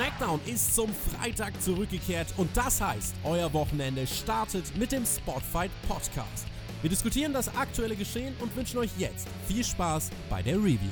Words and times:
SmackDown 0.00 0.40
ist 0.46 0.74
zum 0.74 0.88
Freitag 0.94 1.60
zurückgekehrt 1.60 2.28
und 2.38 2.48
das 2.56 2.80
heißt, 2.80 3.14
euer 3.22 3.52
Wochenende 3.52 4.06
startet 4.06 4.74
mit 4.78 4.92
dem 4.92 5.04
Spotfight 5.04 5.70
Podcast. 5.86 6.46
Wir 6.80 6.88
diskutieren 6.88 7.34
das 7.34 7.54
aktuelle 7.54 7.94
Geschehen 7.94 8.34
und 8.40 8.56
wünschen 8.56 8.78
euch 8.78 8.88
jetzt 8.96 9.28
viel 9.46 9.62
Spaß 9.62 10.08
bei 10.30 10.40
der 10.40 10.56
Review. 10.56 10.88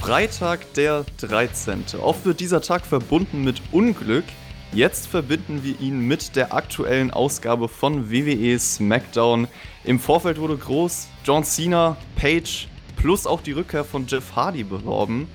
Freitag 0.00 0.72
der 0.72 1.04
13. 1.18 1.84
Oft 2.00 2.24
wird 2.24 2.40
dieser 2.40 2.62
Tag 2.62 2.86
verbunden 2.86 3.44
mit 3.44 3.60
Unglück. 3.70 4.24
Jetzt 4.72 5.08
verbinden 5.08 5.62
wir 5.62 5.78
ihn 5.78 6.08
mit 6.08 6.36
der 6.36 6.54
aktuellen 6.54 7.10
Ausgabe 7.10 7.68
von 7.68 8.10
WWE 8.10 8.58
SmackDown. 8.58 9.46
Im 9.84 10.00
Vorfeld 10.00 10.40
wurde 10.40 10.56
groß 10.56 11.08
John 11.22 11.44
Cena, 11.44 11.98
Page 12.16 12.68
plus 13.02 13.26
auch 13.26 13.40
die 13.40 13.50
Rückkehr 13.50 13.84
von 13.84 14.06
Jeff 14.06 14.36
Hardy 14.36 14.62
beworben. 14.62 15.26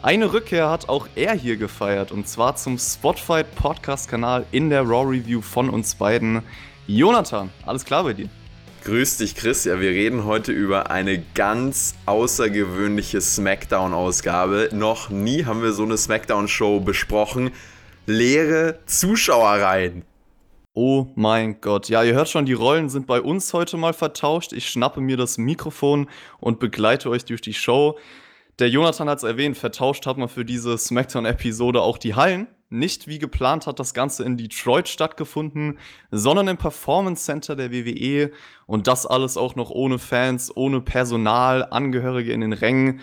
Eine 0.00 0.32
Rückkehr 0.32 0.70
hat 0.70 0.88
auch 0.88 1.08
er 1.16 1.34
hier 1.34 1.56
gefeiert 1.56 2.12
und 2.12 2.28
zwar 2.28 2.54
zum 2.54 2.78
Spotfight 2.78 3.52
Podcast 3.56 4.08
Kanal 4.08 4.46
in 4.52 4.70
der 4.70 4.82
Raw 4.82 5.10
Review 5.10 5.40
von 5.40 5.68
uns 5.68 5.96
beiden. 5.96 6.42
Jonathan, 6.86 7.50
alles 7.64 7.84
klar 7.84 8.04
bei 8.04 8.12
dir? 8.12 8.28
Grüß 8.84 9.16
dich, 9.16 9.34
Chris. 9.34 9.64
Ja, 9.64 9.80
wir 9.80 9.90
reden 9.90 10.24
heute 10.24 10.52
über 10.52 10.92
eine 10.92 11.20
ganz 11.34 11.96
außergewöhnliche 12.06 13.20
SmackDown-Ausgabe. 13.20 14.68
Noch 14.72 15.10
nie 15.10 15.44
haben 15.44 15.62
wir 15.62 15.72
so 15.72 15.82
eine 15.82 15.96
SmackDown-Show 15.96 16.78
besprochen. 16.78 17.50
Leere 18.06 18.78
Zuschauerreihen. 18.86 20.04
Oh 20.78 21.06
mein 21.14 21.62
Gott. 21.62 21.88
Ja, 21.88 22.02
ihr 22.02 22.12
hört 22.12 22.28
schon, 22.28 22.44
die 22.44 22.52
Rollen 22.52 22.90
sind 22.90 23.06
bei 23.06 23.22
uns 23.22 23.54
heute 23.54 23.78
mal 23.78 23.94
vertauscht. 23.94 24.52
Ich 24.52 24.68
schnappe 24.68 25.00
mir 25.00 25.16
das 25.16 25.38
Mikrofon 25.38 26.06
und 26.38 26.60
begleite 26.60 27.08
euch 27.08 27.24
durch 27.24 27.40
die 27.40 27.54
Show. 27.54 27.98
Der 28.58 28.68
Jonathan 28.68 29.08
hat 29.08 29.16
es 29.16 29.24
erwähnt, 29.24 29.56
vertauscht 29.56 30.04
hat 30.04 30.18
man 30.18 30.28
für 30.28 30.44
diese 30.44 30.76
SmackDown-Episode 30.76 31.80
auch 31.80 31.96
die 31.96 32.14
Hallen. 32.14 32.46
Nicht 32.68 33.08
wie 33.08 33.18
geplant 33.18 33.66
hat 33.66 33.80
das 33.80 33.94
Ganze 33.94 34.22
in 34.24 34.36
Detroit 34.36 34.86
stattgefunden, 34.86 35.78
sondern 36.10 36.46
im 36.46 36.58
Performance 36.58 37.24
Center 37.24 37.56
der 37.56 37.72
WWE 37.72 38.30
und 38.66 38.86
das 38.86 39.06
alles 39.06 39.38
auch 39.38 39.56
noch 39.56 39.70
ohne 39.70 39.98
Fans, 39.98 40.54
ohne 40.54 40.82
Personal, 40.82 41.64
Angehörige 41.70 42.34
in 42.34 42.42
den 42.42 42.52
Rängen. 42.52 43.00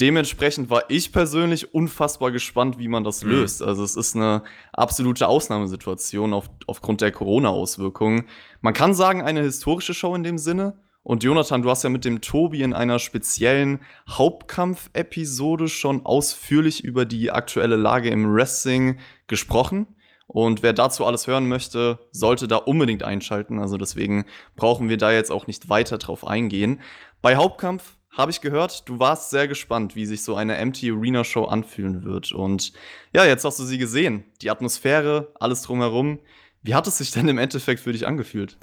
Dementsprechend 0.00 0.70
war 0.70 0.84
ich 0.88 1.12
persönlich 1.12 1.74
unfassbar 1.74 2.30
gespannt, 2.30 2.78
wie 2.78 2.88
man 2.88 3.04
das 3.04 3.22
mhm. 3.22 3.32
löst. 3.32 3.62
Also 3.62 3.84
es 3.84 3.96
ist 3.96 4.16
eine 4.16 4.42
absolute 4.72 5.28
Ausnahmesituation 5.28 6.32
auf, 6.32 6.48
aufgrund 6.66 7.02
der 7.02 7.12
Corona-Auswirkungen. 7.12 8.26
Man 8.62 8.72
kann 8.72 8.94
sagen, 8.94 9.20
eine 9.22 9.42
historische 9.42 9.92
Show 9.92 10.14
in 10.14 10.22
dem 10.22 10.38
Sinne. 10.38 10.80
Und 11.02 11.22
Jonathan, 11.22 11.62
du 11.62 11.70
hast 11.70 11.82
ja 11.82 11.90
mit 11.90 12.04
dem 12.04 12.20
Tobi 12.20 12.62
in 12.62 12.72
einer 12.72 12.98
speziellen 12.98 13.80
Hauptkampf-Episode 14.08 15.68
schon 15.68 16.04
ausführlich 16.04 16.84
über 16.84 17.04
die 17.04 17.30
aktuelle 17.30 17.76
Lage 17.76 18.10
im 18.10 18.32
Wrestling 18.34 18.98
gesprochen. 19.26 19.86
Und 20.26 20.62
wer 20.62 20.72
dazu 20.72 21.04
alles 21.04 21.26
hören 21.26 21.48
möchte, 21.48 21.98
sollte 22.12 22.48
da 22.48 22.56
unbedingt 22.56 23.02
einschalten. 23.02 23.58
Also 23.58 23.76
deswegen 23.76 24.24
brauchen 24.56 24.88
wir 24.88 24.96
da 24.96 25.10
jetzt 25.10 25.32
auch 25.32 25.46
nicht 25.46 25.68
weiter 25.68 25.98
drauf 25.98 26.26
eingehen. 26.26 26.80
Bei 27.20 27.36
Hauptkampf 27.36 27.96
habe 28.12 28.30
ich 28.30 28.40
gehört, 28.40 28.88
du 28.88 28.98
warst 28.98 29.30
sehr 29.30 29.46
gespannt, 29.46 29.94
wie 29.94 30.06
sich 30.06 30.24
so 30.24 30.34
eine 30.34 30.56
Empty 30.56 30.90
Arena 30.90 31.24
Show 31.24 31.44
anfühlen 31.44 32.04
wird. 32.04 32.32
Und 32.32 32.72
ja, 33.12 33.24
jetzt 33.24 33.44
hast 33.44 33.58
du 33.58 33.64
sie 33.64 33.78
gesehen. 33.78 34.24
Die 34.42 34.50
Atmosphäre, 34.50 35.32
alles 35.38 35.62
drumherum. 35.62 36.18
Wie 36.62 36.74
hat 36.74 36.86
es 36.86 36.98
sich 36.98 37.12
denn 37.12 37.28
im 37.28 37.38
Endeffekt 37.38 37.80
für 37.80 37.92
dich 37.92 38.06
angefühlt? 38.06 38.58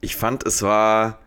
Ich 0.00 0.16
fand, 0.16 0.46
es 0.46 0.62
war 0.62 1.20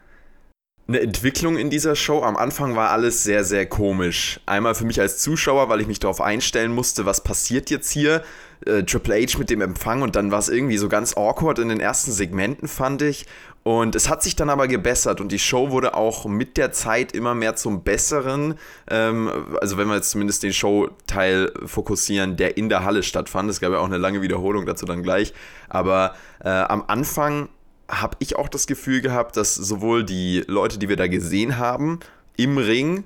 eine 0.87 0.99
Entwicklung 1.01 1.57
in 1.57 1.69
dieser 1.69 1.95
Show. 1.95 2.23
Am 2.23 2.37
Anfang 2.37 2.75
war 2.75 2.91
alles 2.91 3.23
sehr, 3.23 3.43
sehr 3.43 3.65
komisch. 3.65 4.39
Einmal 4.45 4.75
für 4.75 4.85
mich 4.85 5.01
als 5.01 5.19
Zuschauer, 5.19 5.67
weil 5.67 5.81
ich 5.81 5.87
mich 5.87 5.99
darauf 5.99 6.21
einstellen 6.21 6.73
musste, 6.73 7.05
was 7.05 7.23
passiert 7.23 7.69
jetzt 7.69 7.91
hier. 7.91 8.23
Äh, 8.65 8.83
Triple 8.83 9.15
H 9.15 9.37
mit 9.37 9.49
dem 9.49 9.61
Empfang 9.61 10.01
und 10.01 10.15
dann 10.15 10.31
war 10.31 10.39
es 10.39 10.49
irgendwie 10.49 10.77
so 10.77 10.89
ganz 10.89 11.15
awkward 11.15 11.59
in 11.59 11.69
den 11.69 11.79
ersten 11.79 12.11
Segmenten, 12.11 12.67
fand 12.67 13.01
ich. 13.01 13.25
Und 13.63 13.95
es 13.95 14.07
hat 14.07 14.23
sich 14.23 14.37
dann 14.37 14.49
aber 14.49 14.69
gebessert 14.69 15.19
und 15.19 15.31
die 15.31 15.39
Show 15.39 15.71
wurde 15.71 15.93
auch 15.93 16.25
mit 16.25 16.55
der 16.55 16.71
Zeit 16.71 17.11
immer 17.11 17.35
mehr 17.35 17.57
zum 17.57 17.83
Besseren. 17.83 18.55
Ähm, 18.89 19.29
also 19.59 19.77
wenn 19.77 19.89
wir 19.89 19.95
jetzt 19.95 20.11
zumindest 20.11 20.43
den 20.43 20.53
Showteil 20.53 21.51
fokussieren, 21.65 22.37
der 22.37 22.55
in 22.55 22.69
der 22.69 22.85
Halle 22.85 23.03
stattfand. 23.03 23.49
Es 23.49 23.59
gab 23.59 23.73
ja 23.73 23.79
auch 23.79 23.85
eine 23.85 23.97
lange 23.97 24.21
Wiederholung 24.21 24.65
dazu 24.65 24.85
dann 24.85 25.03
gleich. 25.03 25.33
Aber 25.67 26.15
äh, 26.41 26.47
am 26.47 26.85
Anfang 26.87 27.49
habe 27.89 28.15
ich 28.19 28.37
auch 28.37 28.47
das 28.47 28.67
Gefühl 28.67 29.01
gehabt, 29.01 29.35
dass 29.35 29.55
sowohl 29.55 30.05
die 30.05 30.45
Leute, 30.47 30.77
die 30.77 30.87
wir 30.87 30.95
da 30.95 31.07
gesehen 31.07 31.57
haben, 31.57 31.99
im 32.37 32.57
Ring, 32.57 33.03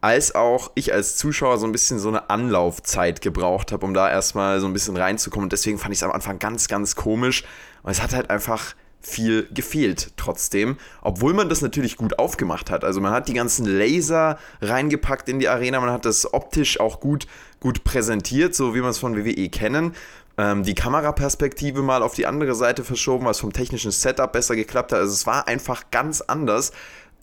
als 0.00 0.34
auch 0.34 0.70
ich 0.74 0.92
als 0.92 1.16
Zuschauer 1.16 1.58
so 1.58 1.66
ein 1.66 1.72
bisschen 1.72 1.98
so 1.98 2.08
eine 2.08 2.30
Anlaufzeit 2.30 3.20
gebraucht 3.20 3.72
habe, 3.72 3.84
um 3.84 3.94
da 3.94 4.10
erstmal 4.10 4.60
so 4.60 4.66
ein 4.66 4.72
bisschen 4.72 4.96
reinzukommen. 4.96 5.46
Und 5.46 5.52
deswegen 5.52 5.78
fand 5.78 5.92
ich 5.92 5.98
es 5.98 6.02
am 6.02 6.12
Anfang 6.12 6.38
ganz, 6.38 6.68
ganz 6.68 6.96
komisch. 6.96 7.44
Und 7.82 7.90
es 7.90 8.02
hat 8.02 8.14
halt 8.14 8.30
einfach 8.30 8.74
viel 9.00 9.48
gefehlt 9.52 10.12
trotzdem, 10.16 10.78
obwohl 11.00 11.32
man 11.32 11.48
das 11.48 11.62
natürlich 11.62 11.96
gut 11.96 12.18
aufgemacht 12.18 12.70
hat. 12.70 12.82
Also 12.82 13.00
man 13.00 13.12
hat 13.12 13.28
die 13.28 13.34
ganzen 13.34 13.64
Laser 13.64 14.38
reingepackt 14.60 15.28
in 15.28 15.38
die 15.38 15.48
Arena, 15.48 15.78
man 15.78 15.90
hat 15.90 16.04
das 16.04 16.34
optisch 16.34 16.80
auch 16.80 16.98
gut, 16.98 17.28
gut 17.60 17.84
präsentiert, 17.84 18.56
so 18.56 18.74
wie 18.74 18.80
man 18.80 18.90
es 18.90 18.98
von 18.98 19.16
WWE 19.16 19.48
kennen 19.48 19.92
ähm, 20.38 20.62
die 20.62 20.74
Kameraperspektive 20.74 21.82
mal 21.82 22.02
auf 22.02 22.14
die 22.14 22.26
andere 22.26 22.54
Seite 22.54 22.84
verschoben, 22.84 23.26
was 23.26 23.40
vom 23.40 23.52
technischen 23.52 23.90
Setup 23.90 24.30
besser 24.32 24.56
geklappt 24.56 24.92
hat. 24.92 25.00
Also 25.00 25.12
es 25.12 25.26
war 25.26 25.48
einfach 25.48 25.90
ganz 25.90 26.20
anders 26.20 26.72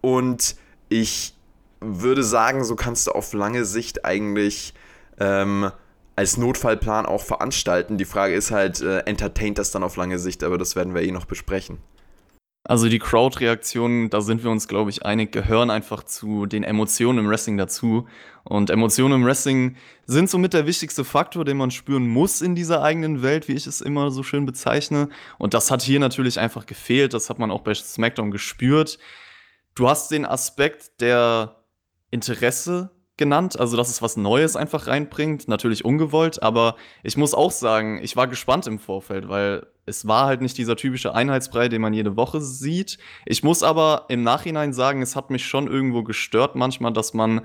und 0.01 0.55
ich 0.89 1.35
würde 1.85 2.23
sagen, 2.23 2.63
so 2.63 2.75
kannst 2.75 3.07
du 3.07 3.11
auf 3.11 3.33
lange 3.33 3.65
Sicht 3.65 4.05
eigentlich 4.05 4.73
ähm, 5.19 5.71
als 6.15 6.37
Notfallplan 6.37 7.05
auch 7.05 7.21
veranstalten. 7.21 7.97
Die 7.97 8.05
Frage 8.05 8.35
ist 8.35 8.51
halt, 8.51 8.81
äh, 8.81 8.99
entertaint 8.99 9.57
das 9.57 9.71
dann 9.71 9.83
auf 9.83 9.95
lange 9.95 10.19
Sicht, 10.19 10.43
aber 10.43 10.57
das 10.57 10.75
werden 10.75 10.93
wir 10.93 11.01
eh 11.01 11.11
noch 11.11 11.25
besprechen. 11.25 11.79
Also 12.65 12.87
die 12.87 12.99
Crowd-Reaktionen, 12.99 14.09
da 14.09 14.21
sind 14.21 14.41
wir 14.41 14.49
uns, 14.49 14.69
glaube 14.69 14.89
ich, 14.89 15.05
einig, 15.05 15.33
gehören 15.33 15.69
einfach 15.69 16.03
zu 16.03 16.45
den 16.45 16.63
Emotionen 16.63 17.19
im 17.19 17.29
Wrestling 17.29 17.57
dazu. 17.57 18.07
Und 18.45 18.69
Emotionen 18.69 19.15
im 19.15 19.25
Wrestling 19.25 19.75
sind 20.05 20.29
somit 20.29 20.53
der 20.53 20.65
wichtigste 20.65 21.03
Faktor, 21.03 21.43
den 21.43 21.57
man 21.57 21.71
spüren 21.71 22.07
muss 22.07 22.41
in 22.41 22.55
dieser 22.55 22.81
eigenen 22.81 23.21
Welt, 23.21 23.49
wie 23.49 23.53
ich 23.53 23.67
es 23.67 23.81
immer 23.81 24.11
so 24.11 24.23
schön 24.23 24.45
bezeichne. 24.45 25.09
Und 25.37 25.53
das 25.53 25.71
hat 25.71 25.81
hier 25.81 25.99
natürlich 25.99 26.39
einfach 26.39 26.65
gefehlt. 26.65 27.13
Das 27.13 27.29
hat 27.29 27.37
man 27.37 27.51
auch 27.51 27.61
bei 27.61 27.73
SmackDown 27.73 28.31
gespürt. 28.31 28.97
Du 29.75 29.89
hast 29.89 30.11
den 30.11 30.25
Aspekt 30.25 31.01
der 31.01 31.62
Interesse 32.13 32.91
genannt, 33.17 33.59
also 33.59 33.77
dass 33.77 33.89
es 33.89 34.01
was 34.01 34.17
Neues 34.17 34.55
einfach 34.55 34.87
reinbringt, 34.87 35.47
natürlich 35.47 35.85
ungewollt, 35.85 36.41
aber 36.41 36.75
ich 37.03 37.15
muss 37.15 37.33
auch 37.33 37.51
sagen, 37.51 37.99
ich 38.01 38.15
war 38.15 38.27
gespannt 38.27 38.65
im 38.65 38.79
Vorfeld, 38.79 39.29
weil 39.29 39.67
es 39.85 40.07
war 40.07 40.25
halt 40.25 40.41
nicht 40.41 40.57
dieser 40.57 40.75
typische 40.75 41.13
Einheitsbrei, 41.13 41.69
den 41.69 41.81
man 41.81 41.93
jede 41.93 42.15
Woche 42.15 42.41
sieht. 42.41 42.97
Ich 43.25 43.43
muss 43.43 43.61
aber 43.61 44.05
im 44.09 44.23
Nachhinein 44.23 44.73
sagen, 44.73 45.01
es 45.01 45.15
hat 45.15 45.29
mich 45.29 45.45
schon 45.45 45.67
irgendwo 45.67 46.03
gestört 46.03 46.55
manchmal, 46.55 46.93
dass 46.93 47.13
man 47.13 47.41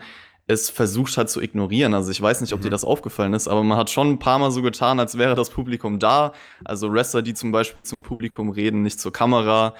es 0.46 0.70
versucht 0.70 1.18
hat 1.18 1.28
zu 1.28 1.42
ignorieren. 1.42 1.92
Also 1.92 2.10
ich 2.10 2.22
weiß 2.22 2.40
nicht, 2.40 2.54
ob 2.54 2.60
mhm. 2.60 2.64
dir 2.64 2.70
das 2.70 2.84
aufgefallen 2.84 3.34
ist, 3.34 3.48
aber 3.48 3.62
man 3.62 3.76
hat 3.76 3.90
schon 3.90 4.12
ein 4.12 4.18
paar 4.18 4.38
Mal 4.38 4.50
so 4.50 4.62
getan, 4.62 4.98
als 4.98 5.18
wäre 5.18 5.34
das 5.34 5.50
Publikum 5.50 5.98
da. 5.98 6.32
Also 6.64 6.90
Wrestler, 6.90 7.20
die 7.20 7.34
zum 7.34 7.52
Beispiel 7.52 7.82
zum 7.82 7.98
Publikum 8.02 8.48
reden, 8.48 8.82
nicht 8.82 8.98
zur 8.98 9.12
Kamera 9.12 9.74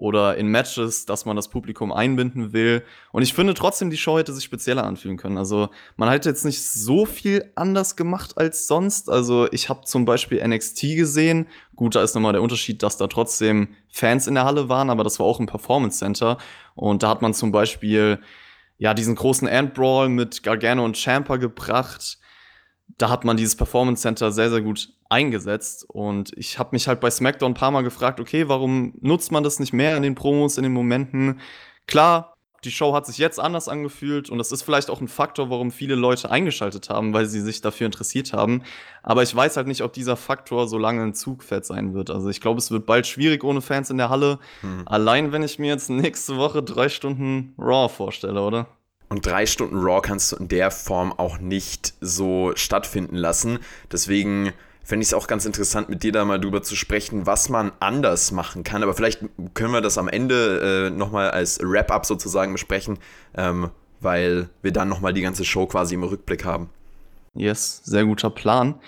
oder 0.00 0.36
in 0.36 0.48
Matches, 0.48 1.04
dass 1.04 1.26
man 1.26 1.36
das 1.36 1.48
Publikum 1.48 1.92
einbinden 1.92 2.52
will. 2.52 2.82
Und 3.12 3.22
ich 3.22 3.34
finde 3.34 3.54
trotzdem, 3.54 3.90
die 3.90 3.98
Show 3.98 4.18
hätte 4.18 4.32
sich 4.32 4.44
spezieller 4.44 4.84
anfühlen 4.84 5.18
können. 5.18 5.38
Also 5.38 5.68
man 5.96 6.08
hat 6.08 6.24
jetzt 6.26 6.44
nicht 6.44 6.62
so 6.62 7.04
viel 7.04 7.52
anders 7.54 7.96
gemacht 7.96 8.38
als 8.38 8.66
sonst. 8.66 9.10
Also 9.10 9.46
ich 9.52 9.68
habe 9.68 9.84
zum 9.84 10.06
Beispiel 10.06 10.42
NXT 10.46 10.96
gesehen. 10.96 11.46
Gut, 11.76 11.94
da 11.94 12.02
ist 12.02 12.14
nochmal 12.14 12.32
der 12.32 12.42
Unterschied, 12.42 12.82
dass 12.82 12.96
da 12.96 13.06
trotzdem 13.06 13.68
Fans 13.92 14.26
in 14.26 14.34
der 14.34 14.46
Halle 14.46 14.68
waren, 14.68 14.88
aber 14.88 15.04
das 15.04 15.20
war 15.20 15.26
auch 15.26 15.38
ein 15.38 15.46
Performance 15.46 15.98
Center. 15.98 16.38
Und 16.74 17.02
da 17.02 17.10
hat 17.10 17.20
man 17.20 17.34
zum 17.34 17.52
Beispiel 17.52 18.20
ja 18.78 18.94
diesen 18.94 19.14
großen 19.14 19.46
Endbrawl 19.46 20.08
mit 20.08 20.42
Gargano 20.42 20.82
und 20.84 20.96
Champa 20.96 21.36
gebracht 21.36 22.18
da 22.98 23.08
hat 23.08 23.24
man 23.24 23.36
dieses 23.36 23.56
Performance 23.56 24.02
Center 24.02 24.32
sehr, 24.32 24.50
sehr 24.50 24.62
gut 24.62 24.90
eingesetzt. 25.10 25.84
Und 25.88 26.32
ich 26.36 26.58
habe 26.58 26.70
mich 26.72 26.88
halt 26.88 27.00
bei 27.00 27.10
SmackDown 27.10 27.52
ein 27.52 27.54
paar 27.54 27.70
Mal 27.70 27.82
gefragt, 27.82 28.20
okay, 28.20 28.48
warum 28.48 28.94
nutzt 29.00 29.32
man 29.32 29.44
das 29.44 29.60
nicht 29.60 29.72
mehr 29.72 29.96
in 29.96 30.02
den 30.02 30.14
Promos, 30.14 30.56
in 30.56 30.62
den 30.62 30.72
Momenten? 30.72 31.40
Klar, 31.86 32.36
die 32.64 32.70
Show 32.70 32.94
hat 32.94 33.06
sich 33.06 33.18
jetzt 33.18 33.40
anders 33.40 33.68
angefühlt 33.68 34.28
und 34.28 34.38
das 34.38 34.52
ist 34.52 34.62
vielleicht 34.62 34.90
auch 34.90 35.00
ein 35.00 35.08
Faktor, 35.08 35.48
warum 35.48 35.70
viele 35.70 35.94
Leute 35.94 36.30
eingeschaltet 36.30 36.90
haben, 36.90 37.14
weil 37.14 37.26
sie 37.26 37.40
sich 37.40 37.62
dafür 37.62 37.86
interessiert 37.86 38.32
haben. 38.32 38.62
Aber 39.02 39.22
ich 39.22 39.34
weiß 39.34 39.56
halt 39.56 39.66
nicht, 39.66 39.82
ob 39.82 39.92
dieser 39.92 40.16
Faktor 40.16 40.68
so 40.68 40.76
lange 40.76 41.02
ein 41.02 41.14
Zugpferd 41.14 41.64
sein 41.64 41.94
wird. 41.94 42.10
Also 42.10 42.28
ich 42.28 42.40
glaube, 42.40 42.58
es 42.58 42.70
wird 42.70 42.84
bald 42.86 43.06
schwierig 43.06 43.44
ohne 43.44 43.62
Fans 43.62 43.88
in 43.88 43.96
der 43.96 44.10
Halle. 44.10 44.38
Hm. 44.60 44.82
Allein 44.86 45.32
wenn 45.32 45.42
ich 45.42 45.58
mir 45.58 45.68
jetzt 45.68 45.88
nächste 45.90 46.36
Woche 46.36 46.62
drei 46.62 46.88
Stunden 46.88 47.54
Raw 47.58 47.88
vorstelle, 47.92 48.42
oder? 48.42 48.66
Und 49.08 49.26
drei 49.26 49.46
Stunden 49.46 49.78
Raw 49.78 50.00
kannst 50.02 50.32
du 50.32 50.36
in 50.36 50.48
der 50.48 50.70
Form 50.70 51.12
auch 51.12 51.38
nicht 51.38 51.94
so 52.00 52.52
stattfinden 52.54 53.16
lassen. 53.16 53.58
Deswegen 53.90 54.52
fände 54.90 55.02
ich 55.02 55.08
es 55.08 55.14
auch 55.14 55.26
ganz 55.26 55.46
interessant, 55.46 55.88
mit 55.88 56.02
dir 56.02 56.12
da 56.12 56.24
mal 56.24 56.38
drüber 56.38 56.62
zu 56.62 56.76
sprechen, 56.76 57.24
was 57.24 57.48
man 57.48 57.72
anders 57.80 58.32
machen 58.32 58.64
kann. 58.64 58.82
Aber 58.82 58.92
vielleicht 58.92 59.20
können 59.54 59.72
wir 59.72 59.80
das 59.80 59.96
am 59.96 60.08
Ende 60.08 60.88
äh, 60.88 60.90
nochmal 60.90 61.30
als 61.30 61.60
Wrap-up 61.62 62.04
sozusagen 62.04 62.52
besprechen. 62.52 62.98
Ähm, 63.34 63.70
weil 64.00 64.48
wir 64.62 64.72
dann 64.72 64.88
nochmal 64.88 65.12
die 65.12 65.20
ganze 65.20 65.44
Show 65.44 65.66
quasi 65.66 65.94
im 65.94 66.02
Rückblick 66.02 66.44
haben. 66.44 66.70
Yes, 67.34 67.82
sehr 67.84 68.04
guter 68.04 68.30
Plan. 68.30 68.80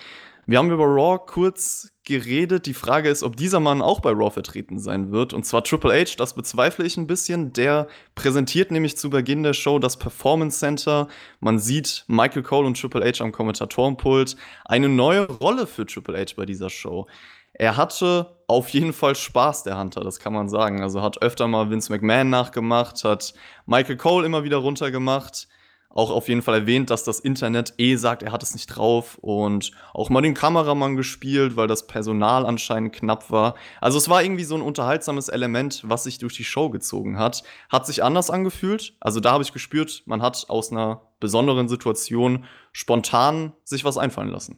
Wir 0.45 0.57
haben 0.57 0.71
über 0.71 0.85
Raw 0.85 1.19
kurz 1.25 1.92
geredet. 2.05 2.65
Die 2.65 2.73
Frage 2.73 3.09
ist, 3.09 3.23
ob 3.23 3.35
dieser 3.37 3.59
Mann 3.59 3.81
auch 3.81 3.99
bei 3.99 4.11
Raw 4.11 4.29
vertreten 4.29 4.79
sein 4.79 5.11
wird. 5.11 5.33
Und 5.33 5.45
zwar 5.45 5.63
Triple 5.63 5.93
H, 5.93 6.15
das 6.17 6.33
bezweifle 6.33 6.85
ich 6.85 6.97
ein 6.97 7.07
bisschen. 7.07 7.53
Der 7.53 7.87
präsentiert 8.15 8.71
nämlich 8.71 8.97
zu 8.97 9.09
Beginn 9.09 9.43
der 9.43 9.53
Show 9.53 9.79
das 9.79 9.97
Performance 9.97 10.59
Center. 10.59 11.07
Man 11.39 11.59
sieht 11.59 12.03
Michael 12.07 12.43
Cole 12.43 12.67
und 12.67 12.79
Triple 12.79 13.05
H 13.05 13.23
am 13.23 13.31
Kommentatorenpult. 13.31 14.35
Eine 14.65 14.89
neue 14.89 15.27
Rolle 15.27 15.67
für 15.67 15.85
Triple 15.85 16.17
H 16.17 16.33
bei 16.35 16.45
dieser 16.45 16.69
Show. 16.69 17.07
Er 17.53 17.77
hatte 17.77 18.35
auf 18.47 18.69
jeden 18.69 18.93
Fall 18.93 19.15
Spaß, 19.15 19.63
der 19.63 19.79
Hunter, 19.79 20.01
das 20.01 20.19
kann 20.19 20.33
man 20.33 20.49
sagen. 20.49 20.81
Also 20.81 21.01
hat 21.01 21.21
öfter 21.21 21.47
mal 21.47 21.69
Vince 21.69 21.91
McMahon 21.91 22.29
nachgemacht, 22.29 23.03
hat 23.03 23.33
Michael 23.67 23.97
Cole 23.97 24.25
immer 24.25 24.43
wieder 24.43 24.57
runtergemacht 24.57 25.47
auch 25.93 26.09
auf 26.11 26.27
jeden 26.27 26.41
Fall 26.41 26.61
erwähnt, 26.61 26.89
dass 26.89 27.03
das 27.03 27.19
Internet 27.19 27.73
eh 27.77 27.95
sagt, 27.95 28.23
er 28.23 28.31
hat 28.31 28.43
es 28.43 28.53
nicht 28.53 28.67
drauf 28.67 29.17
und 29.21 29.71
auch 29.93 30.09
mal 30.09 30.21
den 30.21 30.33
Kameramann 30.33 30.95
gespielt, 30.95 31.55
weil 31.55 31.67
das 31.67 31.87
Personal 31.87 32.45
anscheinend 32.45 32.93
knapp 32.93 33.29
war. 33.29 33.55
Also 33.79 33.97
es 33.97 34.09
war 34.09 34.23
irgendwie 34.23 34.43
so 34.43 34.55
ein 34.55 34.61
unterhaltsames 34.61 35.29
Element, 35.29 35.83
was 35.85 36.03
sich 36.03 36.17
durch 36.17 36.35
die 36.35 36.43
Show 36.43 36.69
gezogen 36.69 37.19
hat. 37.19 37.43
Hat 37.69 37.85
sich 37.85 38.03
anders 38.03 38.29
angefühlt. 38.29 38.95
Also 38.99 39.19
da 39.19 39.31
habe 39.31 39.43
ich 39.43 39.53
gespürt, 39.53 40.03
man 40.05 40.21
hat 40.21 40.45
aus 40.49 40.71
einer 40.71 41.01
besonderen 41.19 41.69
Situation 41.69 42.45
spontan 42.71 43.53
sich 43.63 43.85
was 43.85 43.97
einfallen 43.97 44.29
lassen. 44.29 44.57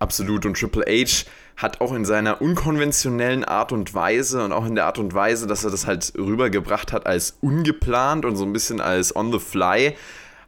Absolut. 0.00 0.46
Und 0.46 0.58
Triple 0.58 0.86
H 0.86 1.26
hat 1.58 1.82
auch 1.82 1.92
in 1.92 2.06
seiner 2.06 2.40
unkonventionellen 2.40 3.44
Art 3.44 3.70
und 3.70 3.92
Weise 3.92 4.42
und 4.42 4.52
auch 4.52 4.64
in 4.64 4.74
der 4.74 4.86
Art 4.86 4.98
und 4.98 5.12
Weise, 5.12 5.46
dass 5.46 5.62
er 5.62 5.70
das 5.70 5.86
halt 5.86 6.14
rübergebracht 6.16 6.90
hat 6.92 7.06
als 7.06 7.36
ungeplant 7.42 8.24
und 8.24 8.36
so 8.36 8.44
ein 8.46 8.52
bisschen 8.54 8.80
als 8.80 9.14
on 9.14 9.30
the 9.30 9.38
fly, 9.38 9.94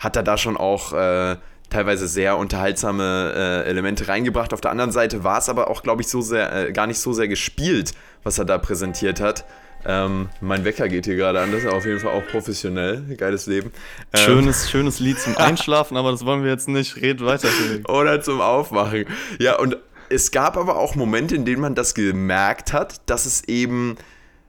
hat 0.02 0.16
er 0.16 0.24
da 0.24 0.36
schon 0.36 0.56
auch 0.56 0.92
äh, 0.92 1.36
teilweise 1.70 2.08
sehr 2.08 2.36
unterhaltsame 2.36 3.32
äh, 3.64 3.68
Elemente 3.68 4.08
reingebracht. 4.08 4.52
Auf 4.52 4.60
der 4.60 4.72
anderen 4.72 4.90
Seite 4.90 5.22
war 5.22 5.38
es 5.38 5.48
aber 5.48 5.70
auch, 5.70 5.82
glaube 5.84 6.02
ich, 6.02 6.08
so 6.08 6.20
sehr, 6.20 6.68
äh, 6.68 6.72
gar 6.72 6.88
nicht 6.88 6.98
so 6.98 7.12
sehr 7.12 7.28
gespielt, 7.28 7.92
was 8.24 8.36
er 8.36 8.44
da 8.44 8.58
präsentiert 8.58 9.20
hat. 9.20 9.44
Ähm, 9.84 10.28
mein 10.40 10.64
Wecker 10.64 10.88
geht 10.88 11.06
hier 11.06 11.16
gerade 11.16 11.40
an, 11.40 11.52
das 11.52 11.62
ist 11.62 11.70
auf 11.70 11.84
jeden 11.84 12.00
Fall 12.00 12.12
auch 12.12 12.26
professionell. 12.26 13.02
Geiles 13.16 13.46
Leben. 13.46 13.72
Ähm, 14.12 14.20
schönes, 14.20 14.70
schönes 14.70 14.98
Lied 14.98 15.20
zum 15.20 15.36
Einschlafen, 15.38 15.96
aber 15.96 16.10
das 16.10 16.26
wollen 16.26 16.42
wir 16.42 16.50
jetzt 16.50 16.68
nicht. 16.68 16.96
Red 16.96 17.24
weiter. 17.24 17.48
Oder 17.88 18.20
zum 18.20 18.40
Aufmachen. 18.40 19.06
Ja, 19.38 19.58
und 19.58 19.76
es 20.08 20.32
gab 20.32 20.56
aber 20.56 20.76
auch 20.76 20.96
Momente, 20.96 21.36
in 21.36 21.44
denen 21.44 21.60
man 21.60 21.76
das 21.76 21.94
gemerkt 21.94 22.72
hat, 22.72 23.00
dass 23.06 23.24
es 23.24 23.44
eben, 23.44 23.96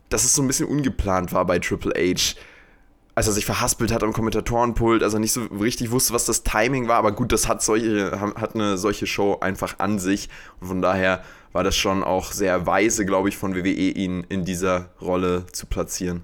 dass 0.10 0.24
es 0.24 0.34
so 0.34 0.42
ein 0.42 0.48
bisschen 0.48 0.68
ungeplant 0.68 1.32
war 1.32 1.46
bei 1.46 1.60
Triple 1.60 1.94
H 1.96 2.36
als 3.16 3.28
er 3.28 3.34
sich 3.34 3.46
verhaspelt 3.46 3.92
hat 3.92 4.04
am 4.04 4.14
Kommentatorenpult, 4.14 5.04
als 5.04 5.14
er 5.14 5.20
nicht 5.20 5.34
so 5.34 5.44
richtig 5.44 5.92
wusste, 5.92 6.14
was 6.14 6.26
das 6.26 6.44
Timing 6.44 6.88
war. 6.88 6.98
Aber 6.98 7.12
gut, 7.12 7.32
das 7.32 7.48
hat, 7.48 7.62
solche, 7.62 8.20
hat 8.20 8.56
eine 8.56 8.78
solche 8.78 9.06
Show 9.06 9.38
einfach 9.40 9.80
an 9.80 10.00
sich. 10.00 10.30
Und 10.60 10.68
von 10.68 10.82
daher 10.82 11.24
war 11.52 11.64
das 11.64 11.76
schon 11.76 12.04
auch 12.04 12.32
sehr 12.32 12.66
weise, 12.66 13.06
glaube 13.06 13.30
ich, 13.30 13.38
von 13.38 13.56
WWE, 13.56 13.70
ihn 13.70 14.26
in 14.30 14.46
dieser 14.46 14.90
Rolle 15.00 15.46
zu 15.52 15.68
platzieren. 15.68 16.24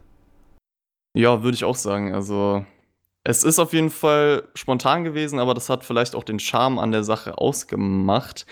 Ja, 1.14 1.44
würde 1.44 1.56
ich 1.56 1.64
auch 1.64 1.76
sagen. 1.76 2.14
Also, 2.14 2.66
es 3.24 3.44
ist 3.44 3.60
auf 3.60 3.74
jeden 3.74 3.92
Fall 3.92 4.48
spontan 4.56 5.04
gewesen, 5.04 5.40
aber 5.40 5.54
das 5.54 5.70
hat 5.70 5.84
vielleicht 5.84 6.16
auch 6.16 6.24
den 6.24 6.40
Charme 6.40 6.80
an 6.80 6.92
der 6.92 7.04
Sache 7.04 7.38
ausgemacht. 7.38 8.48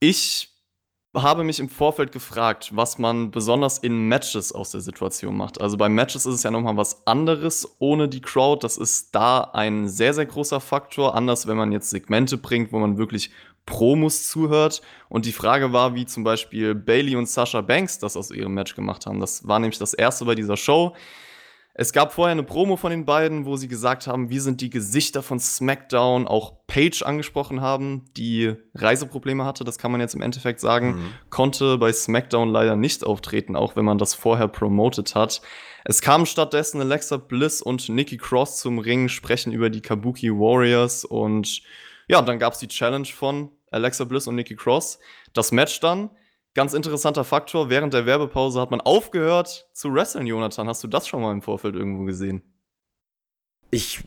Ich 0.00 0.50
habe 1.14 1.42
mich 1.42 1.58
im 1.58 1.68
Vorfeld 1.68 2.12
gefragt, 2.12 2.70
was 2.74 2.98
man 2.98 3.30
besonders 3.30 3.78
in 3.78 4.08
Matches 4.08 4.52
aus 4.52 4.72
der 4.72 4.80
Situation 4.80 5.36
macht. 5.36 5.60
Also 5.60 5.76
bei 5.76 5.88
Matches 5.88 6.26
ist 6.26 6.34
es 6.34 6.42
ja 6.42 6.50
nochmal 6.50 6.76
was 6.76 7.06
anderes 7.06 7.76
ohne 7.78 8.08
die 8.08 8.20
Crowd. 8.20 8.62
Das 8.62 8.76
ist 8.76 9.14
da 9.14 9.40
ein 9.40 9.88
sehr, 9.88 10.12
sehr 10.12 10.26
großer 10.26 10.60
Faktor. 10.60 11.14
Anders, 11.14 11.46
wenn 11.46 11.56
man 11.56 11.72
jetzt 11.72 11.90
Segmente 11.90 12.36
bringt, 12.36 12.72
wo 12.72 12.78
man 12.78 12.98
wirklich 12.98 13.30
Promos 13.64 14.28
zuhört. 14.28 14.82
Und 15.08 15.26
die 15.26 15.32
Frage 15.32 15.72
war, 15.72 15.94
wie 15.94 16.06
zum 16.06 16.24
Beispiel 16.24 16.74
Bailey 16.74 17.16
und 17.16 17.28
Sasha 17.28 17.60
Banks 17.60 17.98
das 17.98 18.16
aus 18.16 18.30
ihrem 18.30 18.54
Match 18.54 18.74
gemacht 18.74 19.06
haben. 19.06 19.20
Das 19.20 19.46
war 19.46 19.58
nämlich 19.58 19.78
das 19.78 19.94
erste 19.94 20.24
bei 20.24 20.34
dieser 20.34 20.56
Show. 20.56 20.94
Es 21.80 21.92
gab 21.92 22.12
vorher 22.12 22.32
eine 22.32 22.42
Promo 22.42 22.74
von 22.74 22.90
den 22.90 23.04
beiden, 23.04 23.46
wo 23.46 23.56
sie 23.56 23.68
gesagt 23.68 24.08
haben, 24.08 24.30
wir 24.30 24.42
sind 24.42 24.60
die 24.60 24.68
Gesichter 24.68 25.22
von 25.22 25.38
SmackDown, 25.38 26.26
auch 26.26 26.54
Paige 26.66 27.06
angesprochen 27.06 27.60
haben, 27.60 28.06
die 28.16 28.56
Reiseprobleme 28.74 29.44
hatte, 29.44 29.62
das 29.62 29.78
kann 29.78 29.92
man 29.92 30.00
jetzt 30.00 30.16
im 30.16 30.20
Endeffekt 30.20 30.58
sagen, 30.58 30.96
mhm. 30.96 31.10
konnte 31.30 31.78
bei 31.78 31.92
SmackDown 31.92 32.48
leider 32.48 32.74
nicht 32.74 33.04
auftreten, 33.04 33.54
auch 33.54 33.76
wenn 33.76 33.84
man 33.84 33.96
das 33.96 34.14
vorher 34.14 34.48
promotet 34.48 35.14
hat. 35.14 35.40
Es 35.84 36.02
kamen 36.02 36.26
stattdessen 36.26 36.80
Alexa 36.80 37.16
Bliss 37.16 37.62
und 37.62 37.88
Nikki 37.88 38.16
Cross 38.16 38.58
zum 38.58 38.80
Ring, 38.80 39.08
sprechen 39.08 39.52
über 39.52 39.70
die 39.70 39.80
Kabuki 39.80 40.32
Warriors 40.32 41.04
und 41.04 41.62
ja, 42.08 42.20
dann 42.22 42.40
gab 42.40 42.54
es 42.54 42.58
die 42.58 42.66
Challenge 42.66 43.06
von 43.06 43.52
Alexa 43.70 44.02
Bliss 44.02 44.26
und 44.26 44.34
Nikki 44.34 44.56
Cross. 44.56 44.98
Das 45.32 45.52
Match 45.52 45.78
dann 45.78 46.10
Ganz 46.58 46.74
interessanter 46.74 47.22
Faktor, 47.22 47.70
während 47.70 47.94
der 47.94 48.04
Werbepause 48.04 48.60
hat 48.60 48.72
man 48.72 48.80
aufgehört 48.80 49.68
zu 49.74 49.94
wresteln, 49.94 50.26
Jonathan. 50.26 50.66
Hast 50.66 50.82
du 50.82 50.88
das 50.88 51.06
schon 51.06 51.22
mal 51.22 51.30
im 51.30 51.40
Vorfeld 51.40 51.76
irgendwo 51.76 52.02
gesehen? 52.02 52.42
Ich 53.70 54.02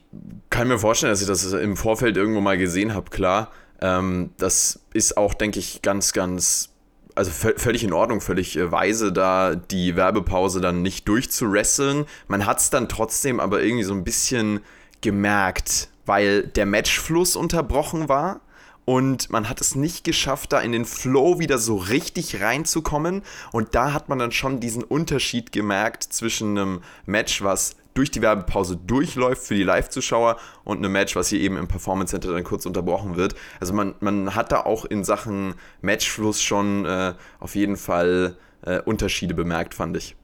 kann 0.50 0.68
mir 0.68 0.78
vorstellen, 0.78 1.14
dass 1.14 1.22
ich 1.22 1.30
das 1.30 1.50
im 1.54 1.78
Vorfeld 1.78 2.18
irgendwo 2.18 2.42
mal 2.42 2.58
gesehen 2.58 2.94
habe, 2.94 3.10
klar. 3.10 3.54
Ähm, 3.80 4.32
das 4.38 4.82
ist 4.94 5.16
auch, 5.16 5.34
denke 5.34 5.60
ich, 5.60 5.82
ganz, 5.82 6.12
ganz, 6.12 6.74
also 7.16 7.32
völlig 7.32 7.86
in 7.86 7.94
Ordnung, 7.94 8.20
völlig 8.20 8.58
äh, 8.58 8.70
weise, 8.70 9.14
da 9.14 9.56
die 9.56 9.96
Werbepause 9.96 10.60
dann 10.60 10.82
nicht 10.82 11.08
durchzuwresteln. 11.08 12.06
Man 12.28 12.46
hat 12.46 12.60
es 12.60 12.70
dann 12.70 12.90
trotzdem 12.90 13.40
aber 13.40 13.64
irgendwie 13.64 13.86
so 13.86 13.94
ein 13.94 14.04
bisschen 14.04 14.60
gemerkt, 15.00 15.88
weil 16.06 16.48
der 16.48 16.66
Matchfluss 16.66 17.38
unterbrochen 17.38 18.10
war 18.10 18.42
und 18.92 19.30
man 19.30 19.48
hat 19.48 19.62
es 19.62 19.76
nicht 19.76 20.04
geschafft, 20.04 20.52
da 20.52 20.60
in 20.60 20.74
den 20.74 20.84
Flow 20.84 21.40
wieder 21.40 21.60
so 21.60 21.78
richtig 21.78 22.42
reinzukommen. 22.42 23.22
Und 23.54 23.74
da 23.74 23.94
hat 23.94 24.10
man 24.10 24.20
dann 24.20 24.34
schon 24.34 24.60
diesen 24.60 24.84
Unterschied 24.84 25.54
gemerkt 25.54 26.04
zwischen 26.04 26.58
einem 26.58 26.82
Match, 27.06 27.42
was 27.42 27.78
durch 27.94 28.12
die 28.12 28.22
Werbepause 28.22 28.76
durchläuft 28.76 29.44
für 29.48 29.56
die 29.56 29.64
Live-Zuschauer 29.64 30.36
und 30.66 30.80
einem 30.80 30.92
Match, 30.92 31.16
was 31.16 31.30
hier 31.30 31.40
eben 31.40 31.56
im 31.56 31.70
Performance 31.70 32.12
Center 32.12 32.34
dann 32.34 32.44
kurz 32.44 32.66
unterbrochen 32.66 33.16
wird. 33.16 33.34
Also 33.62 33.72
man, 33.72 33.96
man 34.02 34.36
hat 34.36 34.52
da 34.52 34.60
auch 34.60 34.84
in 34.84 35.06
Sachen 35.06 35.54
Matchfluss 35.80 36.42
schon 36.42 36.84
äh, 36.84 37.14
auf 37.40 37.56
jeden 37.56 37.78
Fall 37.78 38.36
äh, 38.66 38.82
Unterschiede 38.82 39.34
bemerkt, 39.34 39.74
fand 39.74 39.96
ich. 39.96 40.18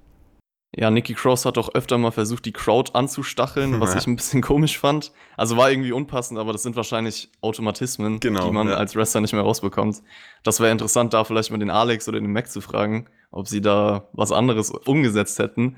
Ja, 0.75 0.91
Nikki 0.91 1.13
Cross 1.13 1.45
hat 1.45 1.57
auch 1.57 1.73
öfter 1.73 1.97
mal 1.97 2.11
versucht, 2.11 2.45
die 2.45 2.51
Crowd 2.51 2.91
anzustacheln, 2.93 3.79
was 3.79 3.93
ja. 3.93 3.99
ich 3.99 4.07
ein 4.07 4.17
bisschen 4.17 4.41
komisch 4.43 4.77
fand. 4.77 5.11
Also 5.37 5.55
war 5.55 5.71
irgendwie 5.71 5.93
unpassend, 5.93 6.39
aber 6.39 6.51
das 6.51 6.63
sind 6.63 6.75
wahrscheinlich 6.75 7.29
Automatismen, 7.41 8.19
genau, 8.19 8.47
die 8.47 8.51
man 8.51 8.67
ja. 8.67 8.75
als 8.75 8.95
Wrestler 8.95 9.21
nicht 9.21 9.33
mehr 9.33 9.43
rausbekommt. 9.43 10.03
Das 10.43 10.59
wäre 10.59 10.71
interessant, 10.71 11.13
da 11.13 11.23
vielleicht 11.23 11.51
mal 11.51 11.57
den 11.57 11.69
Alex 11.69 12.07
oder 12.09 12.19
den 12.19 12.31
Mac 12.31 12.49
zu 12.49 12.59
fragen, 12.61 13.07
ob 13.31 13.47
sie 13.47 13.61
da 13.61 14.09
was 14.11 14.31
anderes 14.31 14.71
umgesetzt 14.71 15.39
hätten. 15.39 15.77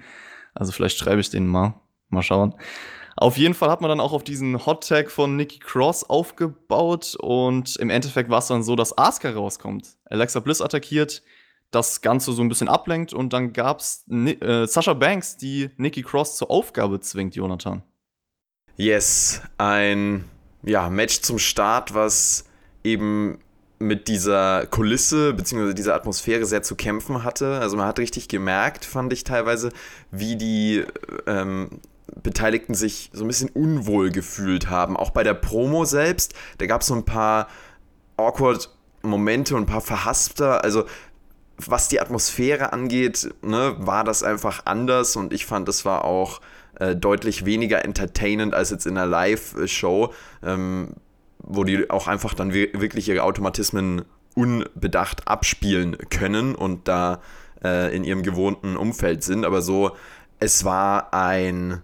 Also 0.55 0.71
vielleicht 0.71 0.97
schreibe 0.97 1.21
ich 1.21 1.29
denen 1.29 1.47
mal. 1.47 1.75
Mal 2.09 2.23
schauen. 2.23 2.55
Auf 3.15 3.37
jeden 3.37 3.53
Fall 3.53 3.69
hat 3.69 3.81
man 3.81 3.89
dann 3.89 3.99
auch 3.99 4.13
auf 4.13 4.23
diesen 4.23 4.65
Hot 4.65 4.87
Tag 4.87 5.11
von 5.11 5.35
Nikki 5.35 5.59
Cross 5.59 6.09
aufgebaut 6.09 7.15
und 7.19 7.75
im 7.75 7.89
Endeffekt 7.89 8.29
war 8.29 8.39
es 8.39 8.47
dann 8.47 8.63
so, 8.63 8.75
dass 8.75 8.97
Asuka 8.97 9.31
rauskommt. 9.31 9.97
Alexa 10.05 10.39
Bliss 10.39 10.61
attackiert, 10.61 11.21
das 11.71 12.01
Ganze 12.01 12.33
so 12.33 12.41
ein 12.41 12.49
bisschen 12.49 12.67
ablenkt 12.67 13.13
und 13.13 13.33
dann 13.33 13.53
gab's 13.53 14.05
äh, 14.09 14.65
Sasha 14.65 14.93
Banks, 14.93 15.37
die 15.37 15.69
Nikki 15.77 16.01
Cross 16.01 16.37
zur 16.37 16.49
Aufgabe 16.49 16.99
zwingt, 16.99 17.35
Jonathan. 17.35 17.83
Yes, 18.75 19.41
ein 19.57 20.25
ja, 20.63 20.89
Match 20.89 21.21
zum 21.21 21.37
Start, 21.37 21.93
was 21.93 22.45
eben 22.83 23.39
mit 23.79 24.07
dieser 24.07 24.65
Kulisse 24.67 25.33
bzw. 25.33 25.73
dieser 25.73 25.95
Atmosphäre 25.95 26.45
sehr 26.45 26.63
zu 26.63 26.75
kämpfen 26.75 27.23
hatte. 27.23 27.59
Also 27.59 27.77
man 27.77 27.87
hat 27.87 27.99
richtig 27.99 28.27
gemerkt, 28.27 28.85
fand 28.85 29.13
ich 29.13 29.23
teilweise, 29.23 29.71
wie 30.11 30.35
die 30.35 30.83
ähm, 31.27 31.79
Beteiligten 32.21 32.73
sich 32.73 33.09
so 33.13 33.23
ein 33.23 33.27
bisschen 33.27 33.49
unwohl 33.49 34.11
gefühlt 34.11 34.69
haben. 34.69 34.97
Auch 34.97 35.11
bei 35.11 35.23
der 35.23 35.33
Promo 35.33 35.85
selbst, 35.85 36.33
da 36.57 36.65
gab 36.65 36.81
es 36.81 36.87
so 36.87 36.95
ein 36.95 37.05
paar 37.05 37.47
awkward 38.17 38.69
Momente 39.01 39.55
und 39.55 39.63
ein 39.63 39.65
paar 39.65 39.81
verhaspter. 39.81 40.63
Also 40.63 40.85
was 41.65 41.89
die 41.89 41.99
Atmosphäre 41.99 42.73
angeht, 42.73 43.29
ne, 43.41 43.75
war 43.77 44.03
das 44.03 44.23
einfach 44.23 44.65
anders 44.65 45.15
und 45.15 45.33
ich 45.33 45.45
fand, 45.45 45.67
das 45.67 45.85
war 45.85 46.05
auch 46.05 46.41
äh, 46.79 46.95
deutlich 46.95 47.45
weniger 47.45 47.83
entertainend 47.83 48.53
als 48.53 48.69
jetzt 48.69 48.85
in 48.85 48.97
einer 48.97 49.07
Live-Show, 49.07 50.13
ähm, 50.43 50.93
wo 51.39 51.63
die 51.63 51.89
auch 51.89 52.07
einfach 52.07 52.33
dann 52.33 52.53
wirklich 52.53 53.09
ihre 53.09 53.23
Automatismen 53.23 54.03
unbedacht 54.35 55.27
abspielen 55.27 55.97
können 56.09 56.55
und 56.55 56.87
da 56.87 57.21
äh, 57.63 57.95
in 57.95 58.03
ihrem 58.03 58.23
gewohnten 58.23 58.77
Umfeld 58.77 59.23
sind. 59.23 59.45
Aber 59.45 59.61
so, 59.61 59.91
es 60.39 60.63
war 60.63 61.13
ein, 61.13 61.81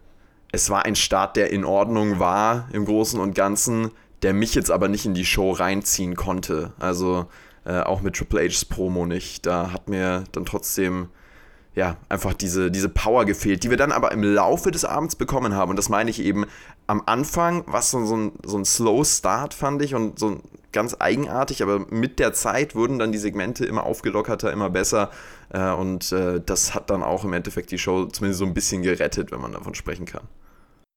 es 0.52 0.70
war 0.70 0.86
ein 0.86 0.96
Start, 0.96 1.36
der 1.36 1.52
in 1.52 1.66
Ordnung 1.66 2.20
war 2.20 2.70
im 2.72 2.86
Großen 2.86 3.20
und 3.20 3.36
Ganzen, 3.36 3.92
der 4.22 4.34
mich 4.34 4.56
jetzt 4.56 4.72
aber 4.72 4.88
nicht 4.88 5.06
in 5.06 5.14
die 5.14 5.26
Show 5.26 5.52
reinziehen 5.52 6.16
konnte. 6.16 6.74
Also 6.80 7.28
äh, 7.66 7.82
auch 7.82 8.02
mit 8.02 8.16
Triple 8.16 8.42
H's 8.42 8.66
Promo 8.66 9.06
nicht. 9.06 9.46
Da 9.46 9.72
hat 9.72 9.90
mir 9.90 10.24
dann 10.32 10.46
trotzdem 10.46 11.10
ja, 11.76 11.98
einfach 12.08 12.34
diese, 12.34 12.72
diese 12.72 12.88
Power 12.88 13.26
gefehlt, 13.26 13.64
die 13.64 13.70
wir 13.70 13.78
dann 13.78 13.92
aber 13.92 14.14
im 14.14 14.24
Laufe 14.24 14.72
des 14.72 14.86
Abends 14.86 15.16
bekommen 15.16 15.54
haben. 15.54 15.72
Und 15.72 15.76
das 15.76 15.90
meine 15.90 16.10
ich 16.10 16.22
eben 16.22 16.46
am 16.88 17.04
Anfang 17.06 17.66
war 17.68 17.80
es 17.80 17.92
so, 17.92 18.06
so, 18.06 18.16
ein, 18.16 18.32
so 18.46 18.58
ein 18.58 18.66
Slow 18.66 19.04
Start, 19.04 19.54
fand 19.54 19.82
ich, 19.82 19.94
und 19.94 20.18
so 20.18 20.40
ganz 20.72 20.96
eigenartig, 21.00 21.64
aber 21.64 21.80
mit 21.90 22.20
der 22.20 22.34
Zeit 22.34 22.76
wurden 22.76 23.00
dann 23.00 23.12
die 23.12 23.18
Segmente 23.18 23.66
immer 23.66 23.84
aufgelockerter, 23.84 24.52
immer 24.52 24.70
besser. 24.70 25.10
Äh, 25.50 25.72
und 25.72 26.12
äh, 26.12 26.42
das 26.46 26.76
hat 26.76 26.90
dann 26.90 27.04
auch 27.04 27.26
im 27.26 27.34
Endeffekt 27.34 27.72
die 27.72 27.78
Show 27.78 28.06
zumindest 28.06 28.40
so 28.40 28.46
ein 28.46 28.54
bisschen 28.54 28.82
gerettet, 28.82 29.32
wenn 29.32 29.42
man 29.42 29.52
davon 29.52 29.76
sprechen 29.76 30.06
kann. 30.06 30.24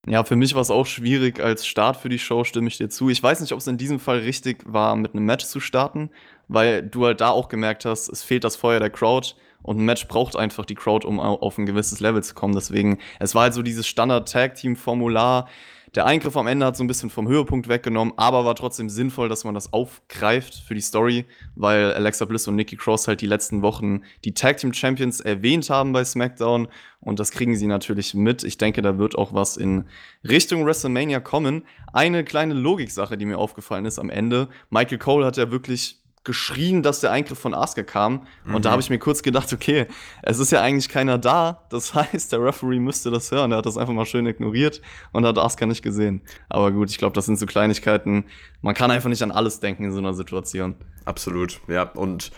Ja, 0.07 0.25
für 0.25 0.37
mich 0.37 0.55
war 0.55 0.63
es 0.63 0.71
auch 0.71 0.87
schwierig 0.87 1.41
als 1.41 1.67
Start 1.67 1.97
für 1.97 2.09
die 2.09 2.19
Show, 2.19 2.45
stimme 2.45 2.69
ich 2.69 2.79
dir 2.79 2.89
zu. 2.89 3.11
Ich 3.11 3.23
weiß 3.23 3.41
nicht, 3.41 3.53
ob 3.53 3.59
es 3.59 3.67
in 3.67 3.77
diesem 3.77 4.01
Fall 4.01 4.19
richtig 4.19 4.63
war, 4.65 4.97
mit 4.97 5.15
einem 5.15 5.25
Match 5.25 5.45
zu 5.45 5.61
starten, 5.61 6.11
weil 6.47 6.83
du 6.83 7.05
halt 7.05 7.21
da 7.21 7.31
auch 7.31 7.49
gemerkt 7.49 7.85
hast, 7.85 8.09
es 8.09 8.23
fehlt 8.23 8.45
das 8.45 8.57
Feuer 8.57 8.81
der 8.81 8.91
Crowd 8.91 9.35
und 9.63 9.79
ein 9.79 9.85
Match 9.85 10.07
braucht 10.09 10.37
einfach 10.37 10.65
die 10.65 10.77
Crowd, 10.77 11.07
um 11.07 11.21
auf 11.21 11.59
ein 11.59 11.67
gewisses 11.67 12.01
Level 12.01 12.23
zu 12.23 12.35
kommen. 12.35 12.55
Deswegen, 12.55 12.99
es 13.19 13.35
war 13.35 13.43
halt 13.43 13.55
so 13.55 13.63
dieses 13.63 13.87
Standard-Tag-Team-Formular, 13.87 15.49
der 15.95 16.07
Eingriff 16.07 16.37
am 16.37 16.47
Ende 16.47 16.67
hat 16.67 16.77
so 16.77 16.85
ein 16.85 16.87
bisschen 16.87 17.11
vom 17.11 17.29
Höhepunkt 17.29 17.69
weggenommen, 17.69 18.15
aber 18.17 18.45
war 18.45 18.55
trotzdem 18.55 18.89
sinnvoll, 18.89 19.29
dass 19.29 19.45
man 19.45 19.55
das 19.55 19.73
aufgreift 19.73 20.55
für 20.55 20.75
die 20.75 20.81
Story, 20.81 21.25
weil 21.57 21.93
Alexa 21.93 22.25
Bliss 22.25 22.47
und 22.49 22.57
Nikki 22.57 22.77
Cross 22.77 23.09
halt 23.09 23.21
die 23.21 23.27
letzten 23.27 23.63
Wochen 23.63 24.03
die 24.25 24.35
Tag 24.35 24.59
Team 24.59 24.73
Champions 24.73 25.21
erwähnt 25.21 25.71
haben 25.71 25.93
bei 25.93 26.05
SmackDown 26.05 26.69
und 27.01 27.21
das 27.21 27.31
kriegen 27.31 27.57
sie 27.57 27.67
natürlich 27.67 28.15
mit. 28.15 28.45
Ich 28.45 28.59
denke, 28.59 28.83
da 28.83 28.99
wird 28.99 29.17
auch 29.17 29.33
was 29.33 29.57
in 29.57 29.85
Richtung 30.29 30.67
WrestleMania 30.67 31.21
kommen. 31.21 31.65
Eine 31.93 32.25
kleine 32.25 32.55
Logiksache, 32.55 33.17
die 33.17 33.25
mir 33.25 33.39
aufgefallen 33.39 33.85
ist 33.87 33.99
am 33.99 34.11
Ende. 34.11 34.49
Michael 34.71 34.99
Cole 34.99 35.25
hat 35.25 35.37
ja 35.37 35.51
wirklich 35.51 35.98
geschrien, 36.29 36.83
dass 36.85 37.01
der 37.01 37.11
Eingriff 37.11 37.39
von 37.39 37.55
Asuka 37.55 37.83
kam. 37.83 38.27
Und 38.45 38.53
mhm. 38.53 38.63
da 38.63 38.71
habe 38.71 38.83
ich 38.83 38.91
mir 38.91 38.99
kurz 38.99 39.23
gedacht, 39.23 39.53
okay, 39.53 39.87
es 40.23 40.39
ist 40.39 40.53
ja 40.53 40.63
eigentlich 40.63 40.89
keiner 40.89 41.19
da. 41.19 41.63
Das 41.71 41.95
heißt, 41.95 42.31
der 42.31 42.45
Referee 42.45 42.79
müsste 42.79 43.11
das 43.11 43.33
hören. 43.33 43.51
Er 43.51 43.59
hat 43.59 43.67
das 43.67 43.77
einfach 43.77 43.95
mal 43.95 44.07
schön 44.07 44.27
ignoriert 44.27 44.81
und 45.13 45.27
hat 45.27 45.39
Asuka 45.39 45.67
nicht 45.67 45.83
gesehen. 45.83 46.21
Aber 46.49 46.71
gut, 46.71 46.91
ich 46.91 46.99
glaube, 46.99 47.15
das 47.15 47.27
sind 47.27 47.39
so 47.39 47.47
Kleinigkeiten. 47.47 48.27
Man 48.63 48.75
kann 48.75 48.91
einfach 48.91 49.09
nicht 49.09 49.23
an 49.23 49.33
alles 49.33 49.59
denken 49.59 49.85
in 49.85 49.93
so 49.93 49.99
einer 49.99 50.15
Situation. 50.15 50.77
Absolut, 51.07 51.61
ja. 51.67 51.85
Und 51.85 52.31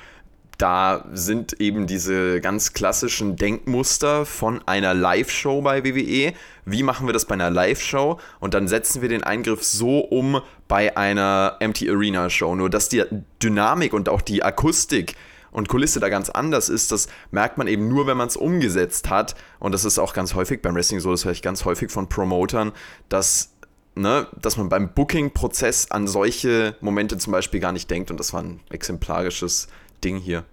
da 0.61 1.07
sind 1.12 1.59
eben 1.61 1.87
diese 1.87 2.40
ganz 2.43 2.75
klassischen 2.75 3.37
Denkmuster 3.37 4.26
von 4.26 4.61
einer 4.67 4.93
Live-Show 4.93 5.62
bei 5.62 5.85
WWE. 5.85 6.35
Wie 6.67 6.83
machen 6.83 7.09
wir 7.09 7.14
das 7.14 7.25
bei 7.25 7.35
einer 7.35 7.49
Live-Show? 7.49 8.19
Und 8.40 8.52
dann 8.52 8.69
setzen 8.69 9.00
wir 9.00 9.09
den 9.09 9.25
Eingriff 9.25 9.64
so 9.64 10.00
um 10.00 10.43
bei 10.69 10.97
einer 10.99 11.57
Empty 11.61 11.88
Arena 11.88 12.29
Show. 12.29 12.55
Nur 12.55 12.69
dass 12.69 12.90
die 12.90 13.02
Dynamik 13.43 13.95
und 13.95 14.11
auch 14.11 14.21
die 14.21 14.43
Akustik 14.43 15.14
und 15.50 15.69
Kulisse 15.69 15.99
da 15.99 16.11
ganz 16.11 16.29
anders 16.29 16.69
ist, 16.69 16.93
das 16.93 17.09
merkt 17.31 17.57
man 17.57 17.67
eben 17.67 17.88
nur, 17.88 18.07
wenn 18.07 18.19
man 18.19 18.29
es 18.29 18.37
umgesetzt 18.37 19.09
hat. 19.09 19.37
Und 19.61 19.73
das 19.73 19.87
ist 19.87 19.99
auch 19.99 20.12
ganz 20.12 20.35
häufig 20.35 20.61
beim 20.61 20.75
Wrestling 20.75 21.00
so, 21.00 21.11
das 21.11 21.25
höre 21.25 21.33
ich 21.33 21.43
ganz 21.43 21.64
häufig 21.64 21.90
von 21.90 22.09
Promotern, 22.09 22.73
dass 23.09 23.55
Ne, 23.97 24.29
dass 24.40 24.57
man 24.57 24.69
beim 24.69 24.95
Booking-Prozess 24.95 25.90
an 25.90 26.07
solche 26.07 26.76
Momente 26.81 27.19
zum 27.19 27.33
Beispiel 27.33 27.59
gar 27.59 27.73
nicht 27.73 27.90
denkt. 27.90 28.12
Und 28.12 28.21
das 28.21 28.33
war 28.33 28.40
ein 28.40 28.61
exemplarisches 28.71 29.67
Ding 30.00 30.16
hier. 30.16 30.45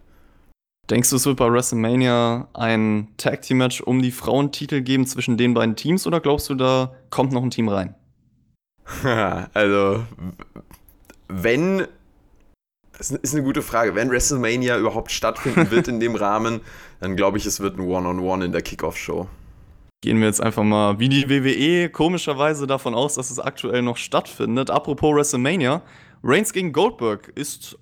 Denkst 0.89 1.09
du, 1.09 1.17
es 1.17 1.25
wird 1.25 1.37
bei 1.37 1.51
WrestleMania 1.51 2.47
ein 2.53 3.09
Tag 3.17 3.41
Team 3.41 3.57
Match 3.57 3.81
um 3.81 4.01
die 4.01 4.11
Frauentitel 4.11 4.81
geben 4.81 5.05
zwischen 5.05 5.37
den 5.37 5.53
beiden 5.53 5.75
Teams 5.75 6.07
oder 6.07 6.21
glaubst 6.21 6.49
du, 6.49 6.55
da 6.55 6.93
kommt 7.09 7.33
noch 7.33 7.43
ein 7.43 7.49
Team 7.49 7.67
rein? 7.67 7.95
also, 9.53 10.05
wenn. 11.27 11.87
Das 12.97 13.11
ist 13.11 13.35
eine 13.35 13.43
gute 13.43 13.61
Frage. 13.61 13.93
Wenn 13.93 14.09
WrestleMania 14.09 14.77
überhaupt 14.77 15.11
stattfinden 15.11 15.69
wird 15.71 15.87
in 15.87 15.99
dem 15.99 16.15
Rahmen, 16.15 16.61
dann 16.99 17.15
glaube 17.15 17.37
ich, 17.37 17.45
es 17.45 17.59
wird 17.59 17.77
ein 17.77 17.81
One-on-One 17.81 18.21
-on 18.21 18.39
-One 18.39 18.45
in 18.45 18.51
der 18.53 18.61
Kickoff-Show. 18.63 19.27
Gehen 20.01 20.19
wir 20.19 20.27
jetzt 20.27 20.41
einfach 20.41 20.63
mal 20.63 20.99
wie 20.99 21.09
die 21.09 21.29
WWE 21.29 21.89
komischerweise 21.89 22.65
davon 22.65 22.95
aus, 22.95 23.15
dass 23.15 23.29
es 23.29 23.39
aktuell 23.39 23.81
noch 23.81 23.97
stattfindet. 23.97 24.71
Apropos 24.71 25.13
WrestleMania, 25.13 25.81
Reigns 26.23 26.53
gegen 26.53 26.71
Goldberg 26.71 27.31
ist 27.35 27.77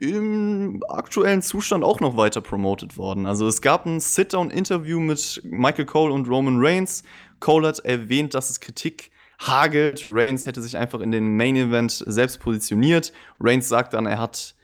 im 0.00 0.82
aktuellen 0.88 1.42
Zustand 1.42 1.84
auch 1.84 2.00
noch 2.00 2.16
weiter 2.16 2.40
promoted 2.40 2.96
worden. 2.96 3.26
Also 3.26 3.46
es 3.46 3.60
gab 3.60 3.84
ein 3.84 4.00
Sit-Down-Interview 4.00 4.98
mit 4.98 5.42
Michael 5.44 5.84
Cole 5.84 6.12
und 6.12 6.26
Roman 6.26 6.56
Reigns. 6.58 7.04
Cole 7.38 7.68
hat 7.68 7.80
erwähnt, 7.80 8.34
dass 8.34 8.48
es 8.48 8.60
Kritik 8.60 9.10
hagelt. 9.38 10.08
Reigns 10.10 10.46
hätte 10.46 10.62
sich 10.62 10.78
einfach 10.78 11.00
in 11.00 11.12
den 11.12 11.36
Main 11.36 11.54
Event 11.54 12.02
selbst 12.06 12.40
positioniert. 12.40 13.12
Reigns 13.38 13.68
sagt 13.68 13.92
dann, 13.92 14.06
er 14.06 14.18
hat 14.18 14.54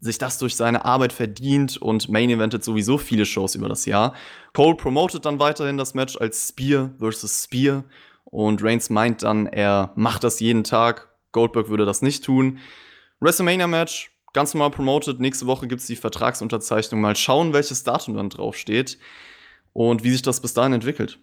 sich 0.00 0.16
das 0.16 0.38
durch 0.38 0.56
seine 0.56 0.84
Arbeit 0.84 1.12
verdient 1.12 1.76
und 1.76 2.08
Main 2.08 2.30
Eventet 2.30 2.64
sowieso 2.64 2.96
viele 2.96 3.26
Shows 3.26 3.54
über 3.54 3.68
das 3.68 3.84
Jahr. 3.84 4.14
Cole 4.54 4.76
promotet 4.76 5.26
dann 5.26 5.38
weiterhin 5.38 5.76
das 5.76 5.94
Match 5.94 6.16
als 6.16 6.48
Spear 6.48 6.90
versus 6.98 7.44
Spear 7.44 7.84
und 8.24 8.62
Reigns 8.62 8.88
meint 8.88 9.22
dann, 9.22 9.46
er 9.46 9.92
macht 9.94 10.24
das 10.24 10.40
jeden 10.40 10.64
Tag. 10.64 11.08
Goldberg 11.32 11.68
würde 11.68 11.84
das 11.84 12.02
nicht 12.02 12.24
tun. 12.24 12.58
WrestleMania 13.20 13.66
Match 13.66 14.15
ganz 14.32 14.54
normal 14.54 14.70
promoted. 14.70 15.20
Nächste 15.20 15.46
Woche 15.46 15.66
gibt 15.66 15.80
es 15.80 15.86
die 15.86 15.96
Vertragsunterzeichnung. 15.96 17.00
Mal 17.00 17.16
schauen, 17.16 17.52
welches 17.52 17.84
Datum 17.84 18.14
dann 18.14 18.30
draufsteht 18.30 18.98
und 19.72 20.04
wie 20.04 20.10
sich 20.10 20.22
das 20.22 20.40
bis 20.40 20.54
dahin 20.54 20.72
entwickelt. 20.72 21.18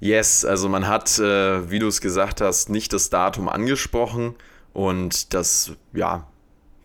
Yes, 0.00 0.46
also 0.46 0.68
man 0.68 0.88
hat, 0.88 1.18
äh, 1.18 1.70
wie 1.70 1.78
du 1.78 1.86
es 1.86 2.00
gesagt 2.00 2.40
hast, 2.40 2.70
nicht 2.70 2.92
das 2.94 3.10
Datum 3.10 3.48
angesprochen 3.48 4.34
und 4.72 5.34
das, 5.34 5.72
ja, 5.92 6.26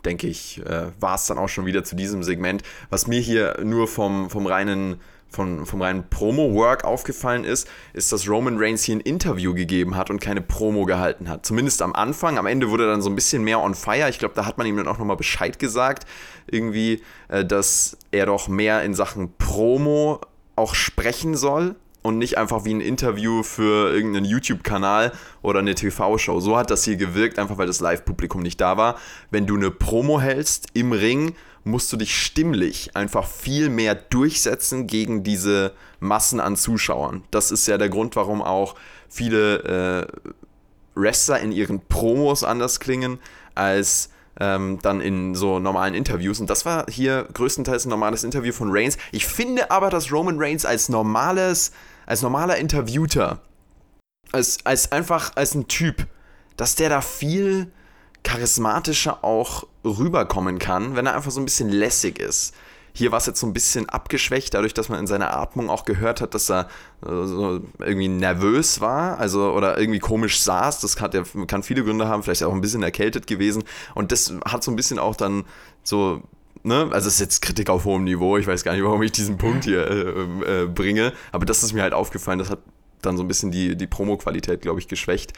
denke 0.04 0.28
ich, 0.28 0.62
äh, 0.66 0.92
war 1.00 1.16
es 1.16 1.26
dann 1.26 1.38
auch 1.38 1.48
schon 1.48 1.66
wieder 1.66 1.84
zu 1.84 1.96
diesem 1.96 2.24
Segment. 2.24 2.62
Was 2.90 3.08
mir 3.08 3.20
hier 3.20 3.60
nur 3.64 3.88
vom, 3.88 4.30
vom 4.30 4.46
reinen 4.46 5.00
von, 5.30 5.66
vom 5.66 5.82
reinen 5.82 6.10
Promo-Work 6.10 6.84
aufgefallen 6.86 7.44
ist, 7.44 7.68
ist, 7.94 8.12
dass 8.12 8.28
Roman 8.28 8.58
Reigns 8.58 8.84
hier 8.84 8.96
ein 8.96 9.02
Interview 9.02 9.54
gegeben 9.54 9.96
hat 9.96 10.10
und 10.10 10.22
keine 10.22 10.42
Promo 10.42 10.86
gehalten 10.86 11.30
hat. 11.30 11.46
Zumindest 11.46 11.82
am 11.82 11.94
Anfang. 11.94 12.38
Am 12.38 12.46
Ende 12.46 12.70
wurde 12.70 12.86
er 12.86 12.92
dann 12.92 13.02
so 13.02 13.10
ein 13.10 13.16
bisschen 13.16 13.44
mehr 13.44 13.60
on 13.60 13.76
fire. 13.76 14.10
Ich 14.10 14.20
glaube, 14.20 14.36
da 14.36 14.46
hat 14.46 14.58
man 14.58 14.66
ihm 14.66 14.78
dann 14.78 14.88
auch 14.88 14.98
nochmal 14.98 15.18
Bescheid 15.18 15.60
gesagt. 15.60 16.08
Irgendwie, 16.50 17.02
äh, 17.28 17.44
dass 17.44 17.98
er 18.12 18.26
doch 18.26 18.48
mehr 18.48 18.84
in 18.84 18.94
Sachen 18.94 19.34
Promo 19.38 20.22
auch 20.56 20.74
sprechen 20.74 21.36
soll 21.36 21.76
und 22.06 22.20
nicht 22.20 22.38
einfach 22.38 22.66
wie 22.66 22.74
ein 22.74 22.82
Interview 22.82 23.42
für 23.42 23.92
irgendeinen 23.92 24.26
YouTube-Kanal 24.26 25.12
oder 25.42 25.60
eine 25.60 25.74
TV-Show. 25.74 26.40
So 26.40 26.56
hat 26.56 26.70
das 26.70 26.84
hier 26.84 26.98
gewirkt, 26.98 27.40
einfach 27.40 27.58
weil 27.58 27.66
das 27.66 27.80
Live-Publikum 27.80 28.42
nicht 28.42 28.62
da 28.62 28.78
war. 28.78 29.00
Wenn 29.32 29.48
du 29.48 29.56
eine 29.56 29.72
Promo 29.72 30.22
hältst 30.22 30.68
im 30.74 30.92
Ring 30.92 31.36
musst 31.66 31.92
du 31.92 31.98
dich 31.98 32.16
stimmlich 32.16 32.96
einfach 32.96 33.28
viel 33.28 33.70
mehr 33.70 33.96
durchsetzen 33.96 34.88
gegen 34.88 35.24
diese 35.24 35.74
Massen 36.00 36.40
an 36.40 36.56
Zuschauern. 36.56 37.24
Das 37.32 37.52
ist 37.52 37.68
ja 37.68 37.78
der 37.78 37.90
Grund, 37.90 38.16
warum 38.16 38.42
auch 38.42 38.76
viele 39.10 39.64
äh, 39.64 40.08
Wrestler 40.94 41.40
in 41.40 41.52
ihren 41.52 41.82
Promos 41.82 42.44
anders 42.44 42.80
klingen 42.80 43.20
als 43.56 44.10
ähm, 44.40 44.80
dann 44.84 45.02
in 45.02 45.34
so 45.34 45.60
normalen 45.60 45.96
Interviews. 45.96 46.40
Und 46.40 46.50
das 46.52 46.66
war 46.66 46.86
hier 46.88 47.28
größtenteils 47.34 47.86
ein 47.86 47.90
normales 47.90 48.24
Interview 48.24 48.54
von 48.54 48.70
Reigns. 48.72 48.98
Ich 49.12 49.26
finde 49.26 49.72
aber, 49.72 49.90
dass 49.90 50.12
Roman 50.12 50.38
Reigns 50.38 50.66
als 50.66 50.88
normales, 50.88 51.72
als 52.06 52.22
normaler 52.22 52.58
Interviewter, 52.58 53.40
als, 54.32 54.60
als 54.66 54.92
einfach 54.92 55.36
als 55.36 55.56
ein 55.56 55.68
Typ, 55.68 56.06
dass 56.58 56.76
der 56.76 56.90
da 56.90 57.02
viel 57.02 57.72
charismatischer 58.24 59.24
auch 59.24 59.66
rüberkommen 59.86 60.60
kann, 60.60 60.96
wenn 60.96 61.06
er 61.06 61.16
einfach 61.16 61.32
so 61.32 61.40
ein 61.40 61.46
bisschen 61.46 61.70
lässig 61.70 62.20
ist. 62.20 62.54
Hier 62.94 63.12
war 63.12 63.18
es 63.18 63.26
jetzt 63.26 63.42
so 63.42 63.46
ein 63.46 63.52
bisschen 63.52 63.90
abgeschwächt, 63.90 64.54
dadurch, 64.54 64.74
dass 64.74 64.88
man 64.88 65.00
in 65.00 65.08
seiner 65.08 65.36
Atmung 65.36 65.70
auch 65.70 65.84
gehört 65.84 66.22
hat, 66.22 66.34
dass 66.34 66.50
er 66.50 66.70
äh, 67.06 67.26
so 67.26 67.60
irgendwie 67.80 68.08
nervös 68.08 68.80
war, 68.80 69.18
also 69.20 69.52
oder 69.52 69.78
irgendwie 69.78 70.00
komisch 70.00 70.40
saß. 70.42 70.80
Das 70.80 71.02
hat, 71.02 71.14
kann 71.48 71.62
viele 71.62 71.84
Gründe 71.84 72.08
haben, 72.08 72.24
vielleicht 72.24 72.44
auch 72.44 72.54
ein 72.54 72.62
bisschen 72.62 72.84
erkältet 72.84 73.28
gewesen. 73.28 73.64
Und 73.96 74.14
das 74.14 74.34
hat 74.46 74.64
so 74.64 74.72
ein 74.72 74.78
bisschen 74.78 74.98
auch 74.98 75.16
dann 75.16 75.44
so 75.84 76.22
Ne? 76.66 76.90
Also 76.92 77.10
es 77.10 77.16
ist 77.16 77.20
jetzt 77.20 77.42
Kritik 77.44 77.70
auf 77.70 77.86
hohem 77.86 78.06
Niveau. 78.06 78.38
Ich 78.38 78.48
weiß 78.48 78.64
gar 78.64 78.74
nicht, 78.74 78.84
warum 78.84 79.04
ich 79.04 79.12
diesen 79.12 79.38
Punkt 79.38 79.66
hier 79.66 79.88
äh, 79.88 80.64
äh, 80.64 80.66
bringe. 80.66 81.14
Aber 81.32 81.46
das 81.46 81.62
ist 81.62 81.74
mir 81.74 81.84
halt 81.84 81.94
aufgefallen. 81.94 82.40
Das 82.40 82.50
hat 82.50 82.58
dann 83.04 83.18
so 83.18 83.24
ein 83.24 83.28
bisschen 83.28 83.52
die, 83.52 83.76
die 83.76 83.86
Promo-Qualität, 83.86 84.62
glaube 84.62 84.80
ich, 84.80 84.88
geschwächt. 84.88 85.34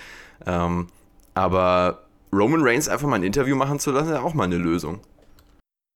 Ähm, 0.46 0.88
aber 1.34 2.07
Roman 2.38 2.62
Reigns 2.62 2.88
einfach 2.88 3.08
mal 3.08 3.16
ein 3.16 3.24
Interview 3.24 3.56
machen 3.56 3.80
zu 3.80 3.92
lassen, 3.92 4.10
ist 4.10 4.16
ja 4.16 4.22
auch 4.22 4.34
mal 4.34 4.46
eine 4.46 4.58
Lösung. 4.58 5.00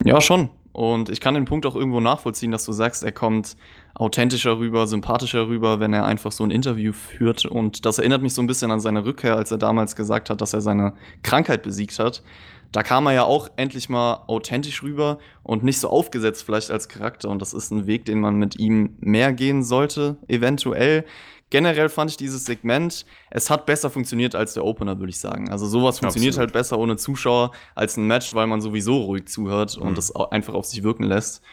Ja, 0.03 0.19
schon. 0.19 0.49
Und 0.73 1.09
ich 1.09 1.19
kann 1.19 1.33
den 1.33 1.45
Punkt 1.45 1.65
auch 1.65 1.75
irgendwo 1.75 1.99
nachvollziehen, 1.99 2.51
dass 2.51 2.65
du 2.65 2.71
sagst, 2.71 3.03
er 3.03 3.11
kommt 3.11 3.57
authentischer 3.93 4.57
rüber, 4.57 4.87
sympathischer 4.87 5.47
rüber, 5.47 5.79
wenn 5.79 5.93
er 5.93 6.05
einfach 6.05 6.31
so 6.31 6.43
ein 6.43 6.51
Interview 6.51 6.93
führt. 6.93 7.45
Und 7.45 7.85
das 7.85 7.99
erinnert 7.99 8.21
mich 8.21 8.33
so 8.33 8.41
ein 8.41 8.47
bisschen 8.47 8.71
an 8.71 8.79
seine 8.79 9.03
Rückkehr, 9.03 9.35
als 9.35 9.51
er 9.51 9.57
damals 9.57 9.95
gesagt 9.95 10.29
hat, 10.29 10.39
dass 10.39 10.53
er 10.53 10.61
seine 10.61 10.93
Krankheit 11.23 11.61
besiegt 11.63 11.99
hat. 11.99 12.23
Da 12.71 12.83
kam 12.83 13.05
er 13.07 13.13
ja 13.13 13.23
auch 13.25 13.49
endlich 13.57 13.89
mal 13.89 14.23
authentisch 14.27 14.81
rüber 14.81 15.19
und 15.43 15.61
nicht 15.61 15.79
so 15.79 15.89
aufgesetzt 15.89 16.43
vielleicht 16.43 16.71
als 16.71 16.87
Charakter. 16.87 17.27
Und 17.27 17.41
das 17.41 17.53
ist 17.53 17.71
ein 17.71 17.85
Weg, 17.85 18.05
den 18.05 18.21
man 18.21 18.35
mit 18.35 18.57
ihm 18.57 18.95
mehr 19.01 19.33
gehen 19.33 19.63
sollte, 19.63 20.17
eventuell 20.29 21.03
generell 21.51 21.89
fand 21.89 22.09
ich 22.09 22.17
dieses 22.17 22.45
Segment, 22.45 23.05
es 23.29 23.51
hat 23.51 23.67
besser 23.67 23.91
funktioniert 23.91 24.33
als 24.33 24.55
der 24.55 24.65
Opener, 24.65 24.97
würde 24.97 25.11
ich 25.11 25.19
sagen. 25.19 25.51
Also 25.51 25.67
sowas 25.67 25.99
funktioniert 25.99 26.33
Absolut. 26.33 26.47
halt 26.47 26.53
besser 26.53 26.79
ohne 26.79 26.97
Zuschauer 26.97 27.51
als 27.75 27.97
ein 27.97 28.07
Match, 28.07 28.33
weil 28.33 28.47
man 28.47 28.61
sowieso 28.61 28.97
ruhig 28.97 29.27
zuhört 29.27 29.77
mhm. 29.77 29.83
und 29.83 29.97
das 29.97 30.15
einfach 30.15 30.55
auf 30.55 30.65
sich 30.65 30.81
wirken 30.81 31.03
lässt. 31.03 31.43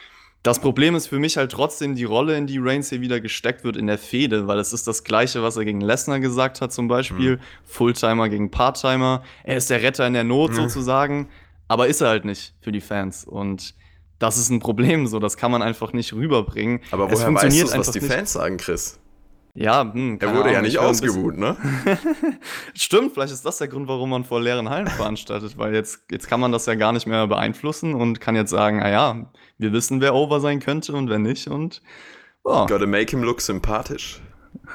Das 0.45 0.61
Problem 0.61 0.95
ist 0.95 1.09
für 1.09 1.19
mich 1.19 1.37
halt 1.37 1.50
trotzdem 1.50 1.97
die 1.97 2.05
Rolle, 2.05 2.37
in 2.37 2.47
die 2.47 2.59
Reigns 2.59 2.90
hier 2.90 3.00
wieder 3.00 3.21
gesteckt 3.21 3.64
wird 3.64 3.76
in 3.76 3.88
der 3.88 3.99
Fehde, 3.99 4.47
weil 4.47 4.61
es 4.61 4.73
ist 4.73 4.87
das 4.87 5.02
Gleiche, 5.02 5.43
was 5.43 5.57
er 5.57 5.64
gegen 5.64 5.81
Lesnar 5.81 6.21
gesagt 6.21 6.61
hat, 6.61 6.73
zum 6.73 6.87
Beispiel. 6.87 7.37
Mhm. 7.37 7.40
Fulltimer 7.64 8.28
gegen 8.28 8.50
Parttimer. 8.50 9.25
Er 9.43 9.57
ist 9.57 9.69
der 9.69 9.83
Retter 9.83 10.07
in 10.07 10.12
der 10.12 10.25
Not 10.25 10.52
mhm. 10.52 10.57
sozusagen, 10.57 11.28
aber 11.67 11.88
ist 11.88 12.00
er 12.00 12.09
halt 12.09 12.25
nicht 12.25 12.55
für 12.61 12.71
die 12.71 12.81
Fans. 12.81 13.25
Und 13.25 13.75
das 14.21 14.38
ist 14.38 14.49
ein 14.50 14.61
Problem, 14.61 15.09
so 15.09 15.19
das 15.19 15.37
kann 15.37 15.50
man 15.50 15.61
einfach 15.61 15.93
nicht 15.93 16.12
rüberbringen. 16.12 16.81
Aber 16.93 17.11
woher 17.11 17.35
weißt 17.35 17.61
du, 17.61 17.78
was 17.78 17.90
die 17.90 18.00
nicht. 18.00 18.12
Fans 18.12 18.33
sagen, 18.33 18.59
Chris? 18.59 19.00
Ja, 19.61 19.83
hm, 19.83 20.19
er 20.21 20.29
wurde 20.29 20.43
Ahnung, 20.43 20.53
ja 20.53 20.62
nicht 20.62 20.79
ausgebuht, 20.79 21.37
ne? 21.37 21.57
Stimmt, 22.75 23.12
vielleicht 23.12 23.33
ist 23.33 23.45
das 23.45 23.59
der 23.59 23.67
Grund, 23.67 23.88
warum 23.88 24.11
man 24.11 24.23
vor 24.23 24.41
leeren 24.41 24.71
Hallen 24.71 24.87
veranstaltet, 24.87 25.59
weil 25.59 25.75
jetzt, 25.75 26.05
jetzt 26.12 26.29
kann 26.29 26.38
man 26.38 26.53
das 26.53 26.67
ja 26.67 26.77
gar 26.77 26.93
nicht 26.93 27.09
mehr 27.09 27.27
beeinflussen 27.27 27.95
und 27.95 28.21
kann 28.21 28.37
jetzt 28.37 28.50
sagen, 28.50 28.79
naja, 28.79 29.27
wir 29.59 29.73
wissen, 29.73 30.00
wer 30.00 30.15
over 30.15 30.38
sein 30.38 30.61
könnte 30.61 30.93
und 30.93 31.11
wer 31.11 31.19
nicht 31.19 31.49
und 31.49 31.83
oh. 32.45 32.67
Gotta 32.67 32.87
make 32.87 33.11
him 33.11 33.25
look 33.25 33.41
sympathisch. 33.41 34.21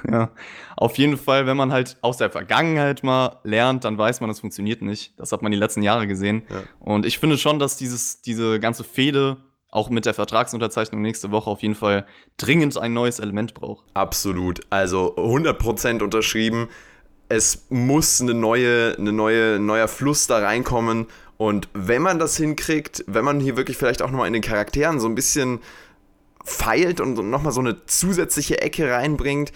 Ja, 0.09 0.31
auf 0.75 0.97
jeden 0.97 1.15
Fall, 1.15 1.47
wenn 1.47 1.55
man 1.55 1.71
halt 1.71 1.95
aus 2.01 2.17
der 2.17 2.29
Vergangenheit 2.29 3.03
mal 3.03 3.39
lernt, 3.43 3.85
dann 3.85 3.97
weiß 3.97 4.19
man, 4.19 4.29
das 4.29 4.41
funktioniert 4.41 4.81
nicht. 4.81 5.17
Das 5.17 5.31
hat 5.31 5.41
man 5.41 5.53
die 5.53 5.57
letzten 5.57 5.81
Jahre 5.81 6.07
gesehen. 6.07 6.43
Ja. 6.49 6.63
Und 6.79 7.05
ich 7.05 7.19
finde 7.19 7.37
schon, 7.37 7.57
dass 7.57 7.77
dieses, 7.77 8.21
diese 8.21 8.59
ganze 8.59 8.83
Fehde 8.83 9.37
auch 9.73 9.89
mit 9.89 10.05
der 10.05 10.13
Vertragsunterzeichnung 10.13 11.01
nächste 11.01 11.31
Woche 11.31 11.49
auf 11.49 11.61
jeden 11.61 11.75
Fall 11.75 12.05
dringend 12.37 12.77
ein 12.77 12.93
neues 12.93 13.19
Element 13.19 13.53
braucht. 13.53 13.85
Absolut. 13.93 14.61
Also 14.69 15.15
100% 15.15 16.03
unterschrieben. 16.03 16.69
Es 17.27 17.65
muss 17.69 18.21
eine 18.21 18.33
neue, 18.33 18.95
eine 18.97 19.11
neue, 19.11 19.55
ein 19.55 19.65
neuer 19.65 19.87
Fluss 19.87 20.27
da 20.27 20.39
reinkommen. 20.39 21.07
Und 21.37 21.69
wenn 21.73 22.01
man 22.03 22.19
das 22.19 22.37
hinkriegt, 22.37 23.03
wenn 23.07 23.25
man 23.25 23.39
hier 23.39 23.57
wirklich 23.57 23.77
vielleicht 23.77 24.01
auch 24.01 24.11
nochmal 24.11 24.27
in 24.27 24.33
den 24.33 24.43
Charakteren 24.43 24.99
so 24.99 25.07
ein 25.07 25.15
bisschen 25.15 25.59
feilt 26.45 27.01
und 27.01 27.15
nochmal 27.29 27.53
so 27.53 27.61
eine 27.61 27.85
zusätzliche 27.85 28.61
Ecke 28.61 28.91
reinbringt, 28.91 29.51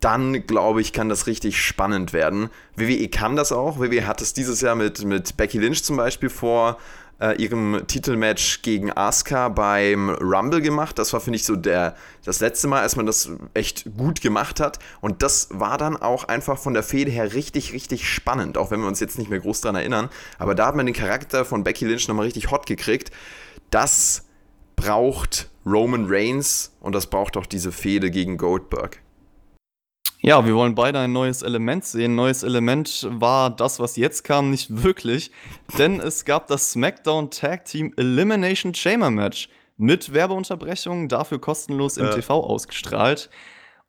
dann 0.00 0.46
glaube 0.46 0.80
ich, 0.80 0.92
kann 0.92 1.08
das 1.08 1.26
richtig 1.26 1.60
spannend 1.60 2.12
werden. 2.12 2.48
WWE 2.76 3.08
kann 3.08 3.36
das 3.36 3.52
auch. 3.52 3.80
WWE 3.80 4.06
hat 4.06 4.22
es 4.22 4.32
dieses 4.32 4.60
Jahr 4.60 4.76
mit, 4.76 5.04
mit 5.04 5.36
Becky 5.36 5.58
Lynch 5.58 5.82
zum 5.82 5.96
Beispiel 5.96 6.30
vor 6.30 6.78
äh, 7.20 7.40
ihrem 7.40 7.82
Titelmatch 7.86 8.62
gegen 8.62 8.92
Asuka 8.92 9.48
beim 9.48 10.10
Rumble 10.10 10.60
gemacht. 10.60 10.98
Das 10.98 11.12
war, 11.12 11.20
finde 11.20 11.36
ich, 11.36 11.44
so 11.44 11.56
der, 11.56 11.96
das 12.24 12.40
letzte 12.40 12.68
Mal, 12.68 12.82
als 12.82 12.96
man 12.96 13.06
das 13.06 13.30
echt 13.54 13.84
gut 13.96 14.20
gemacht 14.20 14.60
hat. 14.60 14.78
Und 15.00 15.22
das 15.22 15.48
war 15.52 15.78
dann 15.78 15.96
auch 15.96 16.24
einfach 16.24 16.58
von 16.58 16.74
der 16.74 16.82
Fehde 16.82 17.10
her 17.10 17.32
richtig, 17.34 17.72
richtig 17.72 18.08
spannend, 18.08 18.56
auch 18.58 18.70
wenn 18.70 18.80
wir 18.80 18.88
uns 18.88 19.00
jetzt 19.00 19.18
nicht 19.18 19.30
mehr 19.30 19.40
groß 19.40 19.60
dran 19.60 19.74
erinnern. 19.74 20.08
Aber 20.38 20.54
da 20.54 20.66
hat 20.66 20.76
man 20.76 20.86
den 20.86 20.94
Charakter 20.94 21.44
von 21.44 21.64
Becky 21.64 21.86
Lynch 21.86 22.08
nochmal 22.08 22.26
richtig 22.26 22.50
hot 22.50 22.66
gekriegt. 22.66 23.10
Das 23.70 24.24
braucht 24.76 25.50
Roman 25.66 26.06
Reigns 26.08 26.72
und 26.80 26.94
das 26.94 27.06
braucht 27.06 27.36
auch 27.36 27.46
diese 27.46 27.72
Fehde 27.72 28.10
gegen 28.10 28.38
Goldberg. 28.38 29.00
Ja, 30.28 30.44
wir 30.44 30.54
wollen 30.54 30.74
beide 30.74 30.98
ein 30.98 31.14
neues 31.14 31.40
Element 31.40 31.86
sehen. 31.86 32.14
Neues 32.14 32.42
Element 32.42 33.08
war 33.10 33.48
das, 33.48 33.80
was 33.80 33.96
jetzt 33.96 34.24
kam, 34.24 34.50
nicht 34.50 34.82
wirklich, 34.82 35.30
denn 35.78 36.00
es 36.00 36.26
gab 36.26 36.48
das 36.48 36.72
SmackDown 36.72 37.30
Tag 37.30 37.64
Team 37.64 37.94
Elimination 37.96 38.74
Chamber 38.74 39.10
Match 39.10 39.48
mit 39.78 40.12
Werbeunterbrechungen, 40.12 41.08
dafür 41.08 41.40
kostenlos 41.40 41.96
im 41.96 42.04
ja. 42.04 42.12
TV 42.12 42.44
ausgestrahlt. 42.44 43.30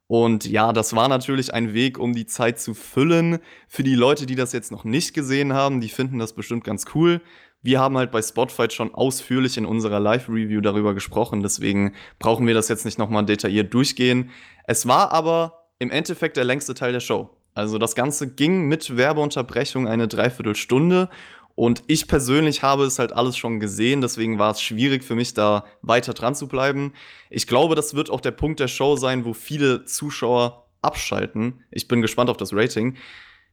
Und 0.07 0.45
ja, 0.45 0.71
das 0.71 0.95
war 0.95 1.09
natürlich 1.09 1.53
ein 1.53 1.73
Weg, 1.73 1.99
um 1.99 2.13
die 2.13 2.25
Zeit 2.25 2.57
zu 2.57 2.73
füllen. 2.73 3.39
Für 3.67 3.83
die 3.83 3.95
Leute, 3.95 4.25
die 4.25 4.35
das 4.35 4.53
jetzt 4.53 4.71
noch 4.71 4.85
nicht 4.85 5.13
gesehen 5.13 5.51
haben, 5.51 5.81
die 5.81 5.89
finden 5.89 6.19
das 6.19 6.31
bestimmt 6.31 6.63
ganz 6.63 6.85
cool. 6.95 7.19
Wir 7.61 7.81
haben 7.81 7.97
halt 7.97 8.11
bei 8.11 8.21
Spotfight 8.21 8.71
schon 8.71 8.95
ausführlich 8.95 9.57
in 9.57 9.65
unserer 9.65 9.99
Live-Review 9.99 10.61
darüber 10.61 10.93
gesprochen, 10.93 11.43
deswegen 11.43 11.95
brauchen 12.17 12.47
wir 12.47 12.53
das 12.53 12.69
jetzt 12.69 12.85
nicht 12.85 12.97
nochmal 12.97 13.25
detailliert 13.25 13.73
durchgehen. 13.73 14.29
Es 14.63 14.87
war 14.87 15.11
aber 15.11 15.58
im 15.79 15.91
Endeffekt 15.91 16.37
der 16.37 16.43
längste 16.43 16.73
Teil 16.73 16.91
der 16.91 16.99
Show. 16.99 17.29
Also 17.55 17.77
das 17.77 17.95
Ganze 17.95 18.31
ging 18.31 18.67
mit 18.67 18.95
Werbeunterbrechung 18.95 19.87
eine 19.87 20.07
Dreiviertelstunde 20.07 21.09
und 21.55 21.83
ich 21.87 22.07
persönlich 22.07 22.63
habe 22.63 22.85
es 22.85 22.99
halt 22.99 23.11
alles 23.11 23.35
schon 23.35 23.59
gesehen, 23.59 23.99
deswegen 23.99 24.39
war 24.39 24.51
es 24.51 24.61
schwierig 24.61 25.03
für 25.03 25.15
mich 25.15 25.33
da 25.33 25.65
weiter 25.81 26.13
dran 26.13 26.33
zu 26.33 26.47
bleiben. 26.47 26.93
Ich 27.29 27.47
glaube, 27.47 27.75
das 27.75 27.95
wird 27.95 28.09
auch 28.09 28.21
der 28.21 28.31
Punkt 28.31 28.61
der 28.61 28.69
Show 28.69 28.95
sein, 28.95 29.25
wo 29.25 29.33
viele 29.33 29.83
Zuschauer 29.83 30.67
abschalten. 30.81 31.65
Ich 31.69 31.89
bin 31.89 32.01
gespannt 32.01 32.29
auf 32.29 32.37
das 32.37 32.53
Rating. 32.53 32.95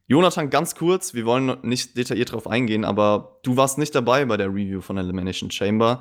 Jonathan, 0.06 0.50
ganz 0.50 0.76
kurz, 0.76 1.14
wir 1.14 1.26
wollen 1.26 1.56
nicht 1.62 1.96
detailliert 1.96 2.30
drauf 2.30 2.46
eingehen, 2.46 2.84
aber 2.84 3.40
du 3.42 3.56
warst 3.56 3.76
nicht 3.76 3.92
dabei 3.92 4.24
bei 4.24 4.36
der 4.36 4.50
Review 4.50 4.80
von 4.80 4.98
Elimination 4.98 5.50
Chamber. 5.50 6.00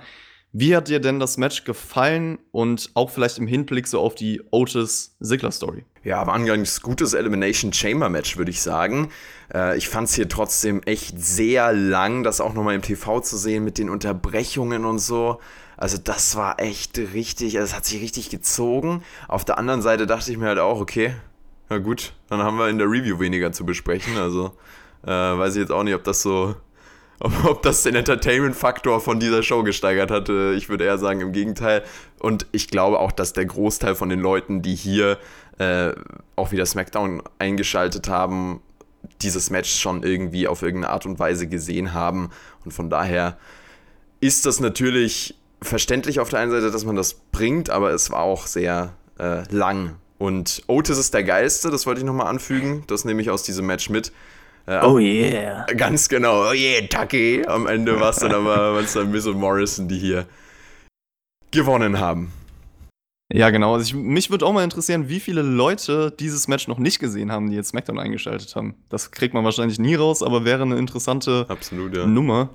Wie 0.51 0.75
hat 0.75 0.89
dir 0.89 0.99
denn 0.99 1.19
das 1.19 1.37
Match 1.37 1.63
gefallen 1.63 2.37
und 2.51 2.91
auch 2.93 3.09
vielleicht 3.09 3.39
im 3.39 3.47
Hinblick 3.47 3.87
so 3.87 3.99
auf 3.99 4.13
die 4.13 4.43
Otis-Sigler-Story? 4.51 5.85
Ja, 6.05 6.27
war 6.27 6.35
ein 6.35 6.45
ganz 6.45 6.81
gutes 6.81 7.15
Elimination 7.15 7.73
Chamber 7.73 8.09
Match, 8.09 8.37
würde 8.37 8.51
ich 8.51 8.61
sagen. 8.61 9.09
Äh, 9.51 9.75
ich 9.75 9.89
fand 9.89 10.07
es 10.07 10.13
hier 10.13 10.29
trotzdem 10.29 10.83
echt 10.83 11.19
sehr 11.19 11.73
lang, 11.73 12.21
das 12.21 12.41
auch 12.41 12.53
nochmal 12.53 12.75
im 12.75 12.83
TV 12.83 13.21
zu 13.21 13.37
sehen 13.37 13.63
mit 13.63 13.79
den 13.79 13.89
Unterbrechungen 13.89 14.85
und 14.85 14.99
so. 14.99 15.39
Also 15.77 15.97
das 15.97 16.35
war 16.35 16.59
echt 16.59 16.99
richtig, 16.99 17.57
also 17.57 17.71
es 17.71 17.75
hat 17.75 17.85
sich 17.85 18.03
richtig 18.03 18.29
gezogen. 18.29 19.01
Auf 19.27 19.45
der 19.45 19.57
anderen 19.57 19.81
Seite 19.81 20.05
dachte 20.05 20.31
ich 20.31 20.37
mir 20.37 20.45
halt 20.45 20.59
auch, 20.59 20.79
okay, 20.79 21.15
na 21.69 21.79
gut, 21.79 22.13
dann 22.29 22.43
haben 22.43 22.57
wir 22.57 22.69
in 22.69 22.77
der 22.77 22.87
Review 22.87 23.19
weniger 23.19 23.51
zu 23.51 23.65
besprechen. 23.65 24.15
Also 24.15 24.51
äh, 25.03 25.09
weiß 25.09 25.55
ich 25.55 25.61
jetzt 25.61 25.71
auch 25.71 25.83
nicht, 25.83 25.95
ob 25.95 26.03
das 26.03 26.21
so 26.21 26.53
ob 27.45 27.61
das 27.63 27.83
den 27.83 27.95
Entertainment-Faktor 27.95 28.99
von 28.99 29.19
dieser 29.19 29.41
Show 29.43 29.63
gesteigert 29.63 30.11
hatte. 30.11 30.53
Ich 30.57 30.69
würde 30.69 30.83
eher 30.83 30.97
sagen, 30.97 31.21
im 31.21 31.31
Gegenteil. 31.31 31.83
Und 32.19 32.45
ich 32.51 32.67
glaube 32.67 32.99
auch, 32.99 33.11
dass 33.11 33.33
der 33.33 33.45
Großteil 33.45 33.95
von 33.95 34.09
den 34.09 34.19
Leuten, 34.19 34.61
die 34.61 34.75
hier 34.75 35.17
äh, 35.57 35.93
auch 36.35 36.51
wieder 36.51 36.65
SmackDown 36.65 37.21
eingeschaltet 37.39 38.09
haben, 38.09 38.61
dieses 39.21 39.49
Match 39.49 39.73
schon 39.73 40.03
irgendwie 40.03 40.47
auf 40.47 40.61
irgendeine 40.61 40.93
Art 40.93 41.05
und 41.05 41.19
Weise 41.19 41.47
gesehen 41.47 41.93
haben. 41.93 42.29
Und 42.63 42.71
von 42.71 42.89
daher 42.89 43.37
ist 44.19 44.45
das 44.45 44.59
natürlich 44.59 45.35
verständlich 45.61 46.19
auf 46.19 46.29
der 46.29 46.39
einen 46.39 46.51
Seite, 46.51 46.71
dass 46.71 46.85
man 46.85 46.95
das 46.95 47.13
bringt, 47.13 47.69
aber 47.69 47.91
es 47.91 48.11
war 48.11 48.21
auch 48.21 48.47
sehr 48.47 48.93
äh, 49.19 49.43
lang. 49.53 49.95
Und 50.17 50.63
Otis 50.67 50.97
ist 50.97 51.13
der 51.13 51.23
Geilste, 51.23 51.69
das 51.69 51.85
wollte 51.85 52.01
ich 52.01 52.05
nochmal 52.05 52.27
anfügen. 52.27 52.83
Das 52.87 53.05
nehme 53.05 53.21
ich 53.21 53.29
aus 53.29 53.43
diesem 53.43 53.65
Match 53.65 53.89
mit. 53.89 54.11
Ja, 54.67 54.85
oh 54.85 54.97
yeah. 54.97 55.65
Ganz 55.77 56.09
genau. 56.09 56.49
Oh 56.49 56.53
yeah, 56.53 56.81
Tucky. 56.87 57.43
Am 57.45 57.67
Ende 57.67 57.99
war 57.99 58.09
es 58.09 58.17
dann 58.17 58.33
aber 58.33 58.81
dann 58.81 59.11
Miss 59.11 59.27
und 59.27 59.37
Morrison, 59.37 59.87
die 59.87 59.99
hier 59.99 60.25
gewonnen 61.51 61.99
haben. 61.99 62.31
Ja, 63.31 63.49
genau. 63.49 63.73
Also 63.73 63.85
ich, 63.85 63.93
mich 63.95 64.29
würde 64.29 64.45
auch 64.45 64.53
mal 64.53 64.63
interessieren, 64.63 65.09
wie 65.09 65.19
viele 65.19 65.41
Leute 65.41 66.11
dieses 66.19 66.47
Match 66.47 66.67
noch 66.67 66.77
nicht 66.77 66.99
gesehen 66.99 67.31
haben, 67.31 67.49
die 67.49 67.55
jetzt 67.55 67.69
SmackDown 67.69 67.99
eingeschaltet 67.99 68.55
haben. 68.55 68.75
Das 68.89 69.11
kriegt 69.11 69.33
man 69.33 69.43
wahrscheinlich 69.43 69.79
nie 69.79 69.95
raus, 69.95 70.21
aber 70.21 70.45
wäre 70.45 70.61
eine 70.61 70.77
interessante 70.77 71.45
Absolut, 71.49 71.97
ja. 71.97 72.05
Nummer. 72.05 72.51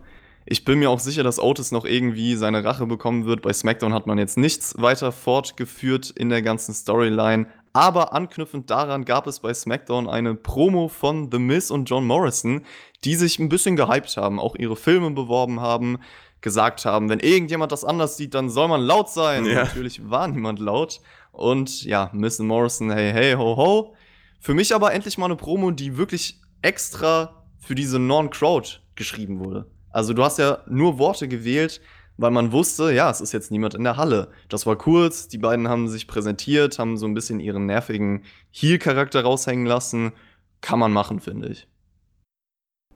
Ich 0.47 0.65
bin 0.65 0.79
mir 0.79 0.91
auch 0.91 1.01
sicher, 1.01 1.23
dass 1.23 1.39
Otis 1.39 1.71
noch 1.71 1.85
irgendwie 1.85 2.35
seine 2.37 2.65
Rache 2.65 2.87
bekommen 2.87 3.27
wird. 3.27 3.43
Bei 3.43 3.53
SmackDown 3.53 3.93
hat 3.93 4.07
man 4.07 4.19
jetzt 4.19 4.39
nichts 4.39 4.75
weiter 4.79 5.13
fortgeführt 5.13 6.11
in 6.11 6.29
der 6.29 6.43
ganzen 6.43 6.73
Storyline. 6.73 7.47
Aber 7.73 8.13
anknüpfend 8.15 8.71
daran 8.71 9.05
gab 9.05 9.27
es 9.27 9.41
bei 9.41 9.55
SmackDown 9.55 10.09
eine 10.09 10.35
Promo 10.35 10.89
von 10.89 11.31
The 11.31 11.39
Miz 11.39 11.71
und 11.71 11.89
John 11.89 12.07
Morrison, 12.07 12.63
die 13.05 13.15
sich 13.15 13.39
ein 13.39 13.49
bisschen 13.49 13.77
gehypt 13.77 14.17
haben, 14.17 14.41
auch 14.41 14.57
ihre 14.57 14.77
Filme 14.77 15.11
beworben 15.11 15.61
haben, 15.61 15.99
gesagt 16.41 16.85
haben, 16.85 17.09
wenn 17.09 17.21
irgendjemand 17.21 17.73
das 17.73 17.85
anders 17.85 18.17
sieht, 18.17 18.35
dann 18.35 18.49
soll 18.49 18.69
man 18.69 18.81
laut 18.81 19.11
sein. 19.11 19.45
Ja. 19.45 19.65
Natürlich 19.65 20.09
war 20.09 20.29
niemand 20.29 20.59
laut. 20.59 21.01
Und 21.33 21.85
ja, 21.85 22.11
und 22.13 22.39
Morrison, 22.41 22.91
hey, 22.91 23.13
hey, 23.13 23.35
ho, 23.35 23.57
ho. 23.57 23.95
Für 24.41 24.55
mich 24.55 24.75
aber 24.75 24.93
endlich 24.93 25.19
mal 25.19 25.27
eine 25.27 25.37
Promo, 25.37 25.71
die 25.71 25.97
wirklich 25.97 26.41
extra 26.63 27.45
für 27.59 27.75
diese 27.75 27.99
Non-Crowd 27.99 28.81
geschrieben 28.95 29.39
wurde. 29.39 29.67
Also 29.91 30.15
du 30.15 30.25
hast 30.25 30.39
ja 30.39 30.59
nur 30.67 30.99
Worte 30.99 31.29
gewählt, 31.29 31.81
weil 32.17 32.31
man 32.31 32.53
wusste, 32.53 32.93
ja, 32.93 33.11
es 33.11 33.21
ist 33.21 33.33
jetzt 33.33 33.51
niemand 33.51 33.75
in 33.75 33.85
der 33.85 33.97
Halle. 33.97 34.29
Das 34.49 34.67
war 34.67 34.77
kurz, 34.77 35.29
die 35.29 35.39
beiden 35.39 35.69
haben 35.69 35.89
sich 35.89 36.07
präsentiert, 36.07 36.79
haben 36.79 36.97
so 36.97 37.07
ein 37.07 37.15
bisschen 37.15 37.41
ihren 37.41 37.67
nervigen 37.67 38.25
Heel-Charakter 38.51 39.23
raushängen 39.23 39.67
lassen. 39.67 40.13
Kann 40.61 40.79
man 40.79 40.93
machen, 40.93 41.21
finde 41.21 41.49
ich. 41.49 41.67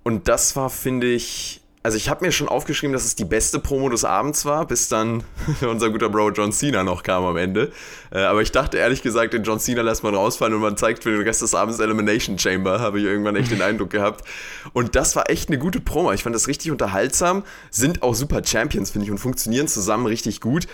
Und 0.03 0.29
das 0.29 0.55
war, 0.57 0.69
finde 0.69 1.11
ich, 1.11 1.63
also 1.85 1.99
ich 1.99 2.09
habe 2.09 2.25
mir 2.25 2.33
schon 2.33 2.49
aufgeschrieben, 2.49 2.95
dass 2.95 3.05
es 3.05 3.15
die 3.15 3.27
beste 3.27 3.59
Promo 3.59 3.91
des 3.91 4.07
Abends 4.07 4.47
war, 4.47 4.67
bis 4.67 4.89
dann 4.89 5.23
unser 5.61 5.91
guter 5.91 6.09
Bro 6.09 6.31
John 6.31 6.51
Cena 6.51 6.83
noch 6.83 7.03
kam 7.03 7.25
am 7.25 7.37
Ende. 7.37 7.73
Äh, 8.11 8.21
aber 8.21 8.41
ich 8.41 8.51
dachte 8.51 8.79
ehrlich 8.79 9.03
gesagt, 9.03 9.35
den 9.35 9.43
John 9.43 9.61
Cena 9.61 9.83
lässt 9.83 10.03
man 10.03 10.15
rausfallen 10.15 10.55
und 10.55 10.63
man 10.63 10.79
zeigt 10.79 11.03
für 11.03 11.11
den 11.11 11.21
Rest 11.21 11.43
des 11.43 11.55
Abends 11.55 11.79
Elimination 11.81 12.39
Chamber, 12.39 12.81
habe 12.81 13.01
ich 13.01 13.05
irgendwann 13.05 13.37
echt 13.37 13.51
den 13.51 13.61
Eindruck 13.63 13.91
gehabt. 13.91 14.27
Und 14.73 14.97
das 14.97 15.15
war 15.15 15.29
echt 15.29 15.51
eine 15.51 15.59
gute 15.59 15.79
Promo. 15.79 16.11
Ich 16.13 16.23
fand 16.23 16.35
das 16.35 16.49
richtig 16.49 16.71
unterhaltsam, 16.71 17.45
sind 17.71 18.03
auch 18.03 18.15
super 18.15 18.41
Champions, 18.43 18.91
finde 18.91 19.05
ich, 19.05 19.11
und 19.11 19.19
funktionieren 19.19 19.69
zusammen 19.69 20.07
richtig 20.07 20.41
gut. 20.41 20.67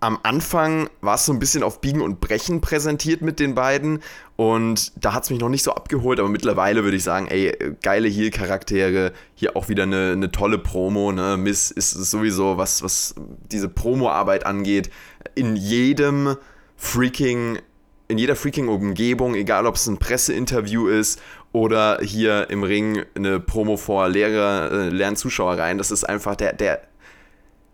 Am 0.00 0.18
Anfang 0.22 0.88
war 1.00 1.16
es 1.16 1.26
so 1.26 1.32
ein 1.32 1.40
bisschen 1.40 1.62
auf 1.62 1.80
Biegen 1.80 2.02
und 2.02 2.20
Brechen 2.20 2.60
präsentiert 2.60 3.20
mit 3.20 3.40
den 3.40 3.54
beiden 3.54 4.00
und 4.36 4.92
da 5.02 5.12
hat 5.12 5.24
es 5.24 5.30
mich 5.30 5.40
noch 5.40 5.48
nicht 5.48 5.64
so 5.64 5.72
abgeholt, 5.72 6.20
aber 6.20 6.28
mittlerweile 6.28 6.84
würde 6.84 6.96
ich 6.96 7.02
sagen, 7.02 7.26
ey, 7.26 7.74
geile 7.82 8.08
Heal-Charaktere, 8.08 9.12
hier 9.34 9.56
auch 9.56 9.68
wieder 9.68 9.82
eine, 9.82 10.12
eine 10.12 10.30
tolle 10.30 10.58
Promo, 10.58 11.10
ne? 11.10 11.36
Miss 11.36 11.72
ist 11.72 11.90
sowieso, 11.90 12.56
was, 12.56 12.82
was 12.84 13.16
diese 13.50 13.68
Promo-Arbeit 13.68 14.46
angeht, 14.46 14.90
in 15.34 15.56
jedem 15.56 16.36
freaking, 16.76 17.58
in 18.06 18.18
jeder 18.18 18.36
freaking 18.36 18.68
Umgebung, 18.68 19.34
egal 19.34 19.66
ob 19.66 19.74
es 19.74 19.88
ein 19.88 19.98
Presseinterview 19.98 20.86
ist 20.86 21.20
oder 21.50 21.98
hier 22.02 22.50
im 22.50 22.62
Ring 22.62 23.04
eine 23.16 23.40
Promo 23.40 23.76
vor 23.76 24.08
leere, 24.08 24.70
äh, 24.70 24.88
leeren 24.90 25.16
Zuschauer 25.16 25.58
rein, 25.58 25.78
das 25.78 25.90
ist 25.90 26.04
einfach 26.04 26.36
der, 26.36 26.52
der 26.52 26.87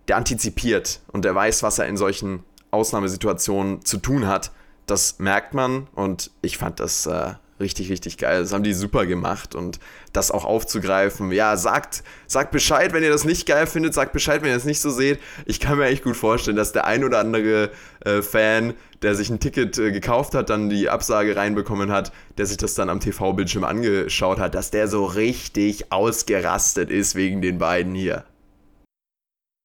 der 0.08 0.16
antizipiert 0.16 1.00
und 1.12 1.24
der 1.24 1.34
weiß, 1.34 1.62
was 1.62 1.78
er 1.78 1.86
in 1.86 1.96
solchen 1.96 2.44
Ausnahmesituationen 2.70 3.84
zu 3.84 3.98
tun 3.98 4.26
hat. 4.26 4.50
Das 4.86 5.18
merkt 5.18 5.54
man 5.54 5.86
und 5.94 6.30
ich 6.42 6.58
fand 6.58 6.80
das 6.80 7.06
äh, 7.06 7.34
richtig, 7.60 7.90
richtig 7.90 8.18
geil. 8.18 8.42
Das 8.42 8.52
haben 8.52 8.64
die 8.64 8.74
super 8.74 9.06
gemacht 9.06 9.54
und 9.54 9.78
das 10.12 10.30
auch 10.30 10.44
aufzugreifen. 10.44 11.32
Ja, 11.32 11.56
sagt, 11.56 12.02
sagt 12.26 12.50
Bescheid, 12.50 12.92
wenn 12.92 13.02
ihr 13.02 13.10
das 13.10 13.24
nicht 13.24 13.46
geil 13.46 13.66
findet, 13.66 13.94
sagt 13.94 14.12
Bescheid, 14.12 14.42
wenn 14.42 14.50
ihr 14.50 14.56
das 14.56 14.64
nicht 14.64 14.80
so 14.80 14.90
seht. 14.90 15.20
Ich 15.46 15.60
kann 15.60 15.78
mir 15.78 15.86
echt 15.86 16.04
gut 16.04 16.16
vorstellen, 16.16 16.56
dass 16.56 16.72
der 16.72 16.84
ein 16.86 17.04
oder 17.04 17.18
andere 17.18 17.70
äh, 18.04 18.22
Fan, 18.22 18.74
der 19.02 19.14
sich 19.14 19.30
ein 19.30 19.40
Ticket 19.40 19.78
äh, 19.78 19.92
gekauft 19.92 20.34
hat, 20.34 20.50
dann 20.50 20.68
die 20.68 20.90
Absage 20.90 21.36
reinbekommen 21.36 21.90
hat, 21.90 22.12
der 22.36 22.46
sich 22.46 22.56
das 22.56 22.74
dann 22.74 22.90
am 22.90 23.00
TV-Bildschirm 23.00 23.64
angeschaut 23.64 24.38
hat, 24.38 24.54
dass 24.54 24.70
der 24.70 24.88
so 24.88 25.04
richtig 25.04 25.92
ausgerastet 25.92 26.90
ist 26.90 27.14
wegen 27.14 27.40
den 27.40 27.58
beiden 27.58 27.94
hier. 27.94 28.24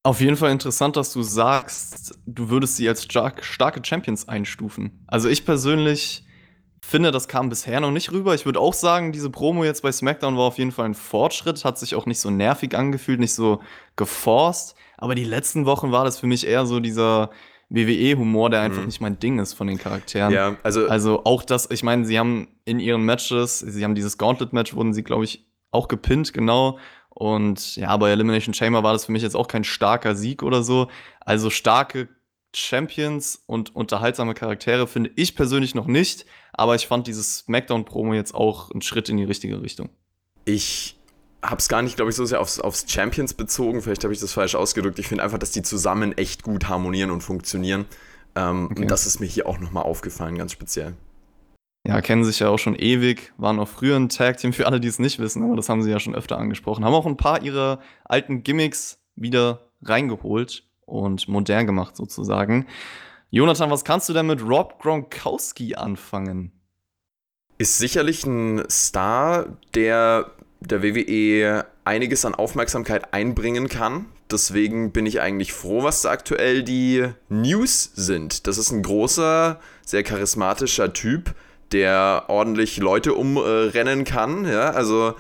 Auf 0.04 0.22
jeden 0.22 0.38
Fall 0.38 0.52
interessant, 0.52 0.96
dass 0.96 1.12
du 1.12 1.22
sagst, 1.24 2.18
du 2.26 2.50
würdest 2.50 2.78
sie 2.78 2.88
als 2.88 3.04
stark, 3.04 3.44
starke 3.44 3.82
Champions 3.84 4.28
einstufen. 4.28 5.04
Also 5.08 5.28
ich 5.28 5.46
persönlich 5.46 6.24
finde, 6.82 7.12
das 7.12 7.28
kam 7.28 7.50
bisher 7.50 7.82
noch 7.82 7.92
nicht 7.92 8.12
rüber. 8.12 8.34
Ich 8.34 8.46
würde 8.46 8.60
auch 8.60 8.74
sagen, 8.74 9.12
diese 9.12 9.30
Promo 9.30 9.66
jetzt 9.66 9.84
bei 9.84 9.92
SmackDown 9.92 10.38
war 10.38 10.46
auf 10.46 10.58
jeden 10.58 10.72
Fall 10.72 10.86
ein 10.86 10.96
Fortschritt, 10.96 11.66
hat 11.66 11.78
sich 11.78 11.96
auch 11.96 12.06
nicht 12.06 12.20
so 12.20 12.30
nervig 12.30 12.76
angefühlt, 12.76 13.20
nicht 13.20 13.34
so 13.34 13.62
geforst. 13.98 14.76
Aber 14.98 15.16
die 15.16 15.26
letzten 15.26 15.66
Wochen 15.66 15.92
war 15.92 16.06
das 16.06 16.20
für 16.20 16.28
mich 16.28 16.48
eher 16.48 16.66
so 16.66 16.80
dieser 16.80 17.30
WWE-Humor, 17.70 18.50
der 18.50 18.62
einfach 18.62 18.80
mhm. 18.80 18.88
nicht 18.88 19.02
mein 19.02 19.20
Ding 19.20 19.38
ist 19.40 19.54
von 19.54 19.68
den 19.68 19.78
Charakteren. 19.78 20.34
Ja, 20.34 20.56
also, 20.64 20.88
also 20.88 21.24
auch 21.26 21.44
das, 21.44 21.70
ich 21.72 21.84
meine, 21.84 22.06
sie 22.06 22.18
haben 22.18 22.48
in 22.66 22.80
ihren 22.80 23.04
Matches, 23.04 23.60
sie 23.60 23.84
haben 23.84 23.96
dieses 23.96 24.18
Gauntlet-Match, 24.18 24.74
wurden 24.74 24.94
sie, 24.94 25.04
glaube 25.04 25.26
ich, 25.26 25.46
auch 25.72 25.88
gepinnt, 25.88 26.34
genau. 26.34 26.80
Und 27.10 27.76
ja, 27.76 27.96
bei 27.98 28.12
Elimination 28.12 28.54
Chamber 28.54 28.84
war 28.84 28.94
das 28.94 29.06
für 29.06 29.12
mich 29.12 29.24
jetzt 29.24 29.36
auch 29.36 29.48
kein 29.48 29.64
starker 29.64 30.16
Sieg 30.16 30.44
oder 30.44 30.64
so. 30.64 30.88
Also 31.20 31.50
starke 31.50 32.08
Champions 32.56 33.44
und 33.46 33.76
unterhaltsame 33.76 34.34
Charaktere 34.34 34.88
finde 34.88 35.12
ich 35.16 35.36
persönlich 35.36 35.76
noch 35.76 35.86
nicht, 35.86 36.26
aber 36.54 36.76
ich 36.76 36.88
fand 36.88 37.08
dieses 37.08 37.40
SmackDown-Promo 37.40 38.14
jetzt 38.14 38.34
auch 38.34 38.72
einen 38.72 38.82
Schritt 38.82 39.10
in 39.10 39.18
die 39.18 39.24
richtige 39.24 39.62
Richtung. 39.62 39.90
Ich 40.46 40.98
habe 41.44 41.58
es 41.58 41.68
gar 41.70 41.82
nicht, 41.82 41.96
glaube 41.96 42.10
ich, 42.10 42.16
so 42.16 42.26
sehr 42.26 42.42
aufs, 42.42 42.60
aufs 42.60 42.86
Champions 42.92 43.34
bezogen. 43.34 43.82
Vielleicht 43.82 44.04
habe 44.04 44.14
ich 44.14 44.20
das 44.20 44.34
falsch 44.34 44.56
ausgedrückt. 44.56 45.00
Ich 45.00 45.08
finde 45.08 45.24
einfach, 45.24 45.38
dass 45.38 45.52
die 45.52 45.62
zusammen 45.62 46.18
echt 46.18 46.44
gut 46.44 46.68
harmonieren 46.68 47.12
und 47.12 47.22
funktionieren. 47.22 47.86
Ähm, 48.36 48.68
okay. 48.72 48.82
Und 48.82 48.92
das 48.92 49.06
ist 49.06 49.20
mir 49.20 49.28
hier 49.28 49.48
auch 49.48 49.60
nochmal 49.60 49.84
aufgefallen, 49.84 50.38
ganz 50.38 50.52
speziell 50.52 50.96
ja, 51.90 52.02
kennen 52.02 52.24
sich 52.24 52.38
ja 52.38 52.50
auch 52.50 52.60
schon 52.60 52.76
ewig, 52.76 53.34
waren 53.38 53.60
auch 53.60 53.68
früher 53.68 53.96
ein 53.96 54.10
Tag-Team 54.10 54.54
für 54.54 54.68
alle, 54.68 54.80
die 54.80 54.88
es 54.88 55.00
nicht 55.00 55.18
wissen, 55.18 55.44
aber 55.44 55.56
das 55.56 55.70
haben 55.70 55.82
sie 55.82 55.90
ja 55.90 56.00
schon 56.00 56.14
öfter 56.14 56.38
angesprochen. 56.38 56.86
Haben 56.86 56.94
auch 56.94 57.08
ein 57.08 57.18
paar 57.18 57.42
ihrer 57.42 57.80
alten 58.06 58.44
Gimmicks 58.44 59.00
wieder 59.16 59.72
reingeholt 59.82 60.66
und 60.86 61.28
modern 61.28 61.66
gemacht 61.66 61.96
sozusagen. 61.96 62.68
Jonathan, 63.32 63.72
was 63.72 63.84
kannst 63.84 64.08
du 64.08 64.14
denn 64.14 64.28
mit 64.28 64.48
Rob 64.48 64.80
Gronkowski 64.80 65.74
anfangen? 65.74 66.52
Ist 67.58 67.80
sicherlich 67.80 68.24
ein 68.24 68.64
Star, 68.70 69.58
der 69.74 70.32
der 70.60 70.84
WWE 70.84 71.66
einiges 71.86 72.24
an 72.26 72.36
Aufmerksamkeit 72.36 73.14
einbringen 73.14 73.68
kann. 73.68 74.06
Deswegen 74.30 74.92
bin 74.92 75.06
ich 75.08 75.22
eigentlich 75.22 75.54
froh, 75.54 75.82
was 75.82 76.06
aktuell 76.06 76.62
die 76.62 77.08
News 77.30 77.92
sind. 77.96 78.46
Das 78.46 78.58
ist 78.60 78.72
ein 78.72 78.84
großer, 78.84 79.60
sehr 79.84 80.04
charismatischer 80.04 80.94
Typ, 80.94 81.34
der 81.72 82.26
ordentlich 82.28 82.78
Leute 82.78 83.14
umrennen 83.14 84.04
kann. 84.04 84.46
Ja, 84.46 84.72
also 84.72 85.14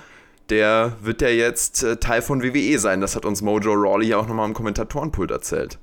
der 0.49 0.93
wird 1.01 1.21
ja 1.21 1.29
jetzt 1.29 1.83
äh, 1.83 1.97
Teil 1.97 2.21
von 2.21 2.41
WWE 2.41 2.79
sein. 2.79 3.01
Das 3.01 3.15
hat 3.15 3.25
uns 3.25 3.41
Mojo 3.41 3.73
Rawley 3.73 4.07
ja 4.07 4.17
auch 4.17 4.27
nochmal 4.27 4.47
im 4.47 4.53
Kommentatorenpult 4.53 5.31
erzählt. 5.31 5.79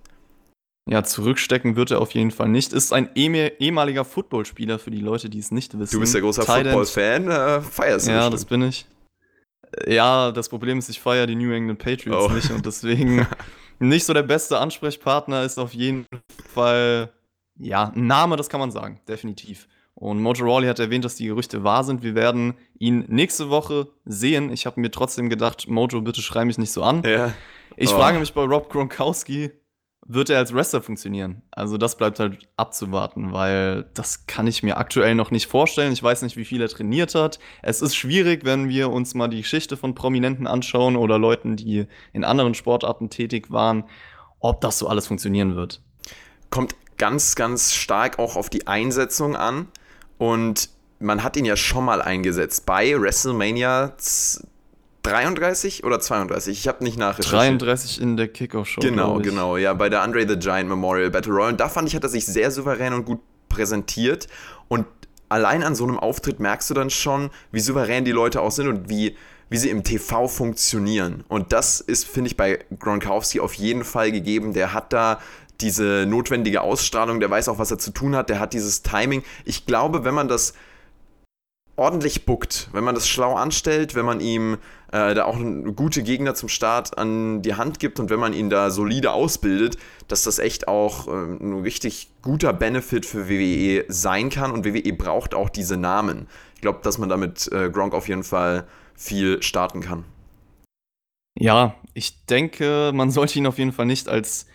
Ja, 0.89 1.03
zurückstecken 1.03 1.75
wird 1.75 1.91
er 1.91 2.01
auf 2.01 2.13
jeden 2.13 2.31
Fall 2.31 2.49
nicht. 2.49 2.73
Ist 2.73 2.93
ein 2.93 3.11
ehemaliger 3.15 4.05
Footballspieler 4.05 4.79
für 4.79 4.93
die 4.93 5.01
Leute, 5.01 5.29
die 5.29 5.41
es 5.41 5.51
nicht 5.51 5.77
wissen. 5.77 5.93
Du 5.93 6.01
bist 6.01 6.15
ja 6.15 6.21
großer 6.21 6.43
Football-Fan, 6.43 7.29
äh, 7.29 7.61
feierst 7.61 8.07
du 8.07 8.13
Ja, 8.13 8.31
das 8.31 8.45
bin 8.45 8.63
ich. 8.63 8.87
Ja, 9.87 10.31
das 10.31 10.49
Problem 10.49 10.79
ist, 10.79 10.89
ich 10.89 11.01
feiere 11.01 11.27
die 11.27 11.35
New 11.35 11.53
England 11.53 11.81
Patriots 11.81 12.27
oh. 12.31 12.33
nicht 12.33 12.51
und 12.51 12.65
deswegen 12.67 13.27
nicht 13.81 14.05
so 14.05 14.15
der 14.15 14.23
beste 14.23 14.59
Ansprechpartner 14.59 15.43
ist 15.43 15.59
auf 15.59 15.75
jeden 15.75 16.07
Fall, 16.55 17.13
ja, 17.59 17.93
ein 17.95 18.07
Name, 18.07 18.37
das 18.37 18.49
kann 18.49 18.61
man 18.61 18.71
sagen, 18.71 19.01
definitiv. 19.09 19.67
Und 19.99 20.21
Mojo 20.21 20.45
Rawley 20.45 20.69
hat 20.69 20.79
erwähnt, 20.79 21.07
dass 21.07 21.17
die 21.17 21.27
Gerüchte 21.27 21.65
wahr 21.65 21.83
sind. 21.83 22.03
Wir 22.03 22.15
werden 22.15 22.55
ihn 22.79 23.07
nächste 23.09 23.49
Woche 23.49 23.89
sehen. 24.05 24.53
Ich 24.53 24.67
habe 24.67 24.79
mir 24.79 24.91
trotzdem 24.91 25.31
gedacht, 25.31 25.69
Mojo, 25.69 26.03
bitte 26.03 26.21
schrei 26.21 26.45
mich 26.45 26.59
nicht 26.59 26.71
so 26.71 26.83
an. 26.83 27.03
Ja. 27.03 27.33
Ich 27.77 27.93
oh. 27.95 27.97
frage 27.97 28.19
mich 28.19 28.35
bei 28.35 28.43
Rob 28.43 28.69
Gronkowski, 28.69 29.53
wird 30.07 30.29
er 30.29 30.39
als 30.39 30.55
Wrestler 30.55 30.83
funktionieren? 30.83 31.43
Also 31.51 31.79
das 31.79 31.97
bleibt 31.97 32.21
halt 32.21 32.47
abzuwarten, 32.59 33.33
weil 33.33 33.87
das 33.95 34.27
kann 34.27 34.47
ich 34.47 34.63
mir 34.63 34.77
aktuell 34.77 35.15
noch 35.15 35.31
nicht 35.31 35.47
vorstellen. 35.47 35.95
Ich 35.95 36.03
weiß 36.03 36.21
nicht, 36.23 36.37
wie 36.37 36.45
viel 36.45 36.61
er 36.61 36.69
trainiert 36.69 37.15
hat. 37.15 37.39
Es 37.63 37.81
ist 37.81 37.97
schwierig, 37.97 38.45
wenn 38.45 38.69
wir 38.69 38.91
uns 38.91 39.15
mal 39.15 39.29
die 39.29 39.41
Geschichte 39.41 39.79
von 39.79 39.95
Prominenten 39.95 40.47
anschauen 40.47 40.97
oder 40.97 41.19
Leuten, 41.19 41.57
die 41.57 41.87
in 42.13 42.23
anderen 42.23 42.53
Sportarten 42.53 43.09
tätig 43.09 43.51
waren, 43.51 43.85
ob 44.41 44.61
das 44.61 44.79
so 44.79 44.89
alles 44.89 45.07
funktionieren 45.07 45.57
wird. 45.57 45.81
Kommt 46.51 46.77
ganz, 46.99 47.35
ganz 47.35 47.75
stark 47.75 48.19
auch 48.19 48.37
auf 48.37 48.51
die 48.51 48.67
Einsetzung 48.67 49.37
an. 49.37 49.69
Und 50.19 50.71
man 50.99 51.23
hat 51.23 51.37
ihn 51.37 51.45
ja 51.45 51.57
schon 51.57 51.85
mal 51.85 52.01
eingesetzt 52.01 52.67
bei 52.67 52.99
WrestleMania 52.99 53.93
33 55.03 55.85
oder 55.85 56.01
32? 56.01 56.59
Ich 56.59 56.69
habe 56.69 56.83
nicht 56.83 56.99
nachgeschaut. 56.99 57.33
33 57.33 58.01
in 58.01 58.17
der 58.17 58.29
Kickoff-Show. 58.29 58.81
Genau, 58.81 59.19
genau, 59.19 59.57
ja, 59.57 59.75
bei 59.75 59.89
der 59.89 60.03
Andre 60.03 60.27
the 60.29 60.37
Giant 60.37 60.69
Memorial 60.69 61.11
Battle 61.11 61.33
Royale. 61.33 61.53
Und 61.53 61.61
da 61.61 61.69
fand 61.69 61.89
ich, 61.89 61.95
hat 61.95 62.03
er 62.03 62.09
sich 62.09 62.27
sehr 62.27 62.51
souverän 62.51 62.93
und 62.93 63.05
gut 63.05 63.21
präsentiert. 63.49 64.27
Und 64.69 64.87
allein 65.29 65.63
an 65.63 65.75
so 65.75 65.85
einem 65.85 65.99
Auftritt 65.99 66.41
merkst 66.41 66.71
du 66.71 66.75
dann 66.75 66.91
schon, 66.91 67.31
wie 67.53 67.61
souverän 67.61 68.05
die 68.05 68.13
Leute 68.13 68.41
auch 68.41 68.51
sind 68.51 68.69
und 68.69 68.89
wie, 68.89 69.17
wie 69.49 69.59
sie 69.59 69.71
im 69.71 69.85
TV 69.85 70.29
funktionieren. 70.29 71.25
Und 71.29 71.53
das 71.53 71.81
ist, 71.81 72.07
finde 72.07 72.29
ich, 72.29 72.37
bei 72.37 72.65
Gronkowski 72.79 73.41
auf 73.41 73.55
jeden 73.55 73.85
Fall 73.85 74.11
gegeben. 74.11 74.55
Der 74.55 74.73
hat 74.73 74.93
da 74.93 75.21
diese 75.61 76.07
notwendige 76.07 76.61
Ausstrahlung, 76.61 77.21
der 77.21 77.31
weiß 77.31 77.49
auch, 77.49 77.59
was 77.59 77.71
er 77.71 77.79
zu 77.79 77.91
tun 77.91 78.15
hat, 78.15 78.29
der 78.29 78.41
hat 78.41 78.53
dieses 78.53 78.83
Timing. 78.83 79.23
Ich 79.45 79.67
glaube, 79.67 80.05
wenn 80.05 80.15
man 80.15 80.29
das 80.29 80.55
ordentlich 81.77 82.25
buckt, 82.25 82.69
wenn 82.73 82.85
man 82.85 82.95
das 82.95 83.07
schlau 83.07 83.35
anstellt, 83.35 83.95
wenn 83.95 84.07
man 84.07 84.21
ihm 84.21 84.55
äh, 84.93 85.15
da 85.15 85.25
auch 85.25 85.39
gute 85.75 86.03
Gegner 86.03 86.35
zum 86.35 86.49
Start 86.49 86.97
an 86.97 87.43
die 87.43 87.55
Hand 87.55 87.79
gibt 87.79 88.01
und 88.01 88.09
wenn 88.09 88.19
man 88.19 88.33
ihn 88.33 88.49
da 88.51 88.71
solide 88.71 89.13
ausbildet, 89.13 89.77
dass 90.09 90.23
das 90.23 90.39
echt 90.39 90.69
auch 90.69 91.07
äh, 91.07 91.11
ein 91.11 91.61
richtig 91.61 92.11
guter 92.23 92.53
Benefit 92.53 93.05
für 93.05 93.29
WWE 93.29 93.85
sein 93.89 94.31
kann 94.31 94.53
und 94.53 94.65
WWE 94.65 94.93
braucht 94.95 95.35
auch 95.35 95.51
diese 95.51 95.77
Namen. 95.77 96.29
Ich 96.55 96.63
glaube, 96.63 96.81
dass 96.83 96.99
man 96.99 97.09
damit 97.09 97.51
äh, 97.53 97.69
Gronk 97.69 97.95
auf 97.95 98.09
jeden 98.09 98.25
Fall 98.25 98.67
viel 98.95 99.43
starten 99.43 99.81
kann. 99.81 100.05
Ja, 101.39 101.75
ich 101.93 102.25
denke, 102.25 102.93
man 102.95 103.11
sollte 103.11 103.39
ihn 103.39 103.47
auf 103.47 103.59
jeden 103.59 103.73
Fall 103.73 103.85
nicht 103.85 104.09
als 104.09 104.47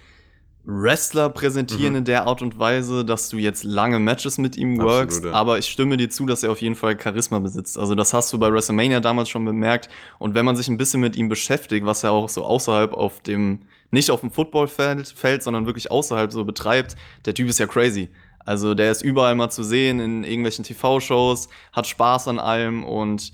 Wrestler 0.63 1.29
präsentieren 1.29 1.93
mhm. 1.93 1.99
in 1.99 2.05
der 2.05 2.27
Art 2.27 2.41
und 2.41 2.59
Weise, 2.59 3.03
dass 3.03 3.29
du 3.29 3.37
jetzt 3.37 3.63
lange 3.63 3.97
Matches 3.99 4.37
mit 4.37 4.57
ihm 4.57 4.79
Absolut, 4.79 4.91
workst, 4.91 5.25
ja. 5.25 5.31
aber 5.31 5.57
ich 5.57 5.65
stimme 5.65 5.97
dir 5.97 6.09
zu, 6.09 6.25
dass 6.25 6.43
er 6.43 6.51
auf 6.51 6.61
jeden 6.61 6.75
Fall 6.75 6.99
Charisma 6.99 7.39
besitzt. 7.39 7.79
Also 7.79 7.95
das 7.95 8.13
hast 8.13 8.31
du 8.31 8.37
bei 8.37 8.51
WrestleMania 8.51 8.99
damals 8.99 9.29
schon 9.29 9.43
bemerkt 9.43 9.89
und 10.19 10.35
wenn 10.35 10.45
man 10.45 10.55
sich 10.55 10.67
ein 10.67 10.77
bisschen 10.77 11.01
mit 11.01 11.15
ihm 11.15 11.29
beschäftigt, 11.29 11.85
was 11.85 12.03
er 12.03 12.11
auch 12.11 12.29
so 12.29 12.43
außerhalb 12.43 12.93
auf 12.93 13.21
dem, 13.21 13.61
nicht 13.89 14.11
auf 14.11 14.19
dem 14.21 14.29
Footballfeld, 14.29 15.07
Feld, 15.07 15.41
sondern 15.41 15.65
wirklich 15.65 15.89
außerhalb 15.89 16.31
so 16.31 16.45
betreibt, 16.45 16.95
der 17.25 17.33
Typ 17.33 17.49
ist 17.49 17.59
ja 17.59 17.65
crazy. 17.65 18.09
Also 18.45 18.73
der 18.73 18.91
ist 18.91 19.01
überall 19.01 19.35
mal 19.35 19.49
zu 19.49 19.63
sehen 19.63 19.99
in 19.99 20.23
irgendwelchen 20.23 20.63
TV-Shows, 20.63 21.49
hat 21.73 21.87
Spaß 21.87 22.27
an 22.27 22.39
allem 22.39 22.83
und 22.83 23.33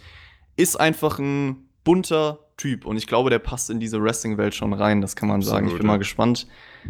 ist 0.56 0.80
einfach 0.80 1.20
ein 1.20 1.68
bunter 1.84 2.40
Typ 2.58 2.86
und 2.86 2.98
ich 2.98 3.06
glaube, 3.06 3.30
der 3.30 3.40
passt 3.40 3.70
in 3.70 3.80
diese 3.80 4.02
Wrestling-Welt 4.02 4.56
schon 4.56 4.74
rein, 4.74 5.02
das 5.02 5.16
kann 5.16 5.30
man 5.30 5.42
Absolut, 5.42 5.56
sagen. 5.56 5.68
Ich 5.68 5.74
bin 5.74 5.84
ja. 5.84 5.88
mal 5.88 6.00
gespannt, 6.00 6.48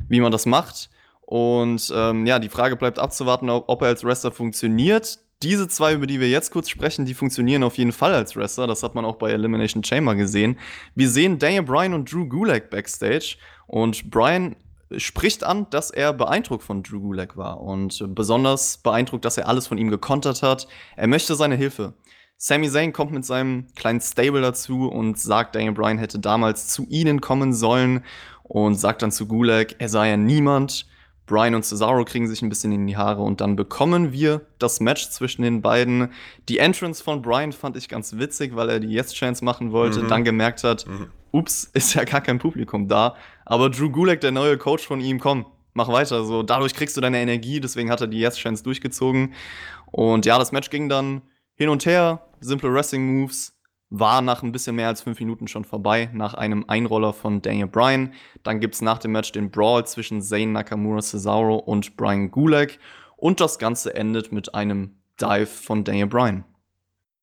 wie 0.10 0.20
man 0.20 0.32
das 0.32 0.46
macht. 0.46 0.90
Und 1.22 1.92
ähm, 1.94 2.26
ja, 2.26 2.40
die 2.40 2.50
Frage 2.50 2.78
bleibt 2.78 3.00
abzuwarten, 3.00 3.50
ob, 3.50 3.82
er 3.82 3.90
als 3.90 4.04
Wrestler 4.04 4.32
funktioniert. 4.32 5.20
Diese 5.44 5.68
zwei, 5.68 5.94
über 5.94 6.08
die 6.08 6.20
wir 6.20 6.30
jetzt 6.30 6.52
kurz 6.52 6.70
sprechen, 6.70 7.06
die 7.06 7.14
funktionieren 7.14 7.64
auf 7.64 7.78
jeden 7.78 7.92
Fall 7.92 8.14
als 8.14 8.36
Wrestler. 8.36 8.66
Das 8.66 8.82
hat 8.82 8.96
man 8.96 9.06
auch 9.06 9.18
bei 9.18 9.32
Elimination 9.32 9.84
Chamber 9.84 10.16
gesehen. 10.16 10.58
Wir 10.96 11.10
sehen 11.10 11.38
Daniel 11.38 11.64
Bryan 11.64 11.94
und 11.94 12.12
Drew 12.12 12.28
Gulak 12.28 12.70
backstage. 12.70 13.36
Und 13.68 14.10
Bryan 14.10 14.56
spricht 14.96 15.44
an, 15.44 15.70
dass 15.70 15.92
er 15.92 16.14
beeindruckt 16.14 16.64
von 16.64 16.82
Drew 16.82 17.02
Gulak 17.02 17.36
war 17.36 17.60
und 17.60 18.04
besonders 18.16 18.78
beeindruckt, 18.78 19.26
dass 19.26 19.38
er 19.38 19.48
alles 19.50 19.68
von 19.68 19.78
ihm 19.78 19.90
gekontert 19.90 20.42
hat. 20.42 20.68
Er 20.96 21.08
möchte 21.08 21.36
seine 21.36 21.56
Hilfe. 21.56 21.94
Sami 22.40 22.70
Zayn 22.70 22.94
kommt 22.94 23.12
mit 23.12 23.26
seinem 23.26 23.66
kleinen 23.76 24.00
Stable 24.00 24.42
dazu 24.42 24.88
und 24.88 25.18
sagt, 25.18 25.56
Daniel 25.56 25.74
Bryan 25.74 25.98
hätte 25.98 26.20
damals 26.20 26.68
zu 26.68 26.86
ihnen 26.88 27.20
kommen 27.20 27.52
sollen 27.52 28.04
und 28.44 28.76
sagt 28.76 29.02
dann 29.02 29.12
zu 29.12 29.28
Gulak, 29.28 29.76
er 29.80 29.90
sei 29.90 30.10
ja 30.10 30.18
niemand. 30.18 30.86
Bryan 31.26 31.56
und 31.56 31.66
Cesaro 31.66 32.06
kriegen 32.06 32.28
sich 32.28 32.42
ein 32.42 32.48
bisschen 32.48 32.72
in 32.72 32.88
die 32.88 32.96
Haare 32.96 33.22
und 33.22 33.42
dann 33.42 33.56
bekommen 33.56 34.14
wir 34.14 34.42
das 34.60 34.80
Match 34.80 35.10
zwischen 35.10 35.42
den 35.42 35.62
beiden. 35.62 36.10
Die 36.48 36.60
Entrance 36.60 37.04
von 37.04 37.22
Bryan 37.22 37.52
fand 37.52 37.76
ich 37.76 37.90
ganz 37.90 38.18
witzig, 38.18 38.56
weil 38.56 38.70
er 38.70 38.80
die 38.80 38.88
Yes-Chance 38.88 39.44
machen 39.44 39.72
wollte, 39.72 40.04
mhm. 40.04 40.08
dann 40.08 40.24
gemerkt 40.24 40.64
hat, 40.64 40.88
mhm. 40.88 41.08
ups, 41.32 41.64
ist 41.74 41.96
ja 41.96 42.06
gar 42.06 42.22
kein 42.22 42.38
Publikum 42.38 42.88
da. 42.88 43.16
Aber 43.46 43.70
Drew 43.70 43.90
Gulak, 43.90 44.22
der 44.22 44.32
neue 44.32 44.58
Coach 44.58 44.86
von 44.86 45.02
ihm, 45.02 45.20
komm, 45.20 45.48
mach 45.74 45.90
weiter. 45.90 46.24
So, 46.24 46.44
dadurch 46.44 46.76
kriegst 46.76 46.96
du 46.96 47.02
deine 47.02 47.20
Energie, 47.20 47.60
deswegen 47.60 47.90
hat 47.90 48.00
er 48.00 48.08
die 48.08 48.20
Yes-Chance 48.20 48.64
durchgezogen. 48.64 49.34
Und 49.88 50.26
ja, 50.26 50.38
das 50.38 50.52
Match 50.52 50.70
ging 50.70 50.88
dann 50.88 51.24
hin 51.58 51.70
und 51.70 51.86
her 51.86 52.22
simple 52.40 52.74
Wrestling 52.74 53.06
Moves, 53.06 53.54
war 53.90 54.22
nach 54.22 54.44
ein 54.44 54.52
bisschen 54.52 54.76
mehr 54.76 54.88
als 54.88 55.02
fünf 55.02 55.20
Minuten 55.20 55.48
schon 55.48 55.64
vorbei, 55.64 56.10
nach 56.14 56.34
einem 56.34 56.66
Einroller 56.68 57.14
von 57.14 57.42
Daniel 57.42 57.68
Bryan. 57.68 58.14
Dann 58.44 58.60
gibt 58.60 58.76
es 58.76 58.82
nach 58.82 59.00
dem 59.00 59.12
Match 59.14 59.32
den 59.32 59.50
Brawl 59.50 59.86
zwischen 59.88 60.22
Zayn 60.22 60.52
Nakamura 60.52 61.02
Cesaro 61.02 61.56
und 61.56 61.96
Brian 61.96 62.30
Gulak. 62.30 62.80
Und 63.16 63.40
das 63.40 63.60
Ganze 63.60 63.96
endet 63.96 64.32
mit 64.32 64.54
einem 64.54 64.98
Dive 65.20 65.48
von 65.48 65.84
Daniel 65.84 66.08
Bryan. 66.08 66.44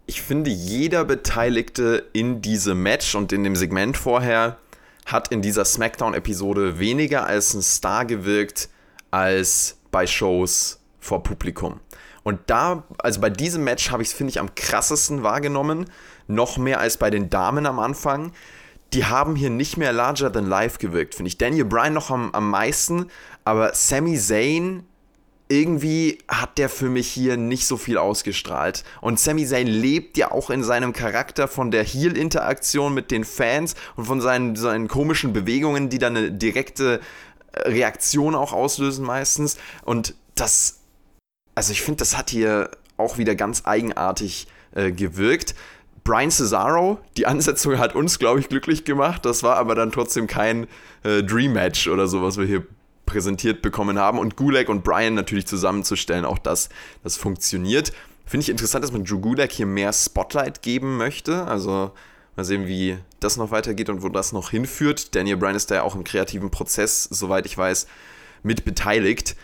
Ich 0.07 0.23
finde, 0.23 0.51
jeder 0.51 1.05
Beteiligte 1.05 2.07
in 2.12 2.42
diesem 2.42 2.83
Match 2.83 3.14
und 3.14 3.33
in 3.33 3.44
dem 3.44 3.57
Segment 3.57 3.97
vorher 3.97 4.59
hat 5.07 5.29
in 5.29 5.42
dieser 5.42 5.64
SmackDown-Episode 5.64 6.79
weniger 6.79 7.27
als 7.27 7.55
ein 7.55 7.62
Star 7.62 8.05
gewirkt 8.05 8.68
als 9.11 9.79
bei 9.90 10.07
Shows 10.07 10.81
vor 10.99 11.23
Publikum. 11.23 11.81
Und 12.25 12.41
da, 12.47 12.83
also 12.99 13.21
bei 13.21 13.31
diesem 13.31 13.63
Match 13.63 13.91
habe 13.93 14.03
ich 14.03 14.09
es, 14.09 14.15
finde 14.15 14.31
ich, 14.31 14.41
am 14.41 14.55
krassesten 14.57 15.23
wahrgenommen. 15.23 15.85
Noch 16.27 16.57
mehr 16.57 16.81
als 16.81 16.97
bei 16.97 17.11
den 17.11 17.31
Damen 17.31 17.67
am 17.67 17.79
Anfang. 17.79 18.33
Die 18.93 19.05
haben 19.05 19.37
hier 19.37 19.51
nicht 19.51 19.77
mehr 19.77 19.93
larger 19.93 20.33
than 20.33 20.47
life 20.47 20.79
gewirkt, 20.79 21.15
finde 21.15 21.29
ich. 21.29 21.39
Daniel 21.39 21.67
Bryan 21.67 21.93
noch 21.93 22.11
am, 22.11 22.31
am 22.33 22.51
meisten, 22.51 23.07
aber 23.45 23.75
Sami 23.75 24.19
Zayn 24.19 24.85
irgendwie 25.49 26.19
hat 26.27 26.57
der 26.57 26.71
für 26.71 26.89
mich 26.89 27.09
hier 27.09 27.37
nicht 27.37 27.67
so 27.67 27.77
viel 27.77 27.99
ausgestrahlt. 27.99 28.85
Und 29.03 29.21
Sami 29.21 29.47
Zayn 29.47 29.67
lebt 29.67 30.17
ja 30.17 30.31
auch 30.31 30.49
in 30.49 30.65
seinem 30.65 30.93
Charakter 30.93 31.49
von 31.49 31.71
der 31.71 31.85
Heel-Interaktion 31.85 32.95
mit 32.95 33.11
den 33.11 33.25
Fans 33.25 33.75
und 33.97 34.07
von 34.07 34.21
seinen, 34.23 34.57
seinen 34.57 34.89
komischen 34.89 35.33
Bewegungen, 35.35 35.91
die 35.91 35.99
dann 35.99 36.17
eine 36.17 36.33
direkte 36.33 37.01
Reaktion 37.55 38.35
auch 38.35 38.53
auslösen 38.53 39.05
meistens. 39.05 39.59
Und 39.85 40.15
das 40.35 40.81
also 41.55 41.73
ich 41.73 41.83
finde, 41.83 41.99
das 41.99 42.17
hat 42.17 42.31
hier 42.31 42.71
auch 42.97 43.19
wieder 43.19 43.35
ganz 43.35 43.62
eigenartig 43.64 44.47
äh, 44.75 44.93
gewirkt. 44.93 45.55
Brian 46.05 46.31
Cesaro, 46.31 46.99
die 47.17 47.27
Ansetzung 47.27 47.79
hat 47.79 47.95
uns, 47.95 48.19
glaube 48.19 48.40
ich, 48.40 48.49
glücklich 48.49 48.85
gemacht. 48.85 49.25
Das 49.25 49.43
war 49.43 49.57
aber 49.57 49.75
dann 49.75 49.90
trotzdem 49.90 50.27
kein 50.27 50.67
äh, 51.03 51.23
Dream 51.23 51.53
Match 51.55 51.88
oder 51.88 52.07
so, 52.07 52.23
was 52.23 52.37
wir 52.37 52.47
hier 52.47 52.67
präsentiert 53.07 53.62
bekommen 53.62 53.99
haben. 53.99 54.19
Und 54.19 54.37
Gulag 54.37 54.69
und 54.69 54.85
Brian 54.85 55.14
natürlich 55.14 55.47
zusammenzustellen, 55.47 56.25
auch 56.25 56.38
das, 56.38 56.69
das 57.03 57.17
funktioniert. 57.17 57.93
Finde 58.27 58.43
ich 58.43 58.51
interessant, 58.51 58.83
dass 58.83 58.93
man 58.93 59.05
Drew 59.05 59.19
Gulag 59.19 59.53
hier 59.53 59.67
mehr 59.67 59.93
Spotlight 59.93 60.62
geben 60.62 60.97
möchte. 60.97 61.45
Also 61.45 61.93
mal 62.37 62.45
sehen, 62.45 62.67
wie 62.67 62.97
das 63.21 63.37
noch 63.37 63.51
weitergeht 63.51 63.90
und 63.90 64.03
wo 64.03 64.09
das 64.09 64.33
noch 64.33 64.51
hinführt. 64.51 65.14
Daniel 65.14 65.37
Bryan 65.37 65.57
ist 65.57 65.71
da 65.71 65.77
ja 65.77 65.83
auch 65.83 65.95
im 65.95 66.05
kreativen 66.05 66.51
Prozess, 66.51 67.05
soweit 67.05 67.47
ich 67.47 67.57
weiß, 67.57 67.87
mit 68.43 68.64
beteiligt. 68.64 69.37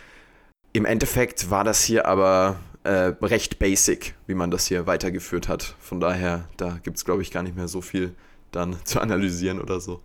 Im 0.73 0.85
Endeffekt 0.85 1.49
war 1.49 1.63
das 1.63 1.83
hier 1.83 2.05
aber 2.05 2.59
äh, 2.83 3.13
recht 3.21 3.59
basic, 3.59 4.15
wie 4.25 4.35
man 4.35 4.51
das 4.51 4.67
hier 4.67 4.87
weitergeführt 4.87 5.47
hat. 5.47 5.75
Von 5.79 5.99
daher, 5.99 6.47
da 6.57 6.79
gibt 6.81 6.97
es, 6.97 7.05
glaube 7.05 7.21
ich, 7.21 7.31
gar 7.31 7.43
nicht 7.43 7.55
mehr 7.55 7.67
so 7.67 7.81
viel 7.81 8.15
dann 8.51 8.77
zu 8.85 9.01
analysieren 9.01 9.59
oder 9.59 9.79
so. 9.79 10.01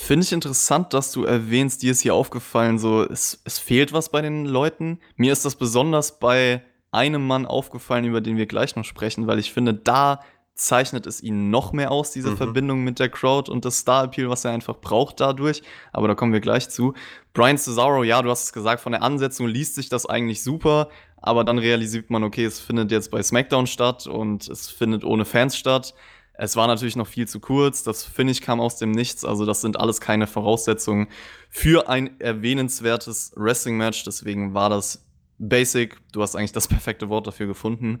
Finde 0.00 0.24
ich 0.24 0.32
interessant, 0.32 0.94
dass 0.94 1.12
du 1.12 1.24
erwähnst, 1.24 1.82
dir 1.82 1.92
ist 1.92 2.02
hier 2.02 2.14
aufgefallen, 2.14 2.78
so 2.78 3.02
es, 3.02 3.40
es 3.44 3.58
fehlt 3.58 3.92
was 3.92 4.10
bei 4.10 4.22
den 4.22 4.46
Leuten. 4.46 5.00
Mir 5.16 5.32
ist 5.32 5.44
das 5.44 5.56
besonders 5.56 6.20
bei 6.20 6.62
einem 6.92 7.26
Mann 7.26 7.46
aufgefallen, 7.46 8.04
über 8.04 8.20
den 8.20 8.36
wir 8.36 8.46
gleich 8.46 8.76
noch 8.76 8.84
sprechen, 8.84 9.26
weil 9.26 9.38
ich 9.38 9.52
finde, 9.52 9.74
da 9.74 10.20
zeichnet 10.58 11.06
es 11.06 11.22
ihn 11.22 11.50
noch 11.50 11.72
mehr 11.72 11.90
aus, 11.90 12.10
diese 12.10 12.32
mhm. 12.32 12.36
Verbindung 12.36 12.84
mit 12.84 12.98
der 12.98 13.08
Crowd 13.08 13.50
und 13.50 13.64
das 13.64 13.78
Star-Appeal, 13.78 14.28
was 14.28 14.44
er 14.44 14.50
einfach 14.50 14.80
braucht 14.80 15.20
dadurch. 15.20 15.62
Aber 15.92 16.08
da 16.08 16.14
kommen 16.14 16.32
wir 16.32 16.40
gleich 16.40 16.68
zu. 16.68 16.94
Brian 17.32 17.56
Cesaro, 17.56 18.02
ja, 18.02 18.20
du 18.20 18.30
hast 18.30 18.44
es 18.44 18.52
gesagt, 18.52 18.82
von 18.82 18.92
der 18.92 19.02
Ansetzung 19.02 19.46
liest 19.46 19.76
sich 19.76 19.88
das 19.88 20.04
eigentlich 20.04 20.42
super, 20.42 20.88
aber 21.16 21.44
dann 21.44 21.58
realisiert 21.58 22.10
man, 22.10 22.24
okay, 22.24 22.44
es 22.44 22.58
findet 22.60 22.90
jetzt 22.90 23.10
bei 23.10 23.22
SmackDown 23.22 23.66
statt 23.66 24.06
und 24.06 24.48
es 24.48 24.68
findet 24.68 25.04
ohne 25.04 25.24
Fans 25.24 25.56
statt. 25.56 25.94
Es 26.34 26.54
war 26.54 26.66
natürlich 26.68 26.96
noch 26.96 27.08
viel 27.08 27.26
zu 27.26 27.40
kurz. 27.40 27.82
Das 27.82 28.04
Finish 28.04 28.40
kam 28.40 28.60
aus 28.60 28.76
dem 28.76 28.92
Nichts. 28.92 29.24
Also, 29.24 29.44
das 29.44 29.60
sind 29.60 29.78
alles 29.78 30.00
keine 30.00 30.28
Voraussetzungen 30.28 31.08
für 31.50 31.88
ein 31.88 32.20
erwähnenswertes 32.20 33.32
Wrestling-Match. 33.34 34.04
Deswegen 34.04 34.54
war 34.54 34.70
das 34.70 35.04
basic. 35.38 35.96
Du 36.12 36.22
hast 36.22 36.36
eigentlich 36.36 36.52
das 36.52 36.68
perfekte 36.68 37.08
Wort 37.08 37.26
dafür 37.26 37.48
gefunden. 37.48 38.00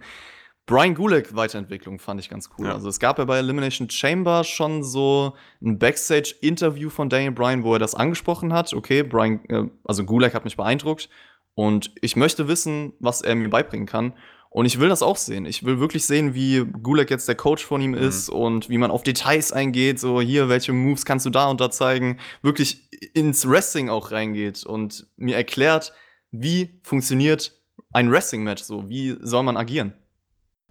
Brian 0.68 0.94
Gulak 0.94 1.34
Weiterentwicklung 1.34 1.98
fand 1.98 2.20
ich 2.20 2.28
ganz 2.28 2.50
cool. 2.58 2.66
Ja. 2.66 2.74
Also 2.74 2.90
es 2.90 3.00
gab 3.00 3.18
ja 3.18 3.24
bei 3.24 3.38
Elimination 3.38 3.88
Chamber 3.88 4.44
schon 4.44 4.84
so 4.84 5.32
ein 5.62 5.78
Backstage-Interview 5.78 6.90
von 6.90 7.08
Daniel 7.08 7.32
Bryan, 7.32 7.64
wo 7.64 7.72
er 7.72 7.78
das 7.78 7.94
angesprochen 7.94 8.52
hat. 8.52 8.74
Okay, 8.74 9.02
Brian, 9.02 9.40
äh, 9.48 9.64
also 9.84 10.04
Gulak 10.04 10.34
hat 10.34 10.44
mich 10.44 10.58
beeindruckt 10.58 11.08
und 11.54 11.90
ich 12.02 12.16
möchte 12.16 12.48
wissen, 12.48 12.92
was 13.00 13.22
er 13.22 13.34
mir 13.34 13.48
beibringen 13.48 13.86
kann. 13.86 14.12
Und 14.50 14.66
ich 14.66 14.78
will 14.78 14.90
das 14.90 15.02
auch 15.02 15.16
sehen. 15.16 15.46
Ich 15.46 15.64
will 15.64 15.80
wirklich 15.80 16.04
sehen, 16.04 16.34
wie 16.34 16.64
Gulak 16.82 17.10
jetzt 17.10 17.28
der 17.28 17.34
Coach 17.34 17.64
von 17.64 17.80
ihm 17.80 17.94
ist 17.94 18.30
mhm. 18.30 18.38
und 18.38 18.68
wie 18.68 18.78
man 18.78 18.90
auf 18.90 19.02
Details 19.02 19.52
eingeht. 19.52 19.98
So, 19.98 20.20
hier, 20.20 20.50
welche 20.50 20.74
Moves 20.74 21.06
kannst 21.06 21.24
du 21.24 21.30
da 21.30 21.48
und 21.48 21.62
da 21.62 21.70
zeigen? 21.70 22.18
Wirklich 22.42 22.90
ins 23.14 23.48
Wrestling 23.48 23.88
auch 23.88 24.10
reingeht 24.10 24.66
und 24.66 25.06
mir 25.16 25.36
erklärt, 25.36 25.94
wie 26.30 26.78
funktioniert 26.82 27.54
ein 27.92 28.10
Wrestling-Match 28.10 28.62
so? 28.62 28.86
Wie 28.90 29.16
soll 29.22 29.42
man 29.44 29.56
agieren? 29.56 29.94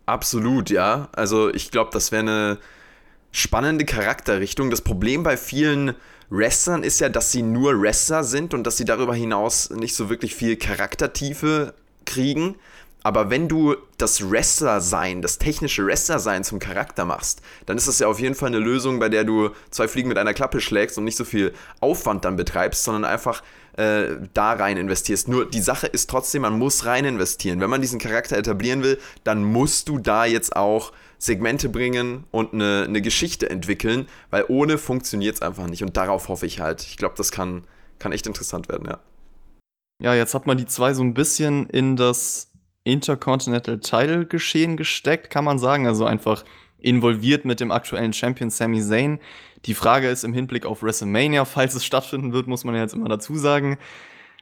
Absolut, 0.07 0.69
ja. 0.69 1.09
Also 1.11 1.53
ich 1.53 1.69
glaube, 1.69 1.91
das 1.91 2.11
wäre 2.11 2.21
eine 2.21 2.57
spannende 3.31 3.85
Charakterrichtung. 3.85 4.69
Das 4.71 4.81
Problem 4.81 5.21
bei 5.21 5.35
vielen 5.35 5.95
Wrestlern 6.29 6.81
ist 6.83 6.99
ja, 6.99 7.09
dass 7.09 7.31
sie 7.33 7.41
nur 7.41 7.79
Wrestler 7.81 8.23
sind 8.23 8.53
und 8.53 8.63
dass 8.63 8.77
sie 8.77 8.85
darüber 8.85 9.13
hinaus 9.13 9.69
nicht 9.69 9.95
so 9.95 10.09
wirklich 10.09 10.33
viel 10.33 10.55
Charaktertiefe 10.55 11.73
kriegen. 12.05 12.55
Aber 13.03 13.29
wenn 13.29 13.47
du 13.47 13.75
das 13.97 14.29
Wrestler-Sein, 14.29 15.21
das 15.21 15.37
technische 15.37 15.85
Wrestler-Sein 15.85 16.43
zum 16.43 16.59
Charakter 16.59 17.05
machst, 17.05 17.41
dann 17.65 17.77
ist 17.77 17.87
das 17.87 17.99
ja 17.99 18.07
auf 18.07 18.19
jeden 18.19 18.35
Fall 18.35 18.47
eine 18.47 18.59
Lösung, 18.59 18.99
bei 18.99 19.07
der 19.07 19.23
du 19.23 19.51
zwei 19.69 19.87
Fliegen 19.87 20.09
mit 20.09 20.17
einer 20.17 20.33
Klappe 20.33 20.59
schlägst 20.59 20.97
und 20.97 21.05
nicht 21.05 21.15
so 21.15 21.23
viel 21.23 21.53
Aufwand 21.79 22.25
dann 22.25 22.35
betreibst, 22.35 22.83
sondern 22.83 23.05
einfach 23.05 23.43
äh, 23.77 24.17
da 24.33 24.53
rein 24.53 24.77
investierst. 24.77 25.27
Nur 25.27 25.49
die 25.49 25.61
Sache 25.61 25.87
ist 25.87 26.09
trotzdem, 26.09 26.41
man 26.41 26.57
muss 26.57 26.85
rein 26.85 27.05
investieren. 27.05 27.61
Wenn 27.61 27.69
man 27.69 27.81
diesen 27.81 27.99
Charakter 27.99 28.37
etablieren 28.37 28.83
will, 28.83 28.99
dann 29.23 29.43
musst 29.43 29.87
du 29.87 29.99
da 29.99 30.25
jetzt 30.25 30.55
auch 30.55 30.91
Segmente 31.19 31.69
bringen 31.69 32.25
und 32.31 32.53
eine, 32.53 32.85
eine 32.87 33.01
Geschichte 33.01 33.49
entwickeln, 33.49 34.07
weil 34.29 34.45
ohne 34.47 34.77
funktioniert 34.77 35.35
es 35.35 35.41
einfach 35.41 35.67
nicht. 35.67 35.83
Und 35.83 35.95
darauf 35.95 36.27
hoffe 36.27 36.45
ich 36.45 36.59
halt. 36.59 36.81
Ich 36.81 36.97
glaube, 36.97 37.15
das 37.17 37.31
kann, 37.31 37.65
kann 37.99 38.11
echt 38.11 38.27
interessant 38.27 38.67
werden, 38.69 38.87
ja. 38.87 38.99
Ja, 40.03 40.13
jetzt 40.13 40.35
hat 40.35 40.45
man 40.45 40.57
die 40.57 40.67
zwei 40.67 40.93
so 40.93 41.03
ein 41.03 41.15
bisschen 41.15 41.67
in 41.69 41.95
das 41.95 42.51
Intercontinental 42.87 43.79
Title 43.79 44.25
Geschehen 44.25 44.77
gesteckt, 44.77 45.29
kann 45.29 45.43
man 45.43 45.59
sagen. 45.59 45.87
Also 45.87 46.05
einfach 46.05 46.43
involviert 46.79 47.45
mit 47.45 47.59
dem 47.59 47.71
aktuellen 47.71 48.13
Champion 48.13 48.49
Sami 48.49 48.81
Zayn. 48.81 49.19
Die 49.65 49.73
Frage 49.73 50.09
ist 50.09 50.23
im 50.23 50.33
Hinblick 50.33 50.65
auf 50.65 50.83
WrestleMania, 50.83 51.45
falls 51.45 51.75
es 51.75 51.85
stattfinden 51.85 52.33
wird, 52.33 52.47
muss 52.47 52.63
man 52.63 52.75
ja 52.75 52.81
jetzt 52.81 52.93
immer 52.93 53.09
dazu 53.09 53.35
sagen, 53.35 53.77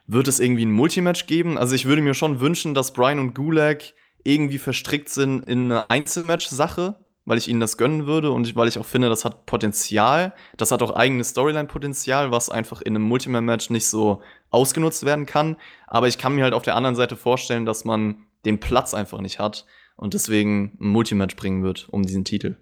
wird 0.07 0.27
es 0.27 0.39
irgendwie 0.39 0.65
ein 0.65 0.71
Multimatch 0.71 1.25
geben? 1.25 1.57
Also 1.57 1.73
ich 1.75 1.85
würde 1.85 2.01
mir 2.01 2.13
schon 2.13 2.39
wünschen, 2.39 2.73
dass 2.73 2.93
Brian 2.93 3.19
und 3.19 3.33
Gulag 3.33 3.81
irgendwie 4.23 4.57
verstrickt 4.57 5.09
sind 5.09 5.47
in 5.47 5.71
eine 5.71 5.89
Einzelmatch-Sache, 5.89 6.95
weil 7.25 7.37
ich 7.37 7.47
ihnen 7.47 7.59
das 7.59 7.77
gönnen 7.77 8.05
würde 8.05 8.31
und 8.31 8.55
weil 8.55 8.67
ich 8.67 8.77
auch 8.77 8.85
finde, 8.85 9.09
das 9.09 9.25
hat 9.25 9.45
Potenzial. 9.45 10.33
Das 10.57 10.71
hat 10.71 10.83
auch 10.83 10.91
eigenes 10.91 11.29
Storyline-Potenzial, 11.29 12.31
was 12.31 12.49
einfach 12.49 12.81
in 12.81 12.95
einem 12.95 13.05
Multimatch 13.07 13.69
nicht 13.69 13.87
so 13.87 14.21
ausgenutzt 14.51 15.05
werden 15.05 15.25
kann. 15.25 15.57
Aber 15.87 16.07
ich 16.07 16.17
kann 16.17 16.35
mir 16.35 16.43
halt 16.43 16.53
auf 16.53 16.63
der 16.63 16.75
anderen 16.75 16.95
Seite 16.95 17.15
vorstellen, 17.15 17.65
dass 17.65 17.85
man 17.85 18.25
den 18.45 18.59
Platz 18.59 18.93
einfach 18.93 19.19
nicht 19.21 19.39
hat 19.39 19.65
und 19.95 20.13
deswegen 20.13 20.77
ein 20.79 20.87
Multimatch 20.89 21.35
bringen 21.35 21.63
wird 21.63 21.87
um 21.89 22.03
diesen 22.03 22.25
Titel. 22.25 22.55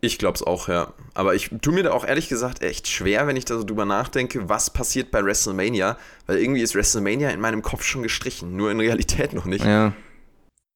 Ich 0.00 0.18
glaube 0.18 0.36
es 0.36 0.42
auch, 0.44 0.68
ja. 0.68 0.92
Aber 1.14 1.34
ich 1.34 1.50
tue 1.60 1.72
mir 1.74 1.82
da 1.82 1.92
auch 1.92 2.04
ehrlich 2.04 2.28
gesagt 2.28 2.62
echt 2.62 2.86
schwer, 2.86 3.26
wenn 3.26 3.36
ich 3.36 3.44
da 3.44 3.56
so 3.56 3.64
drüber 3.64 3.84
nachdenke, 3.84 4.48
was 4.48 4.70
passiert 4.72 5.10
bei 5.10 5.24
WrestleMania, 5.24 5.96
weil 6.26 6.38
irgendwie 6.38 6.60
ist 6.62 6.76
WrestleMania 6.76 7.30
in 7.30 7.40
meinem 7.40 7.62
Kopf 7.62 7.82
schon 7.82 8.04
gestrichen, 8.04 8.54
nur 8.56 8.70
in 8.70 8.78
Realität 8.78 9.32
noch 9.32 9.44
nicht. 9.44 9.64
Ja. 9.64 9.92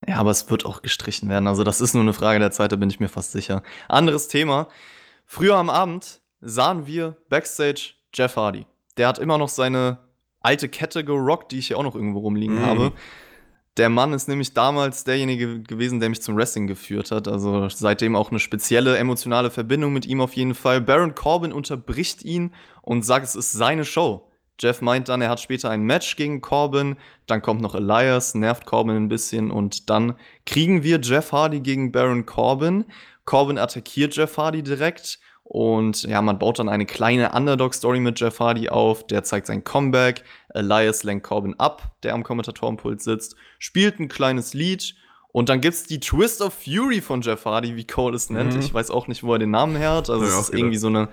Ja, 0.05 0.17
aber 0.17 0.33
es 0.33 0.51
wird 0.51 0.67
auch 0.67 0.83
gestrichen 0.83 1.29
werden. 1.29 1.47
Also 1.47 1.63
das 1.63 1.81
ist 1.81 1.95
nur 1.95 2.03
eine 2.03 2.13
Frage 2.13 2.41
der 2.41 2.51
Zeit, 2.51 2.73
da 2.73 2.77
bin 2.77 2.91
ich 2.91 2.99
mir 2.99 3.09
fast 3.09 3.31
sicher. 3.31 3.63
Anderes 3.89 4.27
Thema. 4.27 4.67
Früher 5.27 5.55
am 5.55 5.71
Abend 5.71 6.21
sahen 6.41 6.89
wir 6.89 7.17
Backstage 7.29 7.93
Jeff 8.13 8.35
Hardy. 8.35 8.67
der 8.97 9.07
hat 9.07 9.19
immer 9.21 9.39
noch 9.39 9.49
seine 9.49 9.99
alte 10.41 10.69
Kette 10.69 11.05
gerockt, 11.05 11.53
die 11.53 11.61
ich 11.61 11.69
hier 11.69 11.79
auch 11.79 11.85
noch 11.85 11.95
irgendwo 11.95 12.19
rumliegen 12.19 12.57
Mhm. 12.57 12.67
habe. 12.67 12.93
Der 13.79 13.89
Mann 13.89 14.13
ist 14.13 14.29
nämlich 14.29 14.53
damals 14.53 15.05
derjenige 15.05 15.63
gewesen, 15.63 15.99
der 15.99 16.11
mich 16.11 16.21
zum 16.21 16.37
Wrestling 16.37 16.67
geführt 16.67 17.11
hat. 17.11 17.27
Also 17.27 17.69
seitdem 17.71 18.17
auch 18.17 18.31
eine 18.31 18.39
spezielle 18.39 18.99
emotionale 18.99 19.51
Verbindung 19.51 19.95
mit 19.95 20.05
ihm 20.05 20.21
auf 20.21 20.35
jeden 20.35 20.55
Fall. 20.55 20.83
Baron 20.83 21.15
Corbin 21.15 21.53
unterbricht 21.53 22.23
ihn 22.23 22.53
und 22.83 23.05
sagt, 23.05 23.25
es 23.25 23.35
ist 23.35 23.53
seine 23.53 23.87
Show. 23.87 24.29
Jeff 24.61 24.83
meint 24.83 25.09
dann, 25.09 25.23
er 25.23 25.31
hat 25.31 25.41
später 25.41 25.71
ein 25.71 25.83
Match 25.83 26.17
gegen 26.17 26.43
Corbin. 26.43 26.97
Dann 27.27 27.41
kommt 27.41 27.63
noch 27.63 27.75
Elias, 27.75 28.35
nervt 28.35 28.67
Corbin 28.67 28.97
ein 28.97 29.09
bisschen. 29.09 29.51
Und 29.51 29.89
dann 29.89 30.17
kriegen 30.45 30.83
wir 30.83 31.01
Jeff 31.01 31.33
Hardy 31.33 31.61
gegen 31.61 31.93
Baron 31.93 32.27
Corbin. 32.27 32.85
Corbin 33.25 33.57
attackiert 33.57 34.15
Jeff 34.15 34.37
Hardy 34.37 34.63
direkt. 34.63 35.19
Und 35.55 36.05
ja, 36.05 36.23
man 36.23 36.39
baut 36.39 36.61
dann 36.61 36.71
eine 36.71 36.87
kleine 36.87 37.33
Underdog-Story 37.33 38.01
mit 38.01 38.19
Jeff 38.19 38.41
Hardy 38.41 38.71
auf. 38.71 39.07
Der 39.07 39.23
zeigt 39.23 39.47
sein 39.47 39.65
Comeback. 39.65 40.25
Elias 40.49 41.03
lenkt 41.05 41.27
Corbin 41.27 41.55
ab, 41.59 41.95
der 42.03 42.15
am 42.15 42.23
Kommentatorenpult 42.23 43.03
sitzt, 43.03 43.37
spielt 43.59 44.01
ein 44.01 44.09
kleines 44.09 44.55
Lied. 44.55 44.95
Und 45.31 45.51
dann 45.51 45.61
gibt's 45.61 45.83
die 45.85 46.01
Twist 46.01 46.41
of 46.41 46.55
Fury 46.55 47.03
von 47.03 47.21
Jeff 47.21 47.45
Hardy, 47.45 47.77
wie 47.77 47.87
Cole 47.87 48.17
es 48.17 48.31
nennt. 48.31 48.55
Mhm. 48.55 48.61
Ich 48.61 48.73
weiß 48.73 48.91
auch 48.91 49.09
nicht, 49.09 49.25
wo 49.25 49.35
er 49.35 49.39
den 49.39 49.51
Namen 49.51 49.77
her 49.77 49.91
hat. 49.91 50.09
Also 50.09 50.25
Ja, 50.25 50.31
es 50.31 50.49
ist 50.49 50.55
irgendwie 50.55 50.79
so 50.79 50.87
eine 50.87 51.11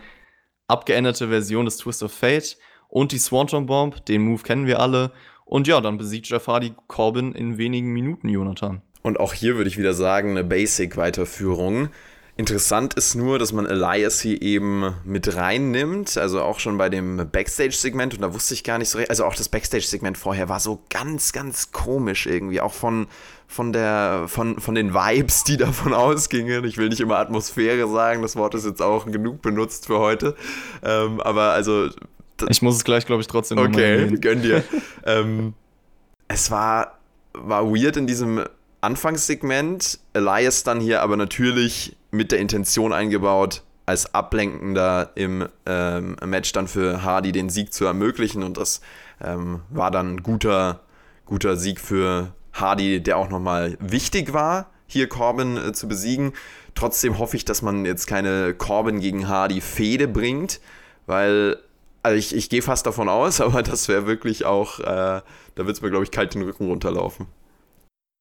abgeänderte 0.70 1.28
Version 1.28 1.66
des 1.66 1.76
Twist 1.76 2.02
of 2.02 2.14
Fate. 2.14 2.58
Und 2.88 3.12
die 3.12 3.20
Swanton 3.20 3.66
Bomb, 3.66 4.06
den 4.06 4.22
Move 4.22 4.44
kennen 4.44 4.66
wir 4.68 4.80
alle. 4.80 5.12
Und 5.44 5.68
ja, 5.68 5.82
dann 5.82 5.98
besiegt 5.98 6.30
Jeff 6.30 6.48
Hardy 6.48 6.74
Corbin 6.88 7.34
in 7.34 7.58
wenigen 7.58 7.92
Minuten, 7.92 8.30
Jonathan. 8.30 8.84
Und 9.02 9.20
auch 9.20 9.34
hier 9.34 9.58
würde 9.58 9.70
ich 9.70 9.78
wieder 9.78 9.94
sagen, 9.94 10.30
eine 10.30 10.46
Basic-Weiterführung. 10.46 11.90
Interessant 12.40 12.94
ist 12.94 13.16
nur, 13.16 13.38
dass 13.38 13.52
man 13.52 13.66
Elias 13.66 14.22
hier 14.22 14.42
eben 14.42 14.96
mit 15.04 15.36
reinnimmt, 15.36 16.18
also 16.18 16.42
auch 16.42 16.62
schon 16.62 16.78
bei 16.78 16.88
dem 16.88 17.18
Backstage-Segment 17.30 18.14
und 18.14 18.22
da 18.22 18.34
wusste 18.34 18.54
ich 18.54 18.64
gar 18.64 18.78
nicht 18.78 18.88
so 18.88 18.98
recht, 18.98 19.10
also 19.10 19.26
auch 19.26 19.36
das 19.36 19.50
Backstage-Segment 19.50 20.18
vorher 20.18 20.48
war 20.48 20.62
so 20.62 20.82
ganz, 20.90 21.34
ganz 21.34 21.74
komisch 21.74 22.28
irgendwie, 22.28 22.62
auch 22.62 22.72
von, 22.72 23.08
von, 23.46 23.74
der, 23.74 24.24
von, 24.28 24.58
von 24.62 24.74
den 24.74 24.94
Vibes, 24.94 25.44
die 25.44 25.58
davon 25.58 25.94
ausgingen. 25.94 26.64
Ich 26.64 26.78
will 26.78 26.88
nicht 26.88 27.02
immer 27.02 27.18
Atmosphäre 27.18 27.90
sagen, 27.90 28.22
das 28.22 28.38
Wort 28.38 28.56
ist 28.56 28.66
jetzt 28.66 28.82
auch 28.82 29.06
genug 29.06 29.42
benutzt 29.42 29.88
für 29.88 30.00
heute, 30.00 30.38
ähm, 30.82 31.20
aber 31.20 31.52
also 31.52 31.90
Ich 32.48 32.62
muss 32.62 32.78
es 32.78 32.86
gleich, 32.86 33.06
glaube 33.06 33.20
ich, 33.20 33.28
trotzdem 33.28 33.58
Okay, 33.58 34.16
gönn 34.16 34.42
dir. 34.42 34.64
ähm, 35.06 35.56
es 36.30 36.50
war, 36.50 37.00
war 37.34 37.66
weird 37.66 37.98
in 37.98 38.08
diesem 38.08 38.46
Anfangssegment. 38.82 40.00
Elias 40.14 40.64
dann 40.64 40.80
hier 40.80 41.02
aber 41.02 41.18
natürlich 41.18 41.96
mit 42.12 42.32
der 42.32 42.40
Intention 42.40 42.94
eingebaut, 42.94 43.64
als 43.86 44.14
Ablenkender 44.14 45.12
im 45.16 45.48
ähm, 45.66 46.16
Match 46.26 46.52
dann 46.52 46.68
für 46.68 47.04
Hardy 47.04 47.32
den 47.32 47.50
Sieg 47.50 47.74
zu 47.74 47.86
ermöglichen. 47.86 48.44
Und 48.44 48.58
das 48.58 48.82
ähm, 49.24 49.62
war 49.70 49.92
dann 49.92 50.16
ein 50.16 50.24
guter, 50.24 50.82
guter 51.26 51.58
Sieg 51.58 51.80
für 51.80 52.34
Hardy, 52.54 53.02
der 53.02 53.18
auch 53.18 53.30
nochmal 53.30 53.78
wichtig 53.80 54.34
war, 54.34 54.70
hier 54.88 55.10
Corbin 55.10 55.58
äh, 55.58 55.74
zu 55.74 55.88
besiegen. 55.88 56.34
Trotzdem 56.76 57.20
hoffe 57.20 57.36
ich, 57.36 57.46
dass 57.46 57.62
man 57.62 57.86
jetzt 57.86 58.08
keine 58.08 58.54
Corbin 58.54 59.00
gegen 59.00 59.28
Hardy 59.28 59.62
Fehde 59.62 60.08
bringt, 60.08 60.60
weil 61.06 61.58
also 62.04 62.18
ich, 62.18 62.34
ich 62.36 62.50
gehe 62.50 62.62
fast 62.62 62.86
davon 62.86 63.10
aus, 63.10 63.42
aber 63.42 63.64
das 63.64 63.88
wäre 63.88 64.08
wirklich 64.08 64.46
auch, 64.46 64.80
äh, 64.80 64.84
da 64.84 65.24
wird 65.56 65.70
es 65.70 65.82
mir, 65.82 65.90
glaube 65.90 66.06
ich, 66.06 66.12
kalt 66.12 66.34
den 66.34 66.44
Rücken 66.44 66.68
runterlaufen. 66.68 67.28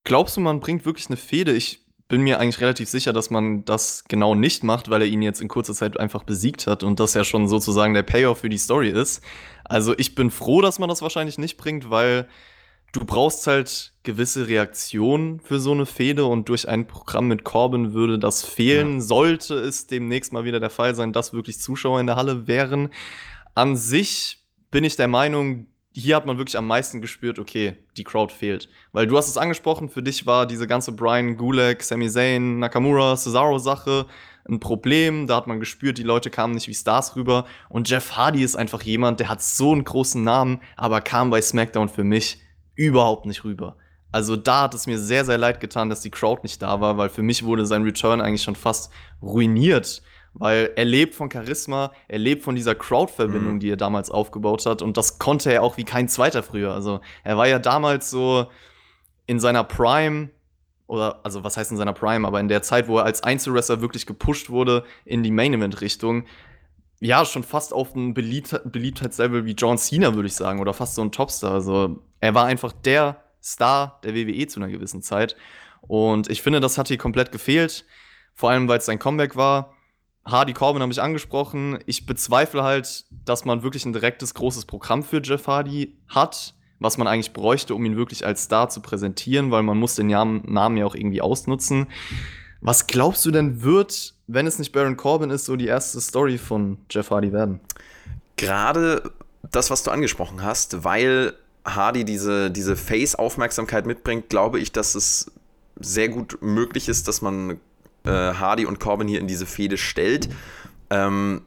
Glaubst 0.09 0.39
du, 0.39 0.41
man 0.41 0.61
bringt 0.61 0.87
wirklich 0.87 1.09
eine 1.09 1.19
Fehde? 1.19 1.53
Ich 1.53 1.85
bin 2.09 2.23
mir 2.23 2.41
eigentlich 2.41 2.63
relativ 2.63 2.89
sicher, 2.89 3.13
dass 3.13 3.29
man 3.29 3.67
das 3.67 4.05
genau 4.09 4.35
nicht 4.35 4.65
macht, 4.65 4.89
weil 4.89 5.03
er 5.03 5.07
ihn 5.07 5.21
jetzt 5.21 5.43
in 5.43 5.49
kurzer 5.49 5.75
Zeit 5.75 6.01
einfach 6.01 6.23
besiegt 6.23 6.67
hat 6.67 6.83
und 6.83 6.99
das 6.99 7.13
ja 7.13 7.25
schon 7.25 7.47
sozusagen 7.47 7.93
der 7.93 8.05
Payoff 8.05 8.39
für 8.39 8.49
die 8.49 8.57
Story 8.57 8.89
ist. 8.89 9.23
Also 9.65 9.93
ich 9.99 10.15
bin 10.15 10.31
froh, 10.31 10.63
dass 10.63 10.79
man 10.79 10.89
das 10.89 11.03
wahrscheinlich 11.03 11.37
nicht 11.37 11.59
bringt, 11.59 11.91
weil 11.91 12.27
du 12.93 13.05
brauchst 13.05 13.47
halt 13.47 13.93
gewisse 14.03 14.49
Reaktionen 14.49 15.41
für 15.41 15.61
so 15.61 15.73
eine 15.73 15.85
Fehde 15.85 16.25
und 16.25 16.49
durch 16.49 16.67
ein 16.67 16.87
Programm 16.87 17.29
mit 17.29 17.45
Corbin 17.45 17.93
würde 17.93 18.19
das 18.19 18.43
fehlen. 18.43 19.03
Sollte 19.03 19.57
es 19.57 19.89
demnächst 19.89 20.33
mal 20.33 20.47
wieder 20.47 20.59
der 20.59 20.71
Fall 20.71 20.95
sein, 20.95 21.13
dass 21.13 21.35
wirklich 21.35 21.61
Zuschauer 21.61 22.01
in 22.01 22.07
der 22.07 22.17
Halle 22.17 22.47
wären. 22.47 22.89
An 23.55 23.77
sich 23.77 24.43
bin 24.71 24.85
ich 24.85 24.97
der 24.97 25.09
Meinung, 25.09 25.67
hier 25.93 26.17
hat 26.17 26.27
man 26.27 26.39
wirklich 26.39 26.57
am 26.57 26.67
meisten 26.67 27.01
gespürt, 27.01 27.39
okay, 27.39 27.77
die 27.97 28.05
Crowd 28.05 28.33
fehlt. 28.33 28.69
Weil 28.93 29.07
du 29.07 29.17
hast 29.17 29.29
es 29.29 29.37
angesprochen, 29.37 29.89
für 29.89 30.03
dich 30.03 30.27
war 30.27 30.47
diese 30.47 30.67
ganze 30.67 30.93
Brian 30.93 31.37
Gulak, 31.37 31.83
Sami 31.83 32.09
Zayn, 32.09 32.59
Nakamura, 32.59 33.17
Cesaro-Sache 33.17 34.07
ein 34.49 34.61
Problem. 34.61 35.27
Da 35.27 35.37
hat 35.37 35.47
man 35.47 35.61
gespürt, 35.61 35.99
die 35.99 36.03
Leute 36.03 36.31
kamen 36.31 36.55
nicht 36.55 36.69
wie 36.69 36.75
Stars 36.75 37.17
rüber. 37.17 37.45
Und 37.69 37.89
Jeff 37.89 38.17
Hardy 38.17 38.43
ist 38.43 38.57
einfach 38.57 38.83
jemand, 38.83 39.21
der 39.21 39.29
hat 39.29 39.43
so 39.43 39.73
einen 39.73 39.85
großen 39.85 40.23
Namen, 40.23 40.61
aber 40.77 41.01
kam 41.01 41.31
bei 41.31 41.41
SmackDown 41.41 41.89
für 41.89 42.05
mich 42.05 42.41
überhaupt 42.75 43.27
nicht 43.27 43.45
rüber. 43.45 43.77
Also 44.11 44.37
da 44.37 44.63
hat 44.63 44.75
es 44.75 44.87
mir 44.87 44.99
sehr, 44.99 45.25
sehr 45.25 45.37
leid 45.37 45.61
getan, 45.61 45.91
dass 45.91 46.01
die 46.01 46.11
Crowd 46.11 46.41
nicht 46.43 46.63
da 46.63 46.81
war, 46.81 46.97
weil 46.97 47.11
für 47.11 47.23
mich 47.23 47.45
wurde 47.45 47.67
sein 47.67 47.83
Return 47.83 48.23
eigentlich 48.23 48.43
schon 48.43 48.57
fast 48.57 48.91
ruiniert. 49.21 50.03
Weil 50.39 50.71
er 50.77 50.85
lebt 50.85 51.15
von 51.15 51.31
Charisma, 51.31 51.93
er 52.07 52.19
lebt 52.19 52.45
von 52.45 52.55
dieser 52.55 52.75
Crowd-Verbindung, 52.75 53.55
Mhm. 53.55 53.61
die 53.61 53.71
er 53.71 53.77
damals 53.77 54.11
aufgebaut 54.11 54.65
hat. 54.67 54.83
Und 54.83 54.97
das 54.97 55.19
konnte 55.19 55.53
er 55.53 55.63
auch 55.63 55.77
wie 55.77 55.85
kein 55.85 56.09
zweiter 56.09 56.43
früher. 56.43 56.73
Also 56.73 57.01
er 57.25 57.37
war 57.37 57.49
ja 57.49 57.59
damals 57.59 58.09
so 58.11 58.47
in 59.27 59.41
seiner 59.41 59.65
Prime, 59.65 60.31
oder 60.87 61.21
also 61.25 61.45
was 61.45 61.57
heißt 61.57 61.71
in 61.73 61.77
seiner 61.77 61.93
Prime, 61.93 62.27
aber 62.27 62.41
in 62.41 62.49
der 62.49 62.63
Zeit, 62.63 62.89
wo 62.89 62.99
er 62.99 63.05
als 63.05 63.23
Einzelwrestler 63.23 63.81
wirklich 63.81 64.07
gepusht 64.07 64.49
wurde 64.49 64.85
in 65.05 65.23
die 65.23 65.31
Main-Event-Richtung, 65.31 66.25
ja, 67.01 67.25
schon 67.25 67.43
fast 67.45 67.73
auf 67.73 67.95
ein 67.95 68.15
Beliebt 68.15 68.61
Beliebtheitslevel 68.65 69.45
wie 69.45 69.53
John 69.53 69.77
Cena, 69.79 70.15
würde 70.15 70.27
ich 70.29 70.35
sagen, 70.35 70.61
oder 70.61 70.73
fast 70.73 70.95
so 70.95 71.03
ein 71.03 71.13
Topstar. 71.13 71.53
Also 71.53 72.03
er 72.21 72.35
war 72.35 72.47
einfach 72.47 72.73
der 72.73 73.23
Star 73.43 74.01
der 74.03 74.15
WWE 74.15 74.47
zu 74.49 74.61
einer 74.61 74.69
gewissen 74.69 75.03
Zeit. 75.03 75.37
Und 75.83 76.29
ich 76.31 76.43
finde, 76.43 76.59
das 76.61 76.77
hat 76.79 76.89
hier 76.89 76.99
komplett 76.99 77.31
gefehlt. 77.33 77.85
Vor 78.35 78.51
allem, 78.51 78.67
weil 78.69 78.79
es 78.79 78.87
sein 78.87 78.99
Comeback 78.99 79.37
war. 79.37 79.75
Hardy 80.31 80.53
Corbin 80.53 80.83
habe 80.83 80.93
ich 80.93 81.01
angesprochen. 81.01 81.79
Ich 81.87 82.07
bezweifle 82.07 82.63
halt, 82.63 83.05
dass 83.25 83.45
man 83.45 83.63
wirklich 83.63 83.87
ein 83.87 83.93
direktes, 83.93 84.35
großes 84.35 84.67
Programm 84.67 85.03
für 85.03 85.23
Jeff 85.23 85.47
Hardy 85.47 85.97
hat, 86.09 86.55
was 86.79 86.99
man 86.99 87.07
eigentlich 87.07 87.33
bräuchte, 87.33 87.75
um 87.75 87.85
ihn 87.85 87.97
wirklich 87.97 88.27
als 88.27 88.45
Star 88.45 88.69
zu 88.69 88.81
präsentieren, 88.81 89.51
weil 89.51 89.63
man 89.63 89.79
muss 89.79 89.95
den 89.95 90.09
Namen, 90.09 90.77
ja 90.77 90.85
auch 90.85 90.95
irgendwie 90.95 91.23
ausnutzen. 91.23 91.87
Was 92.61 92.87
glaubst 92.87 93.25
du 93.25 93.31
denn 93.31 93.63
wird, 93.63 94.15
wenn 94.27 94.47
es 94.47 94.59
nicht 94.59 94.73
Baron 94.73 94.97
Corbin 94.97 95.31
ist, 95.31 95.47
so 95.47 95.57
die 95.57 95.67
erste 95.67 96.01
Story 96.01 96.39
von 96.39 96.79
Jeff 96.91 97.11
Hardy 97.11 97.33
werden? 97.33 97.61
Gerade 98.37 99.11
das, 99.51 99.71
was 99.71 99.83
du 99.83 99.91
angesprochen 99.91 100.43
hast, 100.43 100.85
weil 100.85 101.35
Hardy 101.65 102.05
diese, 102.05 102.51
diese 102.51 102.77
Face-Aufmerksamkeit 102.77 103.87
mitbringt, 103.87 104.29
glaube 104.29 104.61
ich, 104.61 104.73
dass 104.73 104.95
es 104.95 105.31
sehr 105.81 106.09
gut 106.09 106.39
möglich 106.41 106.89
ist, 106.89 107.09
dass 107.09 107.23
man 107.23 107.61
äh, 108.09 108.35
Hardy 108.35 108.67
und 108.67 108.81
Corbin 108.81 109.09
hier 109.09 109.21
in 109.21 109.27
diese 109.27 109.47
Fehde 109.47 109.77
stellt. 109.77 110.29
Ähm, 110.91 111.43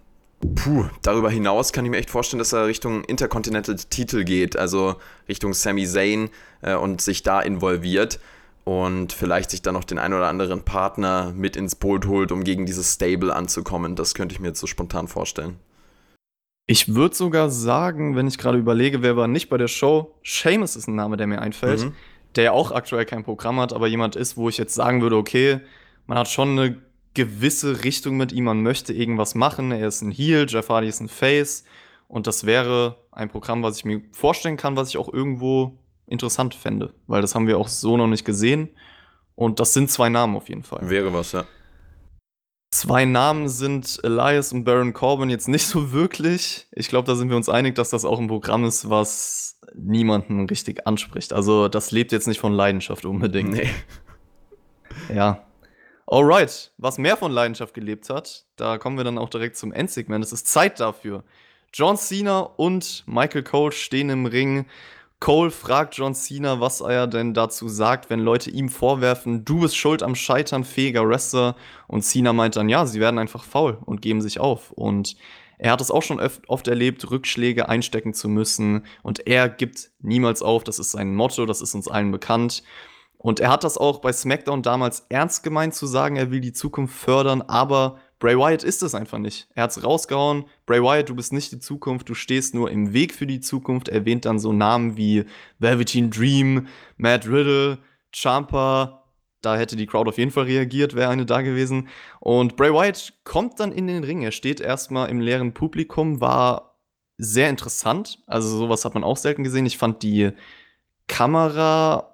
puh, 0.56 0.86
darüber 1.02 1.30
hinaus 1.30 1.74
kann 1.74 1.86
ich 1.86 1.92
mir 1.92 1.98
echt 1.98 2.10
vorstellen, 2.10 2.40
dass 2.40 2.54
er 2.54 2.68
Richtung 2.68 3.04
Intercontinental-Titel 3.04 4.24
geht, 4.24 4.56
also 4.58 4.96
Richtung 5.28 5.54
Sami 5.54 5.86
Zayn 5.86 6.30
äh, 6.62 6.76
und 6.76 7.02
sich 7.02 7.24
da 7.24 7.42
involviert 7.42 8.20
und 8.64 9.12
vielleicht 9.14 9.50
sich 9.52 9.62
dann 9.62 9.74
noch 9.74 9.84
den 9.84 9.98
ein 9.98 10.14
oder 10.14 10.28
anderen 10.28 10.62
Partner 10.64 11.34
mit 11.36 11.56
ins 11.56 11.76
Boot 11.76 12.06
holt, 12.06 12.32
um 12.32 12.44
gegen 12.44 12.66
dieses 12.66 12.94
Stable 12.94 13.36
anzukommen. 13.36 13.96
Das 13.96 14.14
könnte 14.14 14.34
ich 14.34 14.40
mir 14.40 14.50
jetzt 14.50 14.60
so 14.60 14.68
spontan 14.68 15.08
vorstellen. 15.08 15.58
Ich 16.68 16.94
würde 16.94 17.16
sogar 17.16 17.50
sagen, 17.50 18.16
wenn 18.16 18.28
ich 18.28 18.38
gerade 18.38 18.58
überlege, 18.58 19.02
wer 19.02 19.18
war 19.18 19.28
nicht 19.28 19.50
bei 19.50 19.58
der 19.58 19.68
Show, 19.68 20.14
Seamus 20.24 20.76
ist 20.76 20.88
ein 20.88 20.96
Name, 20.96 21.18
der 21.18 21.28
mir 21.28 21.42
einfällt, 21.42 21.82
Mhm. 21.82 21.94
der 22.36 22.44
ja 22.46 22.52
auch 22.52 22.72
aktuell 22.72 23.06
kein 23.06 23.24
Programm 23.24 23.60
hat, 23.60 23.74
aber 23.74 23.88
jemand 23.88 24.16
ist, 24.16 24.38
wo 24.38 24.48
ich 24.48 24.58
jetzt 24.58 24.76
sagen 24.76 25.02
würde, 25.02 25.18
okay, 25.18 25.60
man 26.06 26.18
hat 26.18 26.28
schon 26.28 26.58
eine 26.58 26.82
gewisse 27.14 27.84
Richtung 27.84 28.18
mit 28.18 28.32
ihm, 28.32 28.46
man 28.46 28.64
möchte 28.64 28.94
irgendwas 28.94 29.36
machen, 29.36 29.72
er 29.72 29.88
ist 29.88 30.02
ein 30.02 30.12
Heel, 30.12 30.46
Jeff 30.48 30.70
Hardy 30.70 30.88
ist 30.88 31.02
ein 31.02 31.10
Face 31.10 31.66
und 32.08 32.28
das 32.28 32.46
wäre 32.46 32.98
ein 33.12 33.30
Programm, 33.30 33.64
was 33.64 33.78
ich 33.78 33.86
mir 33.86 34.02
vorstellen 34.12 34.58
kann, 34.58 34.76
was 34.78 34.90
ich 34.90 34.98
auch 34.98 35.12
irgendwo 35.12 35.78
interessant 36.08 36.56
fände, 36.56 36.94
weil 37.08 37.22
das 37.22 37.36
haben 37.36 37.48
wir 37.48 37.58
auch 37.58 37.68
so 37.68 37.98
noch 37.98 38.08
nicht 38.08 38.26
gesehen 38.26 38.70
und 39.36 39.60
das 39.60 39.74
sind 39.74 39.90
zwei 39.90 40.10
Namen 40.10 40.36
auf 40.36 40.50
jeden 40.50 40.64
Fall. 40.64 40.90
Wäre 40.90 41.14
was, 41.14 41.34
ja. 41.34 41.46
Zwei 42.74 43.04
Namen 43.04 43.50
sind 43.50 44.00
Elias 44.02 44.54
und 44.54 44.64
Baron 44.64 44.94
Corbin 44.94 45.30
jetzt 45.30 45.50
nicht 45.50 45.68
so 45.68 45.92
wirklich. 45.92 46.68
Ich 46.72 46.88
glaube, 46.88 47.06
da 47.06 47.16
sind 47.16 47.30
wir 47.30 47.36
uns 47.36 47.50
einig, 47.50 47.76
dass 47.76 47.90
das 47.90 48.06
auch 48.06 48.18
ein 48.18 48.30
Programm 48.30 48.64
ist, 48.64 48.90
was 48.90 49.60
niemanden 49.76 50.46
richtig 50.46 50.88
anspricht. 50.88 51.34
Also 51.34 51.68
das 51.68 51.92
lebt 51.92 52.14
jetzt 52.14 52.30
nicht 52.30 52.40
von 52.40 52.54
Leidenschaft 52.54 53.06
unbedingt. 53.06 53.52
Nee. 53.52 53.70
Ja. 55.14 55.44
Alright, 56.14 56.74
was 56.78 56.98
mehr 56.98 57.16
von 57.16 57.32
Leidenschaft 57.32 57.74
gelebt 57.74 58.10
hat, 58.10 58.46
da 58.58 58.78
kommen 58.78 58.98
wir 58.98 59.06
dann 59.06 59.18
auch 59.18 59.30
direkt 59.30 59.56
zum 59.56 59.72
Endsegment. 59.72 60.26
Es 60.26 60.34
ist 60.34 60.46
Zeit 60.46 60.82
dafür. 60.82 61.24
John 61.74 61.96
Cena 61.96 62.42
und 62.42 63.04
Michael 63.08 63.44
Cole 63.44 63.72
stehen 63.72 64.10
im 64.10 64.26
Ring. 64.26 64.66
Cole 65.22 65.52
fragt 65.52 65.96
John 65.96 66.14
Cena, 66.14 66.60
was 66.60 66.82
er 66.82 67.08
denn 67.08 67.34
dazu 67.34 67.70
sagt, 67.70 68.10
wenn 68.10 68.20
Leute 68.20 68.50
ihm 68.52 68.68
vorwerfen, 68.68 69.46
du 69.46 69.62
bist 69.62 69.78
schuld 69.78 70.04
am 70.04 70.16
Scheitern 70.16 70.66
fähiger 70.66 71.08
Wrestler. 71.08 71.56
Und 71.88 72.04
Cena 72.04 72.34
meint 72.34 72.58
dann, 72.58 72.68
ja, 72.68 72.86
sie 72.86 73.00
werden 73.00 73.18
einfach 73.18 73.46
faul 73.46 73.78
und 73.86 74.02
geben 74.02 74.22
sich 74.22 74.38
auf. 74.40 74.72
Und 74.72 75.16
Er 75.60 75.72
hat 75.72 75.80
es 75.82 75.92
auch 75.92 76.02
schon 76.02 76.20
oft 76.48 76.68
erlebt, 76.68 77.10
Rückschläge 77.12 77.70
einstecken 77.70 78.14
zu 78.16 78.28
müssen. 78.28 78.86
Und 79.04 79.28
er 79.28 79.48
gibt 79.48 79.92
niemals 80.00 80.42
auf. 80.42 80.64
Das 80.64 80.80
ist 80.80 80.92
sein 80.92 81.16
Motto, 81.16 81.46
das 81.46 81.62
ist 81.62 81.76
uns 81.76 81.88
allen 81.88 82.12
bekannt. 82.12 82.64
Und 83.22 83.40
er 83.40 83.52
hat 83.52 83.64
das 83.64 83.78
auch 83.78 84.00
bei 84.00 84.12
SmackDown 84.12 84.64
damals 84.64 85.06
ernst 85.10 85.44
gemeint 85.44 85.76
zu 85.76 85.86
sagen, 85.86 86.16
er 86.16 86.32
will 86.32 86.42
die 86.42 86.54
Zukunft 86.54 86.96
fördern, 86.96 87.44
aber 87.44 88.00
Bray 88.18 88.36
Wyatt 88.36 88.64
ist 88.64 88.82
es 88.82 88.96
einfach 88.96 89.20
nicht. 89.20 89.48
Er 89.54 89.64
hat 89.64 89.72
es 89.72 89.84
rausgehauen. 89.84 90.46
Bray 90.66 90.82
Wyatt, 90.82 91.10
du 91.10 91.16
bist 91.16 91.32
nicht 91.32 91.52
die 91.52 91.60
Zukunft, 91.60 92.10
du 92.10 92.16
stehst 92.16 92.56
nur 92.56 92.72
im 92.72 92.94
Weg 92.94 93.14
für 93.14 93.28
die 93.28 93.40
Zukunft. 93.40 93.90
Er 93.90 94.00
erwähnt 94.00 94.26
dann 94.26 94.40
so 94.40 94.54
Namen 94.54 94.98
wie 94.98 95.26
Velveteen 95.60 96.10
Dream, 96.10 96.66
Matt 96.98 97.28
Riddle, 97.28 97.78
Champa, 98.12 99.04
da 99.44 99.56
hätte 99.56 99.76
die 99.76 99.86
Crowd 99.86 100.10
auf 100.10 100.18
jeden 100.18 100.32
Fall 100.32 100.46
reagiert, 100.46 100.96
wäre 100.96 101.12
eine 101.12 101.28
da 101.28 101.42
gewesen. 101.42 101.90
Und 102.20 102.56
Bray 102.56 102.74
Wyatt 102.74 103.14
kommt 103.24 103.60
dann 103.60 103.72
in 103.72 103.86
den 103.86 104.04
Ring. 104.04 104.24
Er 104.24 104.32
steht 104.32 104.60
erstmal 104.60 105.10
im 105.10 105.20
leeren 105.20 105.54
Publikum, 105.54 106.22
war 106.22 106.80
sehr 107.18 107.50
interessant. 107.50 108.20
Also 108.26 108.50
sowas 108.58 108.84
hat 108.84 108.96
man 108.96 109.04
auch 109.04 109.18
selten 109.18 109.44
gesehen. 109.44 109.68
Ich 109.68 109.78
fand 109.78 110.02
die 110.02 110.32
Kamera 111.08 112.11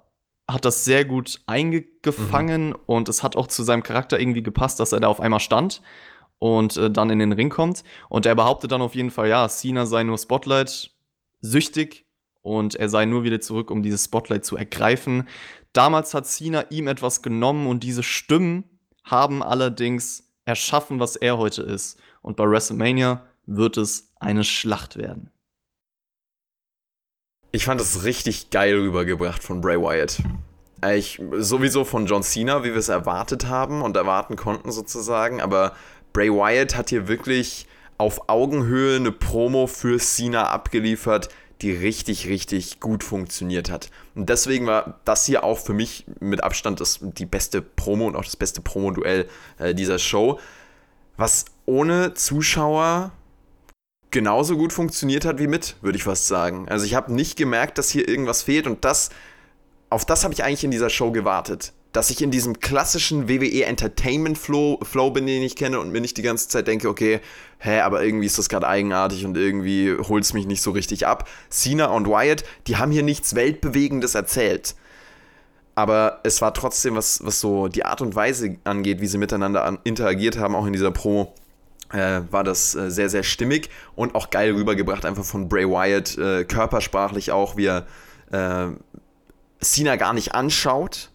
hat 0.48 0.64
das 0.64 0.84
sehr 0.84 1.04
gut 1.04 1.40
eingefangen 1.46 2.70
mhm. 2.70 2.76
und 2.86 3.08
es 3.08 3.22
hat 3.22 3.36
auch 3.36 3.46
zu 3.46 3.62
seinem 3.62 3.82
Charakter 3.82 4.18
irgendwie 4.18 4.42
gepasst, 4.42 4.80
dass 4.80 4.92
er 4.92 5.00
da 5.00 5.08
auf 5.08 5.20
einmal 5.20 5.40
stand 5.40 5.82
und 6.38 6.76
äh, 6.76 6.90
dann 6.90 7.10
in 7.10 7.18
den 7.18 7.32
Ring 7.32 7.50
kommt. 7.50 7.84
Und 8.08 8.24
er 8.24 8.34
behauptet 8.34 8.72
dann 8.72 8.80
auf 8.80 8.94
jeden 8.94 9.10
Fall, 9.10 9.28
ja, 9.28 9.48
Cena 9.48 9.84
sei 9.84 10.04
nur 10.04 10.16
Spotlight 10.16 10.90
süchtig 11.40 12.06
und 12.40 12.74
er 12.76 12.88
sei 12.88 13.04
nur 13.04 13.24
wieder 13.24 13.40
zurück, 13.40 13.70
um 13.70 13.82
dieses 13.82 14.04
Spotlight 14.04 14.44
zu 14.44 14.56
ergreifen. 14.56 15.28
Damals 15.72 16.14
hat 16.14 16.26
Cena 16.26 16.64
ihm 16.70 16.88
etwas 16.88 17.22
genommen 17.22 17.66
und 17.66 17.84
diese 17.84 18.02
Stimmen 18.02 18.64
haben 19.04 19.42
allerdings 19.42 20.32
erschaffen, 20.46 20.98
was 20.98 21.16
er 21.16 21.36
heute 21.36 21.62
ist. 21.62 22.00
Und 22.22 22.36
bei 22.36 22.48
WrestleMania 22.48 23.26
wird 23.46 23.76
es 23.76 24.12
eine 24.18 24.44
Schlacht 24.44 24.96
werden. 24.96 25.30
Ich 27.50 27.64
fand 27.64 27.80
es 27.80 28.04
richtig 28.04 28.50
geil 28.50 28.74
rübergebracht 28.74 29.42
von 29.42 29.62
Bray 29.62 29.80
Wyatt. 29.80 30.18
Ich, 30.94 31.20
sowieso 31.38 31.84
von 31.84 32.06
John 32.06 32.22
Cena, 32.22 32.62
wie 32.62 32.70
wir 32.70 32.76
es 32.76 32.90
erwartet 32.90 33.46
haben 33.46 33.80
und 33.80 33.96
erwarten 33.96 34.36
konnten 34.36 34.70
sozusagen, 34.70 35.40
aber 35.40 35.74
Bray 36.12 36.30
Wyatt 36.30 36.76
hat 36.76 36.90
hier 36.90 37.08
wirklich 37.08 37.66
auf 37.96 38.28
Augenhöhe 38.28 38.96
eine 38.96 39.12
Promo 39.12 39.66
für 39.66 39.98
Cena 39.98 40.50
abgeliefert, 40.50 41.30
die 41.62 41.72
richtig, 41.72 42.28
richtig 42.28 42.80
gut 42.80 43.02
funktioniert 43.02 43.70
hat. 43.70 43.90
Und 44.14 44.28
deswegen 44.28 44.66
war 44.66 45.00
das 45.04 45.24
hier 45.24 45.42
auch 45.42 45.58
für 45.58 45.72
mich 45.72 46.04
mit 46.20 46.44
Abstand 46.44 46.80
das, 46.80 47.00
die 47.00 47.26
beste 47.26 47.62
Promo 47.62 48.06
und 48.06 48.14
auch 48.14 48.24
das 48.24 48.36
beste 48.36 48.60
Promo-Duell 48.60 49.26
äh, 49.58 49.74
dieser 49.74 49.98
Show, 49.98 50.38
was 51.16 51.46
ohne 51.66 52.14
Zuschauer 52.14 53.10
genauso 54.10 54.56
gut 54.56 54.72
funktioniert 54.72 55.24
hat 55.24 55.38
wie 55.38 55.46
mit, 55.46 55.76
würde 55.82 55.96
ich 55.96 56.04
fast 56.04 56.26
sagen. 56.26 56.68
Also 56.68 56.84
ich 56.84 56.94
habe 56.94 57.12
nicht 57.12 57.36
gemerkt, 57.36 57.78
dass 57.78 57.90
hier 57.90 58.08
irgendwas 58.08 58.42
fehlt 58.42 58.66
und 58.66 58.84
das, 58.84 59.10
auf 59.90 60.04
das 60.04 60.24
habe 60.24 60.34
ich 60.34 60.44
eigentlich 60.44 60.64
in 60.64 60.70
dieser 60.70 60.90
Show 60.90 61.12
gewartet 61.12 61.72
dass 61.92 62.10
ich 62.10 62.22
in 62.22 62.30
diesem 62.30 62.60
klassischen 62.60 63.28
WWE 63.28 63.64
Entertainment 63.64 64.36
Flow, 64.36 64.78
Flow 64.82 65.10
bin, 65.10 65.26
den 65.26 65.42
ich 65.42 65.56
kenne 65.56 65.80
und 65.80 65.90
mir 65.90 66.00
nicht 66.00 66.16
die 66.16 66.22
ganze 66.22 66.48
Zeit 66.48 66.66
denke, 66.66 66.88
okay, 66.88 67.20
hä, 67.58 67.80
aber 67.80 68.02
irgendwie 68.04 68.26
ist 68.26 68.38
das 68.38 68.48
gerade 68.48 68.68
eigenartig 68.68 69.24
und 69.24 69.36
irgendwie 69.36 69.96
holt 69.96 70.24
es 70.24 70.34
mich 70.34 70.46
nicht 70.46 70.62
so 70.62 70.70
richtig 70.70 71.06
ab. 71.06 71.28
Cena 71.50 71.86
und 71.86 72.06
Wyatt, 72.06 72.44
die 72.66 72.76
haben 72.76 72.92
hier 72.92 73.02
nichts 73.02 73.34
Weltbewegendes 73.34 74.14
erzählt. 74.14 74.74
Aber 75.74 76.20
es 76.24 76.42
war 76.42 76.52
trotzdem, 76.52 76.94
was, 76.94 77.24
was 77.24 77.40
so 77.40 77.68
die 77.68 77.84
Art 77.84 78.00
und 78.00 78.14
Weise 78.14 78.56
angeht, 78.64 79.00
wie 79.00 79.06
sie 79.06 79.18
miteinander 79.18 79.64
an, 79.64 79.78
interagiert 79.84 80.36
haben, 80.36 80.56
auch 80.56 80.66
in 80.66 80.72
dieser 80.72 80.90
Promo, 80.90 81.32
äh, 81.92 82.20
war 82.30 82.44
das 82.44 82.74
äh, 82.74 82.90
sehr, 82.90 83.08
sehr 83.08 83.22
stimmig 83.22 83.70
und 83.94 84.14
auch 84.14 84.30
geil 84.30 84.52
rübergebracht, 84.52 85.04
einfach 85.04 85.24
von 85.24 85.48
Bray 85.48 85.68
Wyatt, 85.68 86.18
äh, 86.18 86.44
körpersprachlich 86.44 87.32
auch, 87.32 87.56
wie 87.56 87.66
er 87.66 87.86
äh, 88.30 88.72
Cena 89.60 89.96
gar 89.96 90.12
nicht 90.12 90.34
anschaut, 90.34 91.10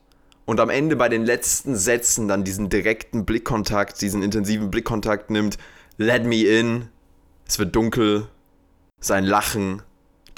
und 0.46 0.60
am 0.60 0.70
Ende 0.70 0.96
bei 0.96 1.10
den 1.10 1.26
letzten 1.26 1.76
Sätzen 1.76 2.28
dann 2.28 2.44
diesen 2.44 2.70
direkten 2.70 3.26
Blickkontakt, 3.26 4.02
diesen 4.02 4.22
intensiven 4.22 4.72
Blickkontakt 4.72 5.30
nimmt, 5.30 5.58
let 5.98 6.26
me 6.26 6.44
in, 6.44 6.90
es 7.48 7.60
wird 7.60 7.76
dunkel, 7.76 8.28
sein 9.00 9.24
Lachen, 9.24 9.82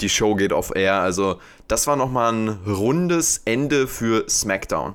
die 0.00 0.08
Show 0.08 0.34
geht 0.34 0.52
off 0.52 0.72
air. 0.74 1.00
Also 1.00 1.40
das 1.68 1.86
war 1.86 1.96
nochmal 1.96 2.32
ein 2.32 2.48
rundes 2.66 3.42
Ende 3.44 3.86
für 3.86 4.28
SmackDown. 4.28 4.94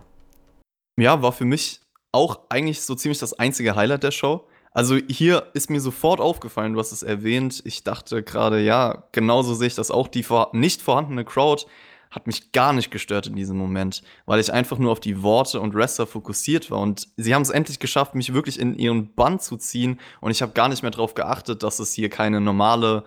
Ja, 0.99 1.21
war 1.21 1.31
für 1.31 1.45
mich 1.45 1.81
auch 2.11 2.41
eigentlich 2.49 2.81
so 2.81 2.95
ziemlich 2.95 3.19
das 3.19 3.33
einzige 3.33 3.75
Highlight 3.75 4.03
der 4.03 4.11
Show. 4.11 4.45
Also 4.74 4.95
hier 4.95 5.47
ist 5.53 5.69
mir 5.69 5.82
sofort 5.82 6.22
aufgefallen, 6.22 6.74
du 6.74 6.80
hast 6.80 6.93
es 6.93 7.03
erwähnt. 7.03 7.61
Ich 7.65 7.84
dachte 7.84 8.24
gerade, 8.24 8.61
ja, 8.61 9.03
genauso 9.11 9.53
sehe 9.53 9.67
ich 9.67 9.76
das 9.76 9.91
auch. 9.91 10.07
Die 10.07 10.26
nicht 10.53 10.82
vorhandene 10.82 11.26
Crowd 11.26 11.65
hat 12.09 12.28
mich 12.28 12.51
gar 12.51 12.74
nicht 12.74 12.91
gestört 12.91 13.28
in 13.28 13.36
diesem 13.36 13.57
Moment, 13.57 14.01
weil 14.26 14.39
ich 14.39 14.51
einfach 14.51 14.78
nur 14.78 14.91
auf 14.91 14.99
die 14.99 15.24
Worte 15.24 15.59
und 15.59 15.74
Wrestler 15.74 16.07
fokussiert 16.07 16.72
war. 16.72 16.80
Und 16.80 17.07
sie 17.17 17.34
haben 17.34 17.41
es 17.41 17.49
endlich 17.49 17.80
geschafft, 17.80 18.15
mich 18.15 18.34
wirklich 18.34 18.59
in 18.59 18.76
ihren 18.76 19.13
Bann 19.13 19.39
zu 19.39 19.57
ziehen. 19.57 19.99
Und 20.22 20.32
ich 20.32 20.41
habe 20.41 20.53
gar 20.53 20.69
nicht 20.69 20.84
mehr 20.84 20.91
darauf 20.91 21.15
geachtet, 21.15 21.63
dass 21.63 21.80
es 21.80 21.93
hier 21.93 22.09
keine 22.09 22.39
normale 22.39 23.03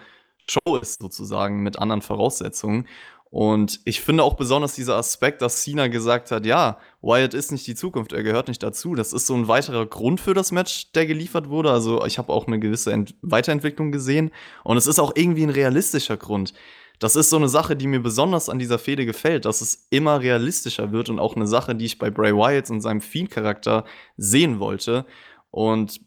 Show 0.49 0.77
ist, 0.77 1.01
sozusagen, 1.01 1.63
mit 1.63 1.79
anderen 1.79 2.03
Voraussetzungen. 2.03 2.87
Und 3.31 3.81
ich 3.85 4.01
finde 4.01 4.23
auch 4.23 4.35
besonders 4.35 4.75
dieser 4.75 4.97
Aspekt, 4.97 5.43
dass 5.43 5.63
Cena 5.63 5.89
gesagt 5.89 6.31
hat, 6.31 6.47
ja, 6.47 6.79
Wyatt 7.03 7.35
ist 7.35 7.51
nicht 7.51 7.67
die 7.67 7.75
Zukunft, 7.75 8.13
er 8.13 8.23
gehört 8.23 8.47
nicht 8.47 8.63
dazu. 8.63 8.95
Das 8.95 9.13
ist 9.13 9.27
so 9.27 9.35
ein 9.35 9.49
weiterer 9.49 9.87
Grund 9.87 10.21
für 10.21 10.35
das 10.35 10.53
Match, 10.53 10.93
der 10.93 11.07
geliefert 11.07 11.49
wurde. 11.49 11.73
Also 11.73 12.05
ich 12.07 12.19
habe 12.19 12.33
auch 12.33 12.47
eine 12.47 12.61
gewisse 12.61 12.93
Ent 12.93 13.17
Weiterentwicklung 13.23 13.91
gesehen. 13.91 14.31
Und 14.63 14.77
es 14.77 14.87
ist 14.87 15.01
auch 15.01 15.13
irgendwie 15.17 15.43
ein 15.43 15.51
realistischer 15.51 16.17
Grund 16.17 16.55
das 16.99 17.17
ist 17.17 17.31
so 17.31 17.37
eine 17.37 17.49
Sache, 17.49 17.77
die 17.77 17.87
mir 17.87 18.01
besonders 18.01 18.49
an 18.49 18.59
dieser 18.59 18.79
Fehde 18.79 19.05
gefällt, 19.05 19.45
dass 19.45 19.61
es 19.61 19.87
immer 19.91 20.21
realistischer 20.21 20.93
wird 20.93 21.09
und 21.09 21.19
auch 21.19 21.37
eine 21.37 21.47
Sache, 21.47 21.75
die 21.75 21.87
ich 21.87 21.99
bei 21.99 22.11
Bray 22.11 22.35
Wyatt 22.35 22.71
und 22.71 22.81
seinem 22.81 23.01
Fiend-Charakter 23.01 23.85
sehen 24.17 24.61
wollte. 24.61 25.05
Und 25.51 26.01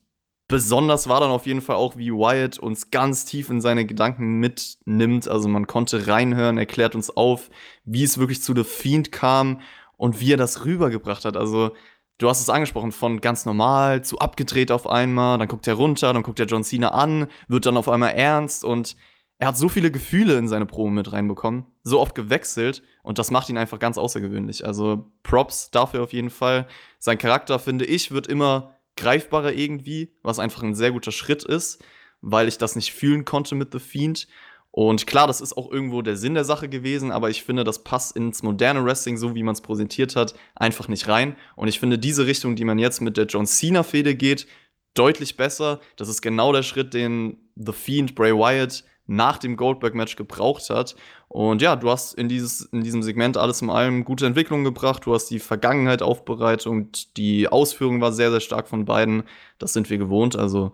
besonders 0.48 1.10
war 1.10 1.20
dann 1.20 1.32
auf 1.32 1.46
jeden 1.46 1.62
Fall 1.62 1.76
auch, 1.76 1.98
wie 1.98 2.12
Wyatt 2.12 2.58
uns 2.60 2.90
ganz 2.90 3.26
tief 3.26 3.50
in 3.50 3.62
seine 3.62 3.86
Gedanken 3.86 4.40
mitnimmt. 4.40 5.28
Also 5.28 5.50
man 5.50 5.68
konnte 5.68 6.08
reinhören, 6.08 6.58
erklärt 6.58 6.96
uns 6.96 7.10
auf, 7.10 7.50
wie 7.84 8.04
es 8.04 8.18
wirklich 8.18 8.42
zu 8.42 8.56
The 8.56 8.64
Fiend 8.64 9.12
kam 9.12 9.62
und 9.98 10.20
wie 10.22 10.34
er 10.34 10.38
das 10.38 10.66
rübergebracht 10.66 11.26
hat. 11.26 11.36
Also 11.36 11.72
du 12.18 12.30
hast 12.30 12.42
es 12.42 12.50
angesprochen, 12.50 12.92
von 12.92 13.20
ganz 13.20 13.46
normal 13.46 14.04
zu 14.04 14.20
abgedreht 14.20 14.72
auf 14.72 14.88
einmal, 14.88 15.38
dann 15.38 15.48
guckt 15.48 15.68
er 15.68 15.76
runter, 15.76 16.14
dann 16.14 16.24
guckt 16.24 16.40
er 16.40 16.46
John 16.46 16.64
Cena 16.64 16.90
an, 16.90 17.28
wird 17.48 17.66
dann 17.66 17.78
auf 17.78 17.90
einmal 17.90 18.14
ernst 18.14 18.64
und 18.64 18.96
er 19.40 19.50
hat 19.50 19.58
so 19.58 19.70
viele 19.70 19.92
Gefühle 19.92 20.38
in 20.38 20.48
seine 20.48 20.66
Probe 20.66 20.90
mit 20.90 21.12
reinbekommen, 21.14 21.66
so 21.84 22.00
oft 22.00 22.16
gewechselt 22.16 22.82
und 23.04 23.20
das 23.20 23.30
macht 23.30 23.50
ihn 23.50 23.58
einfach 23.58 23.78
ganz 23.78 23.98
außergewöhnlich. 24.00 24.66
Also 24.66 25.12
Props 25.22 25.70
dafür 25.70 26.04
auf 26.04 26.14
jeden 26.14 26.32
Fall. 26.32 26.68
Sein 26.98 27.20
Charakter, 27.20 27.60
finde 27.60 27.86
ich, 27.86 28.12
wird 28.12 28.26
immer 28.26 28.77
greifbarer 28.98 29.54
irgendwie, 29.54 30.12
was 30.24 30.40
einfach 30.40 30.64
ein 30.64 30.76
sehr 30.76 30.92
guter 30.92 31.12
Schritt 31.12 31.44
ist, 31.44 31.84
weil 32.22 32.48
ich 32.48 32.58
das 32.58 32.76
nicht 32.76 32.92
fühlen 32.92 33.26
konnte 33.26 33.56
mit 33.56 33.72
The 33.72 33.80
Fiend. 33.80 34.28
Und 34.72 35.08
klar, 35.08 35.26
das 35.26 35.42
ist 35.42 35.58
auch 35.58 35.72
irgendwo 35.72 36.02
der 36.02 36.18
Sinn 36.18 36.36
der 36.36 36.44
Sache 36.44 36.70
gewesen, 36.70 37.12
aber 37.12 37.30
ich 37.30 37.44
finde, 37.44 37.64
das 37.64 37.84
passt 37.84 38.16
ins 38.16 38.44
moderne 38.44 38.84
Wrestling, 38.84 39.18
so 39.18 39.34
wie 39.34 39.42
man 39.44 39.54
es 39.54 39.62
präsentiert 39.62 40.16
hat, 40.16 40.36
einfach 40.56 40.88
nicht 40.88 41.08
rein. 41.08 41.36
Und 41.56 41.68
ich 41.68 41.80
finde, 41.80 41.98
diese 41.98 42.28
Richtung, 42.28 42.56
die 42.56 42.66
man 42.66 42.78
jetzt 42.78 43.02
mit 43.02 43.18
der 43.18 43.26
John 43.26 43.48
Cena-Fehde 43.48 44.16
geht, 44.16 44.46
deutlich 44.94 45.38
besser. 45.38 45.80
Das 45.96 46.10
ist 46.10 46.22
genau 46.22 46.52
der 46.54 46.64
Schritt, 46.64 46.94
den 46.94 47.38
The 47.56 47.72
Fiend, 47.72 48.14
Bray 48.14 48.34
Wyatt 48.34 48.84
nach 49.08 49.38
dem 49.38 49.56
Goldberg-Match 49.56 50.16
gebraucht 50.16 50.70
hat. 50.70 50.96
Und 51.38 51.62
ja, 51.62 51.76
du 51.76 51.92
hast 51.92 52.16
in, 52.16 52.30
dieses, 52.30 52.62
in 52.62 52.82
diesem 52.82 53.04
Segment 53.04 53.38
alles 53.38 53.62
in 53.62 53.70
allem 53.70 54.06
gute 54.06 54.26
Entwicklungen 54.26 54.64
gebracht. 54.64 55.06
Du 55.06 55.14
hast 55.14 55.28
die 55.28 55.38
Vergangenheit 55.38 56.02
aufbereitet 56.02 56.66
und 56.66 57.16
die 57.16 57.48
Ausführung 57.48 58.02
war 58.02 58.12
sehr, 58.12 58.32
sehr 58.32 58.40
stark 58.40 58.68
von 58.68 58.86
beiden. 58.86 59.22
Das 59.60 59.72
sind 59.72 59.88
wir 59.92 60.00
gewohnt. 60.00 60.36
Also 60.36 60.74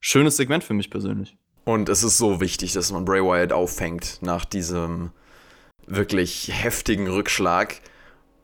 schönes 0.00 0.36
Segment 0.36 0.64
für 0.64 0.74
mich 0.74 0.90
persönlich. 0.90 1.38
Und 1.64 1.88
es 1.88 2.02
ist 2.02 2.18
so 2.18 2.42
wichtig, 2.42 2.74
dass 2.74 2.92
man 2.92 3.06
Bray 3.06 3.22
Wyatt 3.22 3.54
auffängt 3.54 4.18
nach 4.20 4.44
diesem 4.44 5.12
wirklich 5.86 6.50
heftigen 6.52 7.08
Rückschlag. 7.08 7.80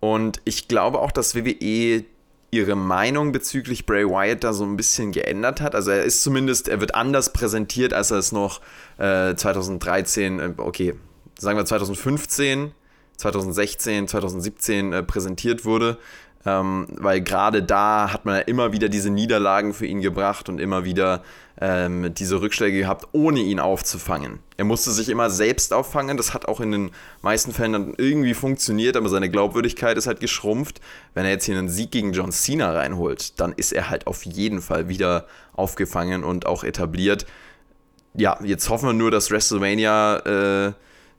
Und 0.01 0.41
ich 0.47 0.69
glaube 0.69 1.01
auch, 1.01 1.13
dass 1.13 1.35
WWE 1.35 2.03
ihre 2.51 2.77
Meinung 2.77 3.31
bezüglich 3.31 3.85
Bray 3.85 4.07
Wyatt 4.07 4.43
da 4.43 4.55
so 4.55 4.65
ein 4.65 4.79
bisschen 4.79 5.13
geändert 5.13 5.61
hat. 5.61 5.75
Also 5.75 5.91
er 5.91 6.05
ist 6.05 6.23
zumindest, 6.23 6.69
er 6.69 6.81
wird 6.81 6.95
anders 6.95 7.35
präsentiert, 7.35 7.93
als 7.93 8.11
er 8.11 8.17
es 8.17 8.33
noch 8.33 8.63
äh, 8.97 9.35
2013, 9.35 10.39
äh, 10.41 10.55
okay, 10.57 10.95
sagen 11.39 11.59
wir 11.59 11.65
2015, 11.65 12.73
2016, 13.17 14.09
2017 14.09 14.93
äh, 14.93 15.03
präsentiert 15.03 15.65
wurde. 15.65 15.99
Ähm, 16.47 16.87
weil 16.93 17.21
gerade 17.21 17.63
da 17.63 18.13
hat 18.13 18.25
man 18.25 18.37
ja 18.37 18.41
immer 18.43 18.73
wieder 18.73 18.89
diese 18.89 19.11
Niederlagen 19.11 19.75
für 19.75 19.87
ihn 19.87 20.01
gebracht 20.01 20.49
und 20.49 20.61
immer 20.61 20.85
wieder 20.85 21.23
ähm, 21.61 22.15
diese 22.15 22.41
Rückschläge 22.41 22.79
gehabt, 22.79 23.09
ohne 23.13 23.41
ihn 23.41 23.59
aufzufangen. 23.59 24.39
Er 24.57 24.65
musste 24.65 24.93
sich 24.93 25.09
immer 25.09 25.31
selbst 25.31 25.73
auffangen. 25.73 26.17
Das 26.17 26.35
hat 26.35 26.47
auch 26.47 26.61
in 26.61 26.71
den 26.71 26.91
meisten 27.23 27.53
Fällen 27.53 27.73
dann 27.73 27.95
irgendwie 27.97 28.35
funktioniert, 28.35 28.97
aber 28.97 29.09
seine 29.09 29.31
Glaubwürdigkeit 29.31 29.99
ist 29.99 30.07
halt 30.07 30.21
geschrumpft. 30.21 30.81
Wenn 31.15 31.25
er 31.25 31.33
jetzt 31.33 31.45
hier 31.45 31.59
einen 31.59 31.69
Sieg 31.69 31.91
gegen 31.91 32.13
John 32.13 32.31
Cena 32.31 32.73
reinholt, 32.73 33.41
dann 33.41 33.53
ist 33.53 33.73
er 33.73 33.91
halt 33.91 34.07
auf 34.07 34.25
jeden 34.25 34.63
Fall 34.63 34.89
wieder 34.89 35.27
aufgefangen 35.55 36.23
und 36.23 36.47
auch 36.47 36.63
etabliert. 36.63 37.27
ja, 38.15 38.39
jetzt 38.45 38.69
hoffen 38.71 38.89
wir 38.89 38.93
nur, 38.93 39.11
dass 39.11 39.31
WrestleMania 39.31 40.69
äh, 40.69 40.73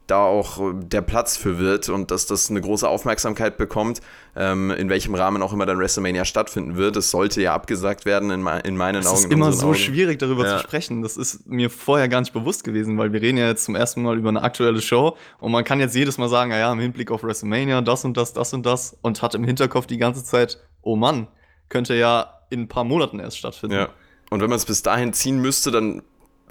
da 0.10 0.24
auch 0.24 0.74
der 0.74 1.02
Platz 1.02 1.38
für 1.38 1.60
wird 1.60 1.90
und 1.90 2.12
dass 2.12 2.26
das 2.26 2.50
eine 2.50 2.62
große 2.62 2.88
Aufmerksamkeit 2.88 3.58
bekommt, 3.58 4.02
ähm, 4.36 4.72
in 4.72 4.90
welchem 4.90 5.16
Rahmen 5.16 5.42
auch 5.42 5.54
immer 5.54 5.66
dann 5.66 5.78
WrestleMania 5.78 6.26
stattfinden 6.26 6.76
wird. 6.76 6.96
Es 6.96 7.12
sollte 7.12 7.42
ja 7.42 7.54
abgesagt 7.54 8.06
werden 8.06 8.32
in, 8.32 8.48
in 8.64 8.78
meinen 8.78 9.02
das 9.02 9.08
Augen. 9.08 9.18
Es 9.18 9.26
ist 9.26 9.32
immer 9.32 9.52
so 9.52 9.68
Augen. 9.68 9.76
schwierig 9.76 10.20
darüber 10.20 10.46
ja. 10.46 10.58
zu 10.58 10.64
sprechen. 10.64 11.02
Das 11.02 11.18
ist 11.18 11.48
mir 11.48 11.70
vorher 11.70 12.08
gar 12.08 12.22
nicht 12.22 12.34
bewusst 12.34 12.64
gewesen, 12.64 12.98
weil 12.98 13.14
wir 13.14 13.22
reden 13.22 13.38
ja 13.38 13.48
jetzt 13.48 13.66
zum 13.66 13.76
ersten 13.76 14.02
Mal 14.02 14.18
über 14.18 14.30
eine 14.30 14.42
aktuelle 14.42 14.82
Show 14.82 15.16
und 15.40 15.52
man 15.52 15.64
kann 15.64 15.80
jetzt 15.80 15.96
jedes 15.96 16.18
Mal 16.18 16.30
sagen, 16.30 16.50
naja, 16.50 16.72
im 16.72 16.80
Hinblick 16.80 17.12
auf 17.12 17.24
WrestleMania, 17.24 17.82
das 17.82 18.06
und 18.06 18.18
das, 18.18 18.34
das 18.34 18.54
und 18.54 18.66
das 18.66 18.98
und 19.02 19.22
hat 19.22 19.36
im 19.36 19.44
Hinterkopf 19.44 19.86
die 19.86 19.98
ganze 19.98 20.24
Zeit, 20.24 20.60
oh 20.82 20.96
Mann, 20.96 21.28
könnte 21.70 21.96
ja 21.96 22.34
in 22.50 22.62
ein 22.62 22.68
paar 22.68 22.84
Monaten 22.84 23.20
erst 23.20 23.38
stattfinden. 23.38 23.76
Ja. 23.76 23.90
Und 24.30 24.42
wenn 24.42 24.50
man 24.50 24.58
es 24.58 24.66
bis 24.66 24.84
dahin 24.84 25.14
ziehen 25.14 25.40
müsste, 25.40 25.72
dann 25.72 26.04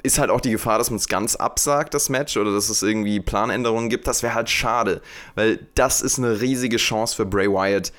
ist 0.03 0.19
halt 0.19 0.31
auch 0.31 0.41
die 0.41 0.51
Gefahr, 0.51 0.79
dass 0.79 0.91
man 0.91 0.97
es 0.99 1.09
ganz 1.09 1.37
absagt, 1.37 1.95
das 1.95 2.09
Match, 2.09 2.37
oder 2.37 2.53
dass 2.53 2.69
es 2.69 2.83
irgendwie 2.83 3.21
Planänderungen 3.21 3.89
gibt. 3.89 4.07
Das 4.07 4.23
wäre 4.23 4.35
halt 4.35 4.51
schade, 4.51 5.03
weil 5.35 5.67
das 5.75 6.03
ist 6.03 6.19
eine 6.19 6.41
riesige 6.41 6.77
Chance 6.77 7.17
für 7.17 7.27
Bray 7.27 7.49
Wyatt. 7.49 7.93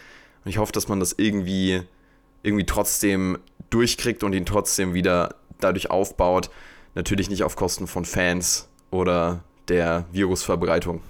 Und 0.45 0.49
ich 0.49 0.57
hoffe, 0.57 0.71
dass 0.71 0.87
man 0.87 0.99
das 0.99 1.13
irgendwie, 1.17 1.81
irgendwie 2.43 2.65
trotzdem 2.65 3.37
durchkriegt 3.69 4.23
und 4.23 4.33
ihn 4.33 4.45
trotzdem 4.45 4.93
wieder 4.93 5.35
dadurch 5.59 5.91
aufbaut. 5.91 6.49
Natürlich 6.95 7.29
nicht 7.29 7.43
auf 7.43 7.55
Kosten 7.55 7.87
von 7.87 8.05
Fans 8.05 8.67
oder 8.91 9.43
der 9.67 10.05
Virusverbreitung. 10.11 11.01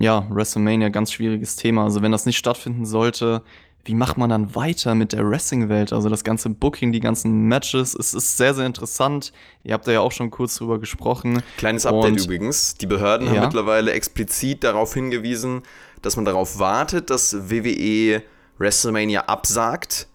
Ja, 0.00 0.26
WrestleMania, 0.30 0.88
ganz 0.88 1.12
schwieriges 1.12 1.56
Thema. 1.56 1.84
Also 1.84 2.02
wenn 2.02 2.12
das 2.12 2.26
nicht 2.26 2.38
stattfinden 2.38 2.86
sollte, 2.86 3.42
wie 3.84 3.94
macht 3.94 4.16
man 4.16 4.30
dann 4.30 4.54
weiter 4.54 4.94
mit 4.94 5.12
der 5.12 5.28
Wrestling-Welt? 5.28 5.92
Also 5.92 6.08
das 6.08 6.22
ganze 6.22 6.50
Booking, 6.50 6.92
die 6.92 7.00
ganzen 7.00 7.48
Matches, 7.48 7.94
es 7.94 8.14
ist 8.14 8.36
sehr, 8.36 8.54
sehr 8.54 8.66
interessant. 8.66 9.32
Ihr 9.64 9.74
habt 9.74 9.86
da 9.86 9.92
ja 9.92 10.00
auch 10.00 10.12
schon 10.12 10.30
kurz 10.30 10.56
drüber 10.56 10.78
gesprochen. 10.78 11.42
Kleines 11.56 11.84
Update 11.84 12.12
Und, 12.12 12.24
übrigens. 12.24 12.74
Die 12.74 12.86
Behörden 12.86 13.26
ja. 13.26 13.34
haben 13.34 13.46
mittlerweile 13.46 13.92
explizit 13.92 14.62
darauf 14.62 14.94
hingewiesen, 14.94 15.62
dass 16.00 16.14
man 16.16 16.24
darauf 16.24 16.58
wartet, 16.60 17.10
dass 17.10 17.50
WWE 17.50 18.22
WrestleMania 18.58 19.22
absagt. 19.22 20.06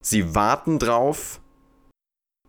Sie 0.00 0.34
warten 0.34 0.80
drauf. 0.80 1.40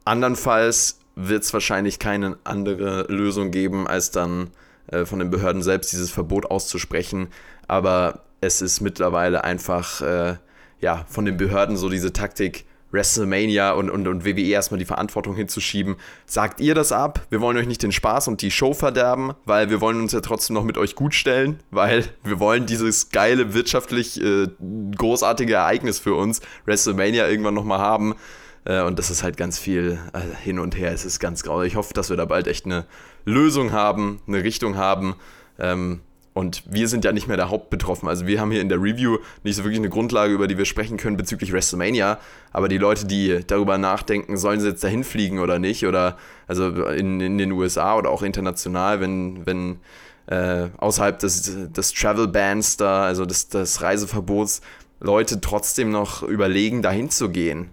Andernfalls 0.03 0.99
wird 1.16 1.43
es 1.43 1.53
wahrscheinlich 1.53 1.99
keine 1.99 2.38
andere 2.43 3.03
Lösung 3.03 3.51
geben, 3.51 3.88
als 3.88 4.09
dann 4.11 4.49
äh, 4.88 5.05
von 5.05 5.20
den 5.20 5.30
Behörden 5.30 5.61
selbst 5.61 5.91
dieses 5.91 6.11
Verbot 6.11 6.47
auszusprechen. 6.49 7.28
Aber 7.68 8.24
es 8.41 8.61
ist 8.61 8.82
mittlerweile 8.82 9.43
einfach 9.43 10.01
äh, 10.01 10.36
ja, 10.82 11.05
von 11.07 11.26
den 11.26 11.38
Behörden 11.38 11.78
so 11.78 11.89
diese 11.89 12.13
Taktik, 12.13 12.65
WrestleMania 12.91 13.73
und, 13.73 13.89
und, 13.89 14.07
und 14.07 14.26
WWE 14.26 14.47
erstmal 14.47 14.80
die 14.80 14.86
Verantwortung 14.86 15.36
hinzuschieben. 15.36 15.97
Sagt 16.26 16.61
ihr 16.61 16.73
das 16.73 16.91
ab? 16.91 17.26
Wir 17.30 17.41
wollen 17.41 17.57
euch 17.57 17.67
nicht 17.67 17.84
den 17.84 17.91
Spaß 17.91 18.28
und 18.28 18.41
die 18.41 18.51
Show 18.51 18.73
verderben, 18.73 19.34
weil 19.43 19.69
wir 19.69 19.82
wollen 19.82 19.99
uns 19.99 20.13
ja 20.13 20.21
trotzdem 20.21 20.53
noch 20.53 20.63
mit 20.63 20.78
euch 20.78 20.95
gut 20.95 21.13
stellen, 21.13 21.59
weil 21.71 22.05
wir 22.23 22.39
wollen 22.39 22.65
dieses 22.65 23.09
geile, 23.09 23.53
wirtschaftlich 23.53 24.21
äh, 24.21 24.47
großartige 24.95 25.55
Ereignis 25.55 25.99
für 25.99 26.15
uns, 26.15 26.41
WrestleMania, 26.65 27.28
irgendwann 27.28 27.53
nochmal 27.53 27.80
haben. 27.80 28.15
Äh, 28.63 28.82
und 28.82 28.97
das 28.97 29.09
ist 29.09 29.23
halt 29.23 29.36
ganz 29.36 29.59
viel 29.59 29.99
äh, 30.13 30.21
hin 30.43 30.59
und 30.59 30.78
her. 30.78 30.91
Es 30.91 31.05
ist 31.05 31.19
ganz 31.19 31.43
grau. 31.43 31.63
Ich 31.63 31.76
hoffe, 31.76 31.93
dass 31.93 32.09
wir 32.09 32.17
da 32.17 32.26
bald 32.26 32.47
echt 32.47 32.65
eine 32.65 32.86
Lösung 33.26 33.71
haben, 33.71 34.21
eine 34.28 34.43
Richtung 34.43 34.78
haben. 34.78 35.15
Ähm, 35.59 36.01
und 36.36 36.64
wir 36.66 36.90
sind 36.90 37.06
ja 37.06 37.14
nicht 37.14 37.30
mehr 37.30 37.38
der 37.38 37.50
Hauptbetroffen. 37.50 38.10
Also 38.10 38.28
wir 38.28 38.42
haben 38.42 38.52
hier 38.52 38.60
in 38.60 38.68
der 38.68 38.82
Review 38.82 39.20
nicht 39.44 39.56
so 39.56 39.64
wirklich 39.64 39.80
eine 39.80 39.88
Grundlage, 39.88 40.34
über 40.34 40.48
die 40.48 40.58
wir 40.58 40.66
sprechen 40.66 40.98
können 40.98 41.16
bezüglich 41.16 41.54
WrestleMania. 41.54 42.20
Aber 42.52 42.68
die 42.68 42.78
Leute, 42.78 43.06
die 43.06 43.40
darüber 43.48 43.78
nachdenken, 43.78 44.36
sollen 44.36 44.60
sie 44.60 44.68
jetzt 44.68 44.84
dahin 44.84 45.06
fliegen 45.06 45.40
oder 45.40 45.60
nicht, 45.60 45.86
oder 45.86 46.18
also 46.46 46.88
in, 46.88 47.22
in 47.22 47.38
den 47.38 47.54
USA 47.54 47.96
oder 47.96 48.10
auch 48.10 48.22
international, 48.22 49.00
wenn, 49.00 49.46
wenn 49.46 49.80
äh, 50.28 50.68
außerhalb 50.76 51.18
des, 51.20 51.72
des 51.72 51.94
Travel 51.94 52.28
Bans 52.28 52.76
da, 52.76 53.06
also 53.06 53.26
des, 53.26 53.48
des 53.48 53.82
Reiseverbots, 53.82 54.60
Leute 55.00 55.40
trotzdem 55.40 55.90
noch 55.90 56.22
überlegen, 56.22 56.82
dahin 56.82 57.10
zu 57.10 57.30
gehen. 57.30 57.70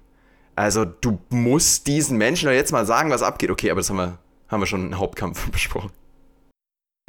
Also 0.55 0.85
du 0.85 1.19
musst 1.31 1.89
diesen 1.89 2.17
Menschen 2.17 2.49
jetzt 2.53 2.71
mal 2.71 2.87
sagen, 2.87 3.11
was 3.11 3.25
abgeht. 3.25 3.51
Okay, 3.51 3.73
aber 3.73 3.81
das 3.81 3.91
haben 3.91 3.97
wir, 3.97 4.19
haben 4.47 4.61
wir 4.63 4.67
schon 4.67 4.87
im 4.87 4.99
Hauptkampf 4.99 5.51
besprochen. 5.51 5.91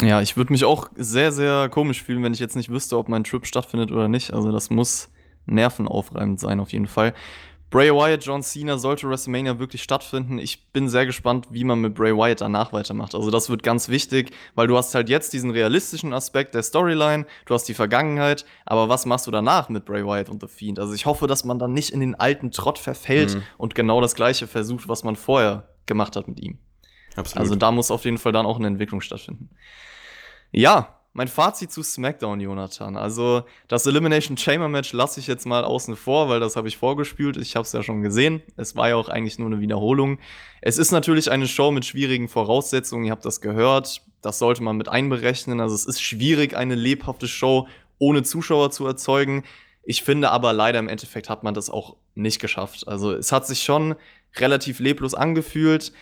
Ja, 0.01 0.21
ich 0.21 0.35
würde 0.35 0.51
mich 0.51 0.65
auch 0.65 0.89
sehr, 0.95 1.31
sehr 1.31 1.69
komisch 1.69 2.03
fühlen, 2.03 2.23
wenn 2.23 2.33
ich 2.33 2.39
jetzt 2.39 2.55
nicht 2.55 2.69
wüsste, 2.69 2.97
ob 2.97 3.07
mein 3.09 3.23
Trip 3.23 3.45
stattfindet 3.45 3.91
oder 3.91 4.07
nicht. 4.07 4.33
Also 4.33 4.51
das 4.51 4.69
muss 4.69 5.09
nervenaufreibend 5.45 6.39
sein 6.39 6.59
auf 6.59 6.71
jeden 6.73 6.87
Fall. 6.87 7.13
Bray 7.73 7.89
Wyatt, 7.91 8.23
John 8.23 8.43
Cena 8.43 8.77
sollte 8.77 9.09
WrestleMania 9.09 9.57
wirklich 9.57 9.81
stattfinden. 9.81 10.37
Ich 10.37 10.71
bin 10.73 10.89
sehr 10.89 11.07
gespannt, 11.07 11.47
wie 11.49 11.63
man 11.63 11.81
mit 11.81 11.95
Bray 11.95 12.15
Wyatt 12.15 12.41
danach 12.41 12.71
weitermacht. 12.71 13.15
Also 13.15 13.31
das 13.31 13.49
wird 13.49 13.63
ganz 13.63 13.89
wichtig, 13.89 14.31
weil 14.53 14.67
du 14.67 14.77
hast 14.77 14.93
halt 14.93 15.09
jetzt 15.09 15.33
diesen 15.33 15.49
realistischen 15.49 16.13
Aspekt 16.13 16.53
der 16.53 16.61
Storyline, 16.61 17.25
du 17.47 17.55
hast 17.55 17.63
die 17.63 17.73
Vergangenheit, 17.73 18.45
aber 18.67 18.89
was 18.89 19.07
machst 19.07 19.25
du 19.25 19.31
danach 19.31 19.69
mit 19.69 19.85
Bray 19.85 20.05
Wyatt 20.05 20.29
und 20.29 20.39
The 20.39 20.47
Fiend? 20.47 20.77
Also 20.77 20.93
ich 20.93 21.07
hoffe, 21.07 21.25
dass 21.25 21.45
man 21.45 21.57
dann 21.57 21.73
nicht 21.73 21.89
in 21.89 21.99
den 21.99 22.13
alten 22.13 22.51
Trott 22.51 22.77
verfällt 22.77 23.33
mhm. 23.33 23.43
und 23.57 23.73
genau 23.73 24.01
das 24.01 24.13
gleiche 24.13 24.45
versucht, 24.45 24.87
was 24.87 25.03
man 25.03 25.15
vorher 25.15 25.69
gemacht 25.87 26.15
hat 26.15 26.27
mit 26.27 26.39
ihm. 26.39 26.59
Absolut. 27.15 27.39
Also 27.39 27.55
da 27.55 27.71
muss 27.71 27.91
auf 27.91 28.05
jeden 28.05 28.17
Fall 28.17 28.31
dann 28.31 28.45
auch 28.45 28.57
eine 28.57 28.67
Entwicklung 28.67 29.01
stattfinden. 29.01 29.49
Ja, 30.51 30.99
mein 31.13 31.27
Fazit 31.27 31.71
zu 31.71 31.83
SmackDown, 31.83 32.39
Jonathan. 32.39 32.97
Also, 32.97 33.43
das 33.67 33.85
Elimination 33.85 34.35
Chamber 34.35 34.67
Match 34.67 34.93
lasse 34.93 35.19
ich 35.19 35.27
jetzt 35.27 35.45
mal 35.45 35.63
außen 35.63 35.95
vor, 35.95 36.27
weil 36.27 36.39
das 36.39 36.55
habe 36.55 36.67
ich 36.67 36.77
vorgespielt. 36.77 37.37
Ich 37.37 37.55
habe 37.55 37.65
es 37.65 37.71
ja 37.71 37.83
schon 37.83 38.01
gesehen. 38.01 38.41
Es 38.57 38.75
war 38.75 38.89
ja 38.89 38.95
auch 38.95 39.09
eigentlich 39.09 39.37
nur 39.37 39.47
eine 39.47 39.59
Wiederholung. 39.59 40.17
Es 40.61 40.79
ist 40.79 40.91
natürlich 40.91 41.29
eine 41.29 41.47
Show 41.47 41.69
mit 41.69 41.85
schwierigen 41.85 42.27
Voraussetzungen. 42.27 43.05
Ihr 43.05 43.11
habt 43.11 43.25
das 43.25 43.41
gehört. 43.41 44.01
Das 44.23 44.39
sollte 44.39 44.63
man 44.63 44.75
mit 44.75 44.89
einberechnen. 44.89 45.59
Also, 45.59 45.75
es 45.75 45.85
ist 45.85 46.01
schwierig, 46.01 46.57
eine 46.57 46.75
lebhafte 46.75 47.27
Show 47.27 47.67
ohne 47.99 48.23
Zuschauer 48.23 48.71
zu 48.71 48.87
erzeugen. 48.87 49.43
Ich 49.83 50.01
finde 50.01 50.31
aber 50.31 50.51
leider 50.51 50.79
im 50.79 50.89
Endeffekt 50.89 51.29
hat 51.29 51.43
man 51.43 51.53
das 51.53 51.69
auch 51.69 51.95
nicht 52.15 52.39
geschafft. 52.39 52.87
Also, 52.87 53.13
es 53.13 53.31
hat 53.31 53.45
sich 53.45 53.61
schon 53.61 53.95
relativ 54.35 54.79
leblos 54.79 55.13
angefühlt 55.13 55.93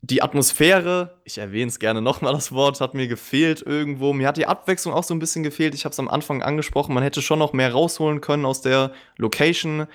die 0.00 0.22
Atmosphäre, 0.22 1.18
ich 1.24 1.38
erwähne 1.38 1.68
es 1.68 1.78
gerne 1.78 2.00
nochmal 2.00 2.32
das 2.32 2.52
Wort, 2.52 2.80
hat 2.80 2.94
mir 2.94 3.08
gefehlt 3.08 3.62
irgendwo. 3.62 4.12
Mir 4.12 4.28
hat 4.28 4.36
die 4.36 4.46
Abwechslung 4.46 4.94
auch 4.94 5.02
so 5.02 5.12
ein 5.12 5.18
bisschen 5.18 5.42
gefehlt. 5.42 5.74
Ich 5.74 5.84
habe 5.84 5.92
es 5.92 5.98
am 5.98 6.08
Anfang 6.08 6.42
angesprochen, 6.42 6.94
man 6.94 7.02
hätte 7.02 7.20
schon 7.20 7.40
noch 7.40 7.52
mehr 7.52 7.72
rausholen 7.72 8.20
können 8.20 8.44
aus 8.44 8.62
der 8.62 8.92
Location. 9.16 9.86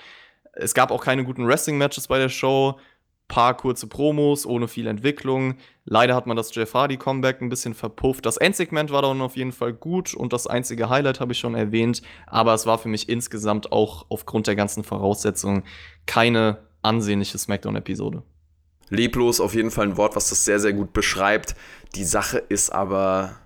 Es 0.52 0.74
gab 0.74 0.90
auch 0.90 1.02
keine 1.02 1.24
guten 1.24 1.46
Wrestling-Matches 1.46 2.08
bei 2.08 2.18
der 2.18 2.28
Show. 2.28 2.78
Paar 3.26 3.56
kurze 3.56 3.86
Promos 3.86 4.44
ohne 4.44 4.68
viel 4.68 4.86
Entwicklung. 4.86 5.54
Leider 5.86 6.14
hat 6.14 6.26
man 6.26 6.36
das 6.36 6.54
Jeff 6.54 6.74
Hardy-Comeback 6.74 7.40
ein 7.40 7.48
bisschen 7.48 7.72
verpufft. 7.72 8.26
Das 8.26 8.36
Endsegment 8.36 8.90
war 8.90 9.00
dann 9.00 9.22
auf 9.22 9.36
jeden 9.36 9.52
Fall 9.52 9.72
gut 9.72 10.12
und 10.12 10.34
das 10.34 10.46
einzige 10.46 10.90
Highlight 10.90 11.20
habe 11.20 11.32
ich 11.32 11.38
schon 11.38 11.54
erwähnt. 11.54 12.02
Aber 12.26 12.52
es 12.52 12.66
war 12.66 12.76
für 12.76 12.88
mich 12.88 13.08
insgesamt 13.08 13.72
auch 13.72 14.04
aufgrund 14.10 14.46
der 14.46 14.56
ganzen 14.56 14.84
Voraussetzungen 14.84 15.64
keine 16.04 16.58
ansehnliche 16.82 17.38
SmackDown-Episode. 17.38 18.22
Leblos 18.90 19.40
auf 19.40 19.54
jeden 19.54 19.70
Fall 19.70 19.86
ein 19.86 19.96
Wort, 19.96 20.16
was 20.16 20.28
das 20.28 20.44
sehr, 20.44 20.60
sehr 20.60 20.72
gut 20.72 20.92
beschreibt. 20.92 21.54
Die 21.94 22.04
Sache 22.04 22.38
ist 22.38 22.70
aber, 22.70 23.36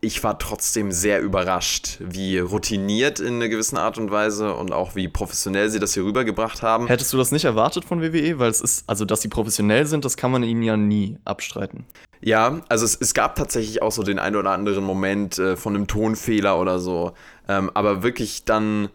ich 0.00 0.22
war 0.24 0.38
trotzdem 0.38 0.92
sehr 0.92 1.20
überrascht, 1.20 1.98
wie 2.00 2.38
routiniert 2.38 3.20
in 3.20 3.36
einer 3.36 3.48
gewissen 3.48 3.76
Art 3.76 3.98
und 3.98 4.10
Weise 4.10 4.54
und 4.54 4.72
auch 4.72 4.94
wie 4.94 5.08
professionell 5.08 5.70
sie 5.70 5.78
das 5.78 5.94
hier 5.94 6.04
rübergebracht 6.04 6.62
haben. 6.62 6.88
Hättest 6.88 7.12
du 7.12 7.16
das 7.16 7.30
nicht 7.30 7.44
erwartet 7.44 7.84
von 7.84 8.02
WWE? 8.02 8.38
Weil 8.38 8.50
es 8.50 8.60
ist, 8.60 8.88
also 8.88 9.04
dass 9.04 9.22
sie 9.22 9.28
professionell 9.28 9.86
sind, 9.86 10.04
das 10.04 10.16
kann 10.16 10.30
man 10.30 10.42
ihnen 10.42 10.62
ja 10.62 10.76
nie 10.76 11.18
abstreiten. 11.24 11.86
Ja, 12.20 12.60
also 12.68 12.84
es, 12.84 12.96
es 13.00 13.14
gab 13.14 13.34
tatsächlich 13.34 13.82
auch 13.82 13.90
so 13.92 14.02
den 14.02 14.18
einen 14.18 14.36
oder 14.36 14.52
anderen 14.52 14.84
Moment 14.84 15.38
äh, 15.38 15.56
von 15.56 15.74
einem 15.74 15.88
Tonfehler 15.88 16.58
oder 16.58 16.78
so. 16.78 17.12
Ähm, 17.48 17.70
aber 17.74 18.02
wirklich 18.02 18.44
dann 18.44 18.90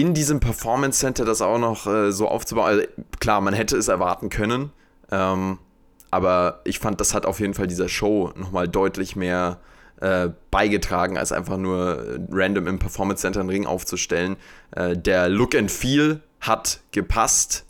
in 0.00 0.14
diesem 0.14 0.40
Performance 0.40 1.00
Center 1.00 1.24
das 1.24 1.40
auch 1.40 1.58
noch 1.58 1.86
äh, 1.86 2.12
so 2.12 2.28
aufzubauen. 2.28 2.66
Also, 2.66 2.82
klar, 3.20 3.40
man 3.40 3.54
hätte 3.54 3.76
es 3.76 3.88
erwarten 3.88 4.28
können, 4.28 4.70
ähm, 5.10 5.58
aber 6.10 6.60
ich 6.64 6.78
fand, 6.78 7.00
das 7.00 7.14
hat 7.14 7.26
auf 7.26 7.40
jeden 7.40 7.54
Fall 7.54 7.66
dieser 7.66 7.88
Show 7.88 8.32
nochmal 8.36 8.68
deutlich 8.68 9.16
mehr 9.16 9.58
äh, 10.00 10.28
beigetragen, 10.50 11.16
als 11.16 11.32
einfach 11.32 11.56
nur 11.56 11.98
äh, 11.98 12.18
random 12.30 12.66
im 12.66 12.78
Performance 12.78 13.22
Center 13.22 13.40
einen 13.40 13.48
Ring 13.48 13.66
aufzustellen. 13.66 14.36
Äh, 14.72 14.96
der 14.96 15.28
Look 15.28 15.54
and 15.54 15.70
Feel 15.70 16.20
hat 16.40 16.80
gepasst. 16.90 17.64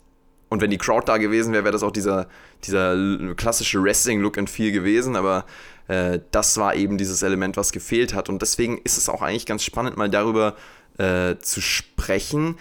Und 0.49 0.61
wenn 0.61 0.69
die 0.69 0.77
Crowd 0.77 1.05
da 1.07 1.17
gewesen 1.17 1.53
wäre, 1.53 1.63
wäre 1.63 1.73
das 1.73 1.83
auch 1.83 1.91
dieser, 1.91 2.27
dieser 2.63 2.95
klassische 3.35 3.81
Wrestling-Look 3.81 4.37
and 4.37 4.49
Feel 4.49 4.71
gewesen. 4.71 5.15
Aber 5.15 5.45
äh, 5.87 6.19
das 6.31 6.57
war 6.57 6.75
eben 6.75 6.97
dieses 6.97 7.21
Element, 7.21 7.57
was 7.57 7.71
gefehlt 7.71 8.13
hat. 8.13 8.29
Und 8.29 8.41
deswegen 8.41 8.77
ist 8.79 8.97
es 8.97 9.09
auch 9.09 9.21
eigentlich 9.21 9.45
ganz 9.45 9.63
spannend, 9.63 9.97
mal 9.97 10.09
darüber 10.09 10.55
äh, 10.97 11.37
zu 11.39 11.61
sprechen. 11.61 12.57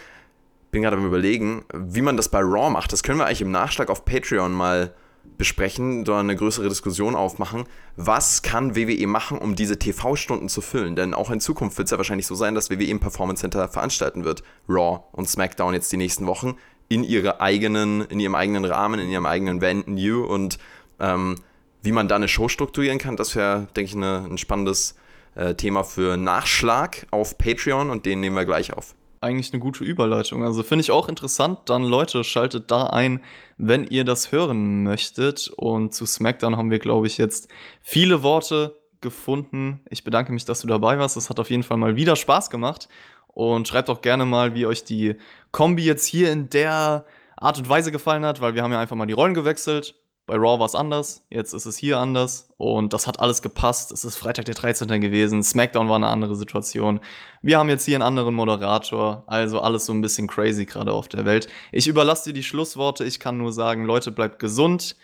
Bin 0.70 0.82
gerade 0.82 0.96
am 0.96 1.06
überlegen, 1.06 1.64
wie 1.74 2.02
man 2.02 2.16
das 2.16 2.28
bei 2.28 2.40
Raw 2.40 2.70
macht. 2.70 2.92
Das 2.92 3.02
können 3.02 3.18
wir 3.18 3.26
eigentlich 3.26 3.42
im 3.42 3.50
Nachschlag 3.50 3.88
auf 3.88 4.04
Patreon 4.04 4.52
mal 4.52 4.94
besprechen, 5.38 6.04
da 6.04 6.20
eine 6.20 6.36
größere 6.36 6.68
Diskussion 6.68 7.14
aufmachen. 7.14 7.64
Was 7.96 8.42
kann 8.42 8.76
WWE 8.76 9.06
machen, 9.06 9.38
um 9.38 9.54
diese 9.54 9.78
TV-Stunden 9.78 10.48
zu 10.48 10.60
füllen? 10.60 10.96
Denn 10.96 11.14
auch 11.14 11.30
in 11.30 11.40
Zukunft 11.40 11.76
wird 11.78 11.86
es 11.86 11.90
ja 11.92 11.98
wahrscheinlich 11.98 12.26
so 12.26 12.34
sein, 12.34 12.54
dass 12.54 12.70
WWE 12.70 12.84
im 12.84 13.00
Performance 13.00 13.40
Center 13.40 13.68
veranstalten 13.68 14.24
wird. 14.24 14.42
Raw 14.68 15.00
und 15.12 15.28
SmackDown 15.28 15.74
jetzt 15.74 15.92
die 15.92 15.96
nächsten 15.96 16.26
Wochen. 16.26 16.56
in 16.88 17.02
ihre 17.02 17.40
eigenen, 17.40 18.02
in 18.02 18.20
ihrem 18.20 18.36
eigenen 18.36 18.64
Rahmen, 18.64 19.00
in 19.00 19.08
ihrem 19.08 19.26
eigenen 19.26 19.60
Venue 19.60 20.24
und 20.24 20.58
ähm, 21.00 21.34
wie 21.82 21.92
man 21.92 22.08
da 22.08 22.16
eine 22.16 22.28
Show 22.28 22.48
strukturieren 22.48 22.98
kann, 22.98 23.16
das 23.16 23.34
wäre, 23.34 23.66
denke 23.74 23.90
ich, 23.90 23.96
eine, 23.96 24.24
ein 24.28 24.38
spannendes 24.38 24.94
äh, 25.36 25.54
Thema 25.54 25.84
für 25.84 26.16
Nachschlag 26.16 27.06
auf 27.10 27.38
Patreon 27.38 27.90
und 27.90 28.06
den 28.06 28.20
nehmen 28.20 28.36
wir 28.36 28.44
gleich 28.44 28.72
auf. 28.72 28.94
Eigentlich 29.20 29.52
eine 29.52 29.60
gute 29.60 29.84
Überleitung. 29.84 30.42
Also 30.44 30.62
finde 30.62 30.82
ich 30.82 30.90
auch 30.90 31.08
interessant. 31.08 31.60
Dann 31.66 31.84
Leute, 31.84 32.24
schaltet 32.24 32.70
da 32.70 32.86
ein, 32.88 33.22
wenn 33.56 33.84
ihr 33.84 34.04
das 34.04 34.32
hören 34.32 34.82
möchtet. 34.82 35.48
Und 35.56 35.94
zu 35.94 36.06
SmackDown 36.06 36.56
haben 36.56 36.70
wir, 36.70 36.78
glaube 36.78 37.06
ich, 37.06 37.18
jetzt 37.18 37.48
viele 37.82 38.22
Worte 38.22 38.78
gefunden. 39.00 39.80
Ich 39.90 40.04
bedanke 40.04 40.32
mich, 40.32 40.44
dass 40.44 40.60
du 40.60 40.66
dabei 40.66 40.98
warst. 40.98 41.16
Es 41.16 41.30
hat 41.30 41.40
auf 41.40 41.50
jeden 41.50 41.62
Fall 41.62 41.76
mal 41.76 41.96
wieder 41.96 42.16
Spaß 42.16 42.50
gemacht. 42.50 42.88
Und 43.28 43.68
schreibt 43.68 43.90
auch 43.90 44.00
gerne 44.00 44.24
mal, 44.24 44.54
wie 44.54 44.66
euch 44.66 44.84
die 44.84 45.16
Kombi 45.50 45.84
jetzt 45.84 46.06
hier 46.06 46.30
in 46.30 46.48
der 46.50 47.04
Art 47.36 47.58
und 47.58 47.68
Weise 47.68 47.92
gefallen 47.92 48.24
hat, 48.24 48.40
weil 48.40 48.54
wir 48.54 48.62
haben 48.62 48.72
ja 48.72 48.80
einfach 48.80 48.96
mal 48.96 49.06
die 49.06 49.12
Rollen 49.12 49.34
gewechselt. 49.34 49.94
Bei 50.26 50.34
Raw 50.34 50.58
war 50.58 50.66
es 50.66 50.74
anders, 50.74 51.24
jetzt 51.30 51.52
ist 51.52 51.66
es 51.66 51.76
hier 51.76 51.98
anders 51.98 52.48
und 52.56 52.92
das 52.92 53.06
hat 53.06 53.20
alles 53.20 53.42
gepasst. 53.42 53.92
Es 53.92 54.04
ist 54.04 54.16
Freitag 54.16 54.46
der 54.46 54.56
13. 54.56 55.00
gewesen, 55.00 55.42
SmackDown 55.42 55.88
war 55.88 55.96
eine 55.96 56.08
andere 56.08 56.34
Situation. 56.34 56.98
Wir 57.42 57.58
haben 57.58 57.68
jetzt 57.68 57.84
hier 57.84 57.94
einen 57.94 58.02
anderen 58.02 58.34
Moderator, 58.34 59.22
also 59.28 59.60
alles 59.60 59.86
so 59.86 59.92
ein 59.92 60.00
bisschen 60.00 60.26
crazy 60.26 60.66
gerade 60.66 60.92
auf 60.92 61.06
der 61.06 61.24
Welt. 61.24 61.48
Ich 61.70 61.86
überlasse 61.86 62.30
dir 62.30 62.34
die 62.34 62.42
Schlussworte, 62.42 63.04
ich 63.04 63.20
kann 63.20 63.38
nur 63.38 63.52
sagen, 63.52 63.84
Leute, 63.84 64.10
bleibt 64.10 64.40
gesund, 64.40 64.96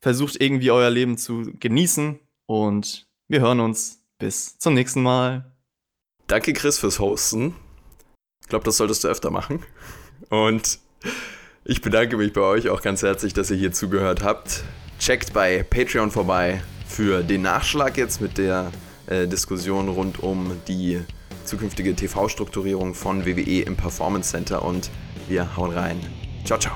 versucht 0.00 0.40
irgendwie 0.40 0.72
euer 0.72 0.90
Leben 0.90 1.16
zu 1.16 1.52
genießen 1.60 2.18
und 2.46 3.06
wir 3.28 3.40
hören 3.40 3.60
uns. 3.60 4.00
Bis 4.20 4.58
zum 4.58 4.74
nächsten 4.74 5.02
Mal. 5.02 5.50
Danke, 6.26 6.52
Chris, 6.52 6.78
fürs 6.78 6.98
Hosten. 6.98 7.56
Ich 8.42 8.48
glaube, 8.48 8.66
das 8.66 8.76
solltest 8.76 9.02
du 9.02 9.08
öfter 9.08 9.30
machen. 9.30 9.64
Und 10.28 10.78
ich 11.64 11.82
bedanke 11.82 12.16
mich 12.16 12.32
bei 12.32 12.40
euch 12.40 12.68
auch 12.68 12.82
ganz 12.82 13.02
herzlich, 13.02 13.32
dass 13.34 13.50
ihr 13.50 13.56
hier 13.56 13.72
zugehört 13.72 14.22
habt. 14.22 14.64
Checkt 14.98 15.32
bei 15.32 15.62
Patreon 15.62 16.10
vorbei 16.10 16.62
für 16.86 17.22
den 17.22 17.42
Nachschlag 17.42 17.96
jetzt 17.96 18.20
mit 18.20 18.38
der 18.38 18.70
äh, 19.06 19.26
Diskussion 19.26 19.88
rund 19.88 20.22
um 20.22 20.52
die 20.68 21.00
zukünftige 21.44 21.94
TV-Strukturierung 21.94 22.94
von 22.94 23.26
WWE 23.26 23.62
im 23.62 23.76
Performance 23.76 24.30
Center 24.30 24.62
und 24.62 24.90
wir 25.28 25.56
hauen 25.56 25.72
rein. 25.72 26.00
Ciao, 26.44 26.58
ciao. 26.58 26.74